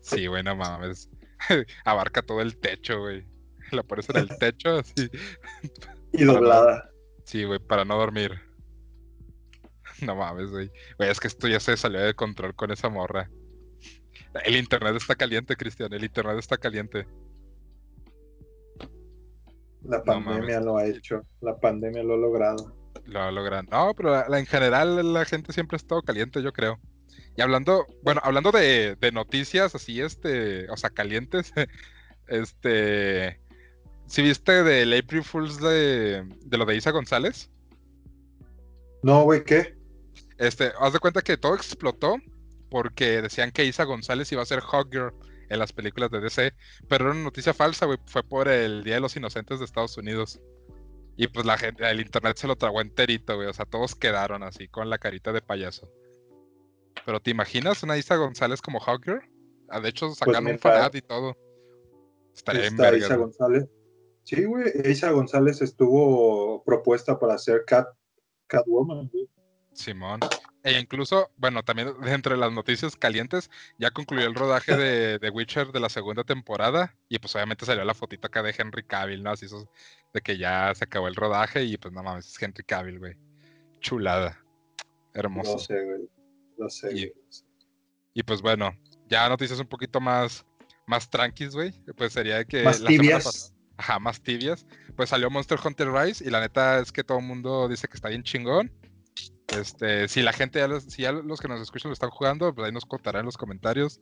[0.00, 1.08] Sí, güey, no mames.
[1.84, 3.26] Abarca todo el techo, güey.
[3.72, 5.08] La pones en el techo, así.
[6.12, 6.90] Y doblada.
[7.24, 8.32] Sí, güey, para no dormir.
[10.02, 10.70] No mames, güey.
[10.98, 13.30] Güey, es que esto ya se salió de control con esa morra.
[14.44, 15.92] El internet está caliente, Cristian.
[15.92, 17.06] El internet está caliente.
[19.82, 21.22] La pandemia lo ha hecho.
[21.40, 22.76] La pandemia lo ha logrado.
[23.04, 23.66] Lo logran.
[23.70, 26.78] No, pero la- la- en general la gente siempre ha estado caliente, yo creo.
[27.36, 31.52] Y hablando, bueno, hablando de, de noticias así, este, o sea, calientes,
[32.28, 33.40] este,
[34.06, 37.50] ¿sí viste del April Fools de, de lo de Isa González?
[39.02, 39.74] No, güey, ¿qué?
[40.38, 42.16] Este, haz de cuenta que todo explotó
[42.70, 45.12] porque decían que Isa González iba a ser Hogger
[45.48, 46.52] en las películas de DC,
[46.88, 49.96] pero era una noticia falsa, güey, fue por el Día de los Inocentes de Estados
[49.96, 50.40] Unidos.
[51.20, 54.42] Y pues la gente, el internet se lo tragó enterito, güey, o sea, todos quedaron
[54.42, 55.86] así con la carita de payaso.
[57.04, 59.20] Pero ¿te imaginas una Isa González como Hogger?
[59.68, 61.36] Ah, de hecho, sacan un mira, fanat y todo.
[62.34, 62.96] Estaría en Está.
[62.96, 63.68] Isa González.
[64.22, 64.72] Sí, güey.
[64.86, 67.88] Isa González estuvo propuesta para ser Cat,
[68.46, 69.28] Catwoman, güey.
[69.74, 70.20] Simón.
[70.62, 75.30] E incluso, bueno, también de entre las noticias calientes, ya concluyó el rodaje de, de
[75.30, 76.94] Witcher de la segunda temporada.
[77.10, 79.30] Y pues obviamente salió la fotito acá de Henry Cavill, ¿no?
[79.30, 79.70] Así eso,
[80.12, 83.16] de que ya se acabó el rodaje y pues no mames, es Henry Cavill, güey.
[83.80, 84.38] Chulada.
[85.14, 85.52] Hermoso.
[85.52, 86.08] No sé, güey.
[86.58, 87.14] No sé, Y- güey.
[88.12, 88.72] Y pues bueno,
[89.08, 90.44] ya noticias un poquito más,
[90.86, 91.72] más tranquis, güey.
[91.96, 93.54] Pues sería que Más tibias.
[93.76, 94.66] Ajá, más tibias.
[94.96, 97.94] Pues salió Monster Hunter Rise y la neta es que todo el mundo dice que
[97.94, 98.70] está bien chingón.
[99.56, 102.54] Este, si la gente ya los, si ya los que nos escuchan lo están jugando,
[102.54, 104.00] pues ahí nos contarán en los comentarios.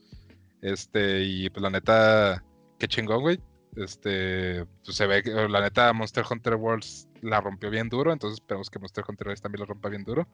[0.63, 2.43] Este, y pues la neta,
[2.79, 3.41] qué chingón, güey.
[3.77, 8.41] Este, pues se ve que la neta Monster Hunter Worlds la rompió bien duro, entonces
[8.41, 10.27] esperemos que Monster Hunter Rise también lo rompa bien duro.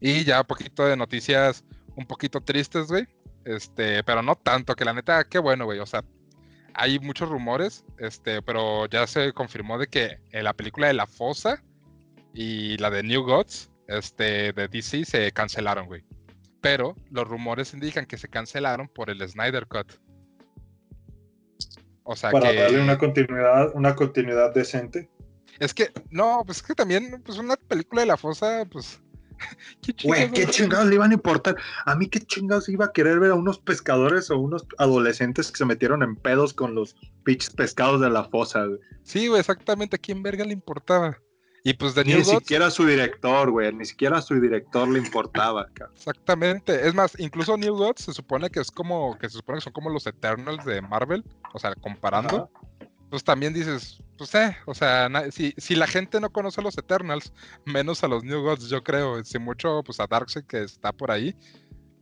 [0.00, 1.64] Y ya un poquito de noticias
[1.96, 3.06] un poquito tristes, güey.
[3.44, 5.78] Este, pero no tanto, que la neta, qué bueno, güey.
[5.78, 6.04] O sea,
[6.74, 11.06] hay muchos rumores, este, pero ya se confirmó de que en la película de La
[11.06, 11.62] Fosa
[12.32, 16.04] y la de New Gods, este, de DC se cancelaron, güey.
[16.60, 19.92] Pero los rumores indican que se cancelaron por el Snyder Cut.
[22.04, 25.08] O sea Para que darle una continuidad, una continuidad decente.
[25.58, 29.00] es que no, pues es que también pues una película de La Fosa, pues
[29.82, 31.56] qué Güey, chingados, qué chingados le iban a importar.
[31.86, 35.58] A mí qué chingados iba a querer ver a unos pescadores o unos adolescentes que
[35.58, 36.94] se metieron en pedos con los
[37.24, 38.80] pinches pescados de la fosa, güey.
[39.02, 41.18] Sí, güey, exactamente a quién verga le importaba.
[41.66, 43.72] Y pues de Ni Gods, siquiera a su director, güey.
[43.72, 45.96] Ni siquiera a su director le importaba, cabrón.
[45.96, 46.86] Exactamente.
[46.86, 49.72] Es más, incluso New Gods se supone que es como, que se supone que son
[49.72, 51.24] como los Eternals de Marvel.
[51.54, 52.50] O sea, comparando.
[53.08, 56.76] Pues también dices, pues eh, o sea, si, si la gente no conoce a los
[56.76, 57.32] Eternals,
[57.64, 59.24] menos a los New Gods, yo creo.
[59.24, 61.34] Si mucho, pues a Darkseid que está por ahí.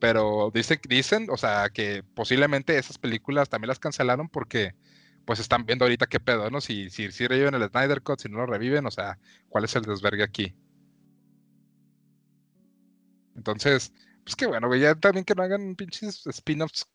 [0.00, 4.74] Pero dice, dicen, o sea, que posiblemente esas películas también las cancelaron porque
[5.24, 6.60] pues están viendo ahorita qué pedo, ¿no?
[6.60, 9.18] Si, si, si reviven el Snyder Cut, si no lo reviven, o sea,
[9.48, 10.54] ¿cuál es el desvergue aquí?
[13.36, 13.92] Entonces,
[14.24, 16.86] pues qué bueno, güey, ya también que no hagan pinches spin-offs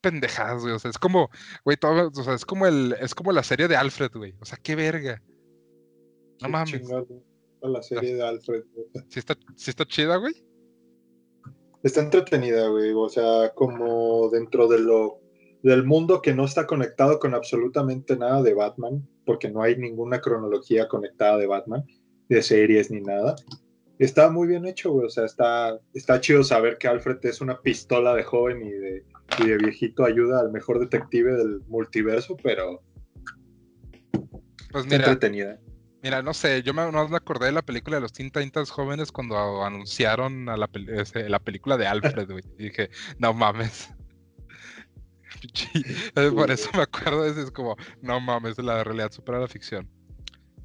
[0.00, 0.74] pendejadas, güey.
[0.74, 1.30] O sea, es como,
[1.64, 4.34] güey, todo, o sea, es como el, es como la serie de Alfred, güey.
[4.40, 5.22] O sea, qué verga.
[6.40, 6.70] No Qué mames.
[6.70, 7.06] chingado,
[7.62, 8.64] La serie de Alfred.
[8.72, 8.86] güey.
[9.08, 10.34] Sí está, sí está chida, güey.
[11.82, 12.92] Está entretenida, güey.
[12.94, 15.19] O sea, como dentro de lo
[15.62, 20.20] del mundo que no está conectado con absolutamente nada de Batman, porque no hay ninguna
[20.20, 21.84] cronología conectada de Batman,
[22.28, 23.36] de series ni nada.
[23.98, 25.06] Está muy bien hecho, güey.
[25.06, 29.04] O sea, está, está chido saber que Alfred es una pistola de joven y de,
[29.38, 32.82] y de viejito ayuda al mejor detective del multiverso, pero
[34.72, 35.60] Pues mira, entretenida.
[36.02, 38.70] mira, no sé, yo me, no me acordé de la película de los Teen Titans
[38.70, 42.44] jóvenes cuando anunciaron a la, película de Alfred, güey.
[42.58, 42.88] Y dije,
[43.18, 43.90] no mames.
[46.34, 49.88] Por eso me acuerdo, es, es como, no mames, la realidad supera la ficción.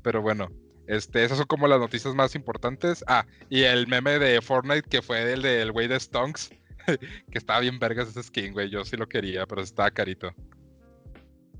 [0.01, 0.49] Pero bueno,
[0.87, 3.03] este, esas son como las noticias más importantes.
[3.07, 6.49] Ah, y el meme de Fortnite que fue el del güey de Stonks,
[7.31, 8.69] que estaba bien vergas ese skin, güey.
[8.69, 10.31] Yo sí lo quería, pero estaba carito.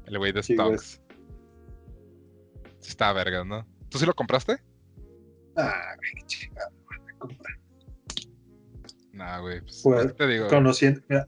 [0.06, 0.44] El güey de.
[0.44, 1.02] Stonks.
[2.80, 3.66] Sí estaba vergas, ¿no?
[3.90, 4.58] ¿Tú sí lo compraste?
[5.56, 6.72] Ah, güey, qué chingada.
[9.14, 9.62] Nah, güey.
[9.62, 10.48] Pues, Pues, ¿qué te digo?
[10.50, 11.28] Conociendo, mira,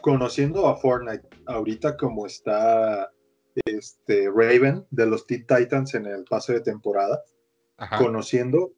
[0.00, 3.10] conociendo a Fortnite ahorita como está
[3.64, 7.22] este, Raven de los Teen Titans en el paso de temporada,
[7.76, 7.98] Ajá.
[7.98, 8.72] conociendo,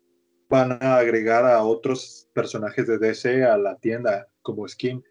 [0.49, 5.03] van a agregar a otros personajes de DC a la tienda como skin.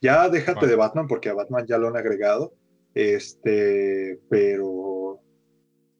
[0.00, 0.68] Ya déjate Bueno.
[0.68, 2.54] de Batman, porque a Batman ya lo han agregado,
[2.94, 5.20] este, pero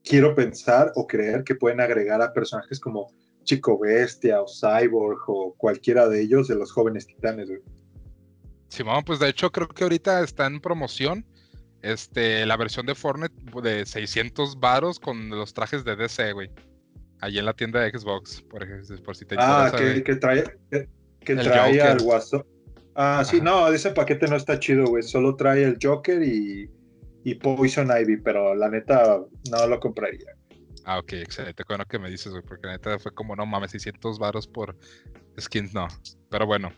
[0.05, 3.13] quiero pensar o creer que pueden agregar a personajes como
[3.45, 7.49] Chico Bestia o Cyborg o cualquiera de ellos de los jóvenes titanes.
[8.73, 11.27] Simón, pues de hecho creo que ahorita está en promoción
[11.83, 16.51] este, la versión de Fortnite de 600 varos con los trajes de DC, güey.
[17.21, 19.95] Allí en la tienda de Xbox, por, ejemplo, por si te Ah, interesa.
[19.95, 20.89] que, que trae, que,
[21.21, 21.83] que El trae Joker.
[21.93, 22.47] al guaso.
[22.95, 25.03] Ah, sí, no, ese paquete no está chido, güey.
[25.03, 26.71] Solo trae el Joker y,
[27.25, 29.21] y Poison Ivy, pero la neta
[29.51, 30.27] no lo compraría.
[30.85, 31.63] Ah, ok, excelente.
[31.69, 34.77] Bueno que me dices, güey, porque la neta fue como, no mames, 600 varos por
[35.39, 35.89] skins, no.
[36.31, 36.73] Pero bueno.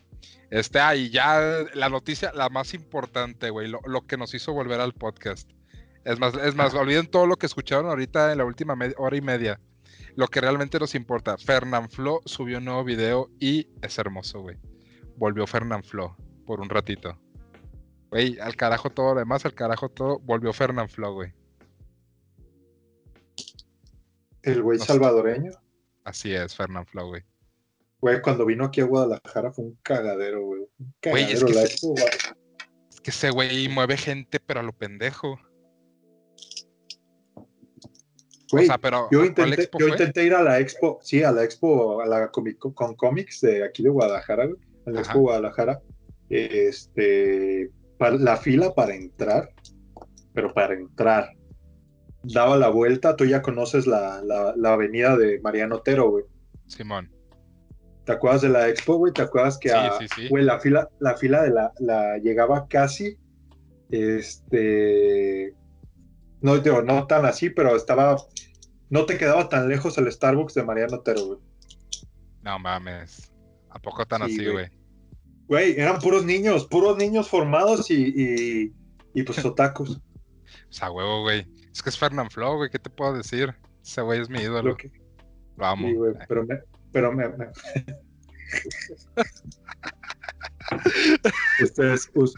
[0.49, 4.53] Este, ah, y ya la noticia, la más importante, güey, lo, lo que nos hizo
[4.53, 5.49] volver al podcast.
[6.05, 9.21] Es más, es más, olviden todo lo que escucharon ahorita en la última hora y
[9.21, 9.59] media.
[10.15, 11.37] Lo que realmente nos importa.
[11.37, 14.57] Fernand Flo subió un nuevo video y es hermoso, güey.
[15.17, 16.15] Volvió Fernand Flo
[16.45, 17.19] por un ratito.
[18.11, 20.19] Güey, al carajo todo lo demás, al carajo todo.
[20.19, 21.33] Volvió Fernand Flo, güey.
[24.43, 24.93] El güey No sé.
[24.93, 25.51] salvadoreño,
[26.03, 27.23] Así es, Fernand Flo, güey.
[28.05, 30.61] Güey, cuando vino aquí a Guadalajara fue un cagadero, güey.
[30.77, 32.05] Un Güey, es que la se- expo, güey.
[32.93, 35.39] Es que ese güey mueve gente, pero a lo pendejo.
[38.51, 40.99] Güey, o sea, pero yo ¿a cuál intenté, expo yo intenté ir a la expo,
[41.01, 44.91] sí, a la expo, a la Comic con cómics de aquí de Guadalajara, güey, a
[44.91, 45.09] la Ajá.
[45.09, 45.81] expo Guadalajara,
[46.29, 49.49] este, para, la fila para entrar,
[50.31, 51.31] pero para entrar,
[52.21, 56.25] daba la vuelta, tú ya conoces la, la, la avenida de Mariano Otero, güey,
[56.67, 57.14] Simón.
[58.05, 59.11] ¿Te acuerdas de la expo, güey?
[59.13, 60.27] ¿Te acuerdas que, Sí, a- sí, sí.
[60.29, 63.17] güey, la fila, la fila de la, la llegaba casi,
[63.89, 65.53] este,
[66.41, 68.17] no digo, no tan así, pero estaba,
[68.89, 71.39] no te quedaba tan lejos el Starbucks de Mariano Otero, güey.
[72.43, 73.31] No mames.
[73.69, 74.53] ¿A poco tan Sí, así, güey.
[74.53, 74.69] güey?
[75.47, 78.73] Güey, eran puros niños, puros niños formados y, y,
[79.13, 79.97] y pues otakus.
[79.97, 80.01] O
[80.73, 81.45] sea, huevo, güey.
[81.71, 82.69] Es que es Fernand Flo, güey.
[82.69, 83.53] ¿Qué te puedo decir?
[83.83, 84.69] Ese güey es mi ídolo.
[84.69, 84.91] Lo que,
[85.57, 85.87] Lo amo.
[85.87, 86.59] sí, güey, pero me,
[86.95, 87.51] pero me, me-
[91.61, 92.33] ustedes, us-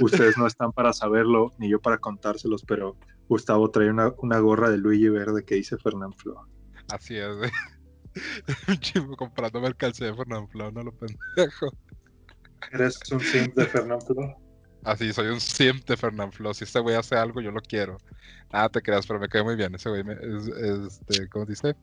[0.00, 2.96] ustedes no están para saberlo, ni yo para contárselos, pero
[3.28, 6.44] Gustavo trae una, una gorra de Luigi Verde que dice Fernán Flo.
[6.92, 7.28] Así es.
[8.80, 11.68] Chivo comprándome el calce de Fernand Flo, no lo pendejo.
[12.72, 14.34] ¿Eres un sim de Fernán Flo?
[14.82, 16.52] Así, soy un simp de Fernand Flo.
[16.52, 17.96] Si este güey hace algo, yo lo quiero.
[18.52, 19.72] Nada, te creas, pero me cae muy bien.
[19.76, 21.76] Ese güey me- es, es, este, ¿cómo dice?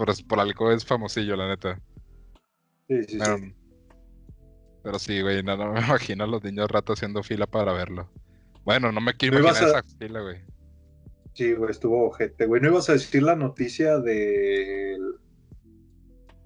[0.00, 1.78] Por, por algo es famosillo, la neta.
[2.88, 3.54] Sí, sí, Pero, sí.
[4.82, 8.10] pero sí, güey, no, no me imagino a los niños ratos haciendo fila para verlo.
[8.64, 10.42] Bueno, no me quiero ¿No imaginar a- esa fila, güey.
[11.34, 12.46] Sí, güey, estuvo ojete.
[12.46, 14.96] Güey, ¿no ibas a decir la noticia de...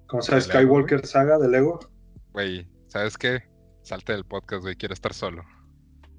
[0.07, 0.41] ¿Cómo se llama?
[0.41, 1.79] Skywalker Saga de Lego?
[2.33, 3.43] Güey, ¿sabes qué?
[3.83, 4.75] Salte del podcast, güey.
[4.75, 5.43] Quiero estar solo.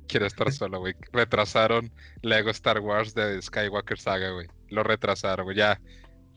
[0.09, 0.95] Quiero estar solo, güey.
[1.13, 1.93] Retrasaron
[2.23, 4.47] Lego Star Wars de Skywalker Saga, güey.
[4.69, 5.57] Lo retrasaron, güey.
[5.59, 5.81] Ya,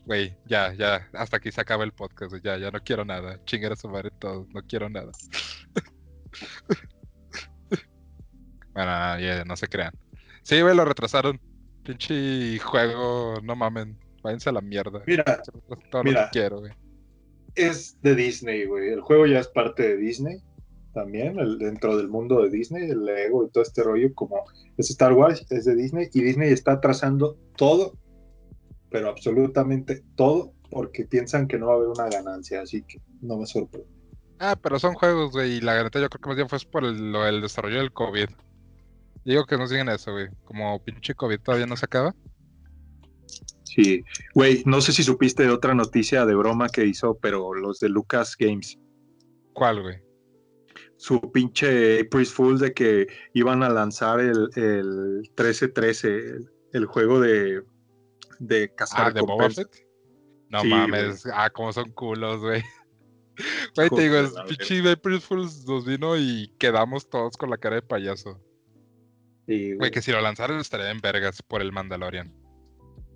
[0.06, 1.08] güey, ya, ya.
[1.12, 2.34] Hasta aquí se acaba el podcast.
[2.42, 3.42] Ya, ya no quiero nada.
[3.44, 4.46] Chingar a su madre todo.
[4.52, 5.12] No quiero nada.
[8.74, 9.92] bueno, ya, no se crean.
[10.42, 11.40] Sí, güey, lo retrasaron.
[11.84, 13.98] Pinche juego, no mamen.
[14.22, 15.02] Váyanse a la mierda.
[15.06, 15.42] Mira,
[15.90, 16.72] Todo lo que quiero, güey.
[17.54, 18.90] es de Disney, güey.
[18.90, 20.42] El juego ya es parte de Disney
[20.92, 24.44] también, el- dentro del mundo de Disney, el Lego y todo este rollo, como
[24.76, 27.94] es Star Wars, es de Disney, y Disney está trazando todo,
[28.90, 33.38] pero absolutamente todo, porque piensan que no va a haber una ganancia, así que no
[33.38, 33.88] me sorprende.
[34.38, 36.84] Ah, pero son juegos, güey, y la neta yo creo que más bien fue por
[36.84, 38.28] el, lo del desarrollo del COVID.
[39.24, 40.28] Digo que no siguen eso, güey.
[40.44, 42.14] Como pinche COVID todavía no se acaba.
[43.64, 44.02] Sí,
[44.34, 47.90] güey, no sé si supiste de otra noticia de broma que hizo, pero los de
[47.90, 48.78] Lucas Games.
[49.52, 50.10] ¿Cuál, güey?
[51.00, 57.20] su pinche April Fool de que iban a lanzar el, el 1313, el, el juego
[57.20, 57.62] de,
[58.40, 59.86] de cazar Ah, de Boba Fett.
[60.48, 61.24] No Sí, mames.
[61.32, 62.62] Ah, como son culos, güey.
[63.74, 67.76] Güey, te digo, es pinche April Fools nos vino y quedamos todos con la cara
[67.76, 68.38] de payaso.
[69.46, 69.90] Sí, Güey, güey.
[69.92, 72.34] que si lo lanzaran estaría en vergas por el Mandalorian.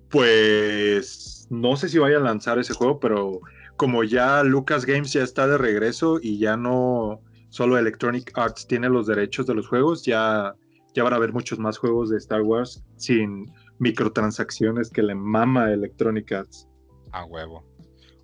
[0.09, 3.41] Pues no sé si vaya a lanzar ese juego, pero
[3.77, 8.89] como ya Lucas Games ya está de regreso y ya no solo Electronic Arts tiene
[8.89, 10.55] los derechos de los juegos, ya,
[10.93, 13.45] ya van a haber muchos más juegos de Star Wars sin
[13.79, 16.67] microtransacciones que le mama Electronic Arts.
[17.11, 17.63] A huevo.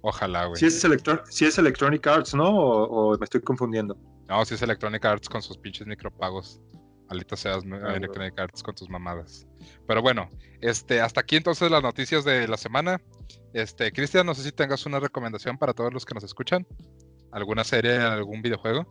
[0.02, 0.58] Ojalá, güey.
[0.60, 2.50] Si es, Electro- sí es Electronic Arts, ¿no?
[2.50, 3.96] O, o me estoy confundiendo.
[4.28, 6.60] No, si es Electronic Arts con sus pinches micropagos.
[7.10, 9.46] Maldita seas, Ah, Electronic Arts con tus mamadas.
[9.86, 10.30] Pero bueno,
[10.62, 13.02] este, hasta aquí entonces las noticias de la semana.
[13.54, 16.66] Este, Cristian, no sé si tengas una recomendación para todos los que nos escuchan.
[17.34, 18.86] ¿Alguna serie, algún videojuego?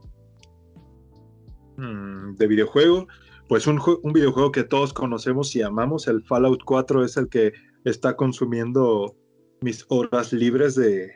[1.77, 3.07] Mm, de videojuego,
[3.51, 7.53] pues un, un videojuego que todos conocemos y amamos, el Fallout 4 es el que
[7.85, 9.17] está consumiendo
[9.61, 11.11] mis horas libres de,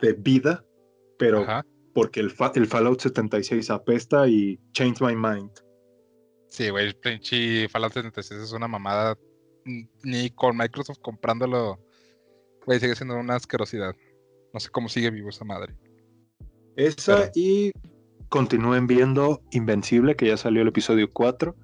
[0.00, 0.64] de vida,
[1.18, 1.66] pero Ajá.
[1.92, 5.50] porque el, el Fallout 76 apesta y Change My Mind.
[6.48, 9.18] Sí, güey, el pinche Fallout 76 es una mamada.
[10.04, 11.78] Ni con Microsoft comprándolo,
[12.64, 13.94] güey, sigue siendo una asquerosidad.
[14.54, 15.74] No sé cómo sigue vivo esa madre.
[16.76, 17.72] Esa Pero- y
[18.30, 21.54] continúen viendo Invencible, que ya salió el episodio 4.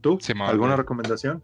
[0.00, 0.18] ¿Tú?
[0.46, 1.42] ¿Alguna recomendación?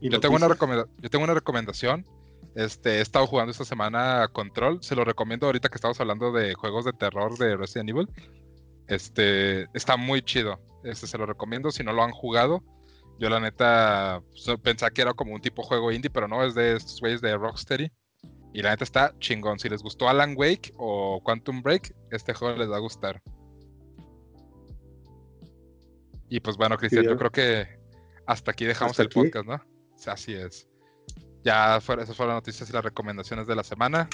[0.00, 0.68] ¿Y Yo tengo, una noticias?
[0.68, 2.06] recomenda- yo tengo una recomendación.
[2.54, 4.82] Este, he estado jugando esta semana Control.
[4.82, 8.08] Se lo recomiendo ahorita que estamos hablando de juegos de terror de Resident Evil.
[8.88, 10.58] Este, está muy chido.
[10.84, 12.62] Este, se lo recomiendo si no lo han jugado.
[13.18, 16.54] Yo la neta so- pensaba que era como un tipo juego indie, pero no, es
[16.54, 17.92] de estos güeyes de Rocksteady.
[18.52, 19.58] Y la neta está chingón.
[19.60, 23.22] Si les gustó Alan Wake o Quantum Break, este juego les va a gustar.
[26.28, 27.79] Y pues bueno, Cristian, yo creo que
[28.30, 29.20] hasta aquí dejamos ¿Hasta el aquí?
[29.20, 29.60] podcast, ¿no?
[30.06, 30.68] Así es.
[31.42, 34.08] Ya fueron, esas fueron las noticias y las recomendaciones de la semana.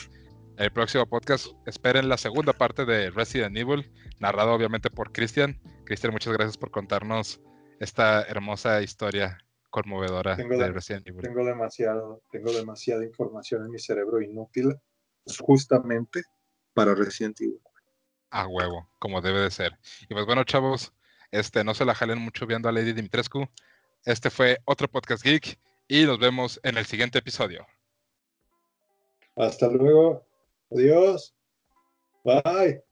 [0.57, 5.61] El próximo podcast, esperen la segunda parte de Resident Evil, narrado obviamente por Cristian.
[5.85, 7.43] Cristian, muchas gracias por contarnos
[7.79, 9.37] esta hermosa historia
[9.69, 11.21] conmovedora Tengo de Resident Evil.
[11.21, 14.75] Tengo demasiado, tengo demasiada información en mi cerebro inútil,
[15.41, 16.23] justamente
[16.73, 17.61] para Resident Evil.
[18.31, 19.79] A huevo, como debe de ser.
[20.09, 20.95] Y pues bueno, chavos,
[21.33, 23.47] este, no se la jalen mucho viendo a Lady Dimitrescu.
[24.07, 25.59] Este fue otro podcast geek
[25.89, 27.67] y nos vemos en el siguiente episodio.
[29.35, 30.25] Hasta luego.
[30.71, 31.35] Adiós.
[32.25, 32.86] Bye.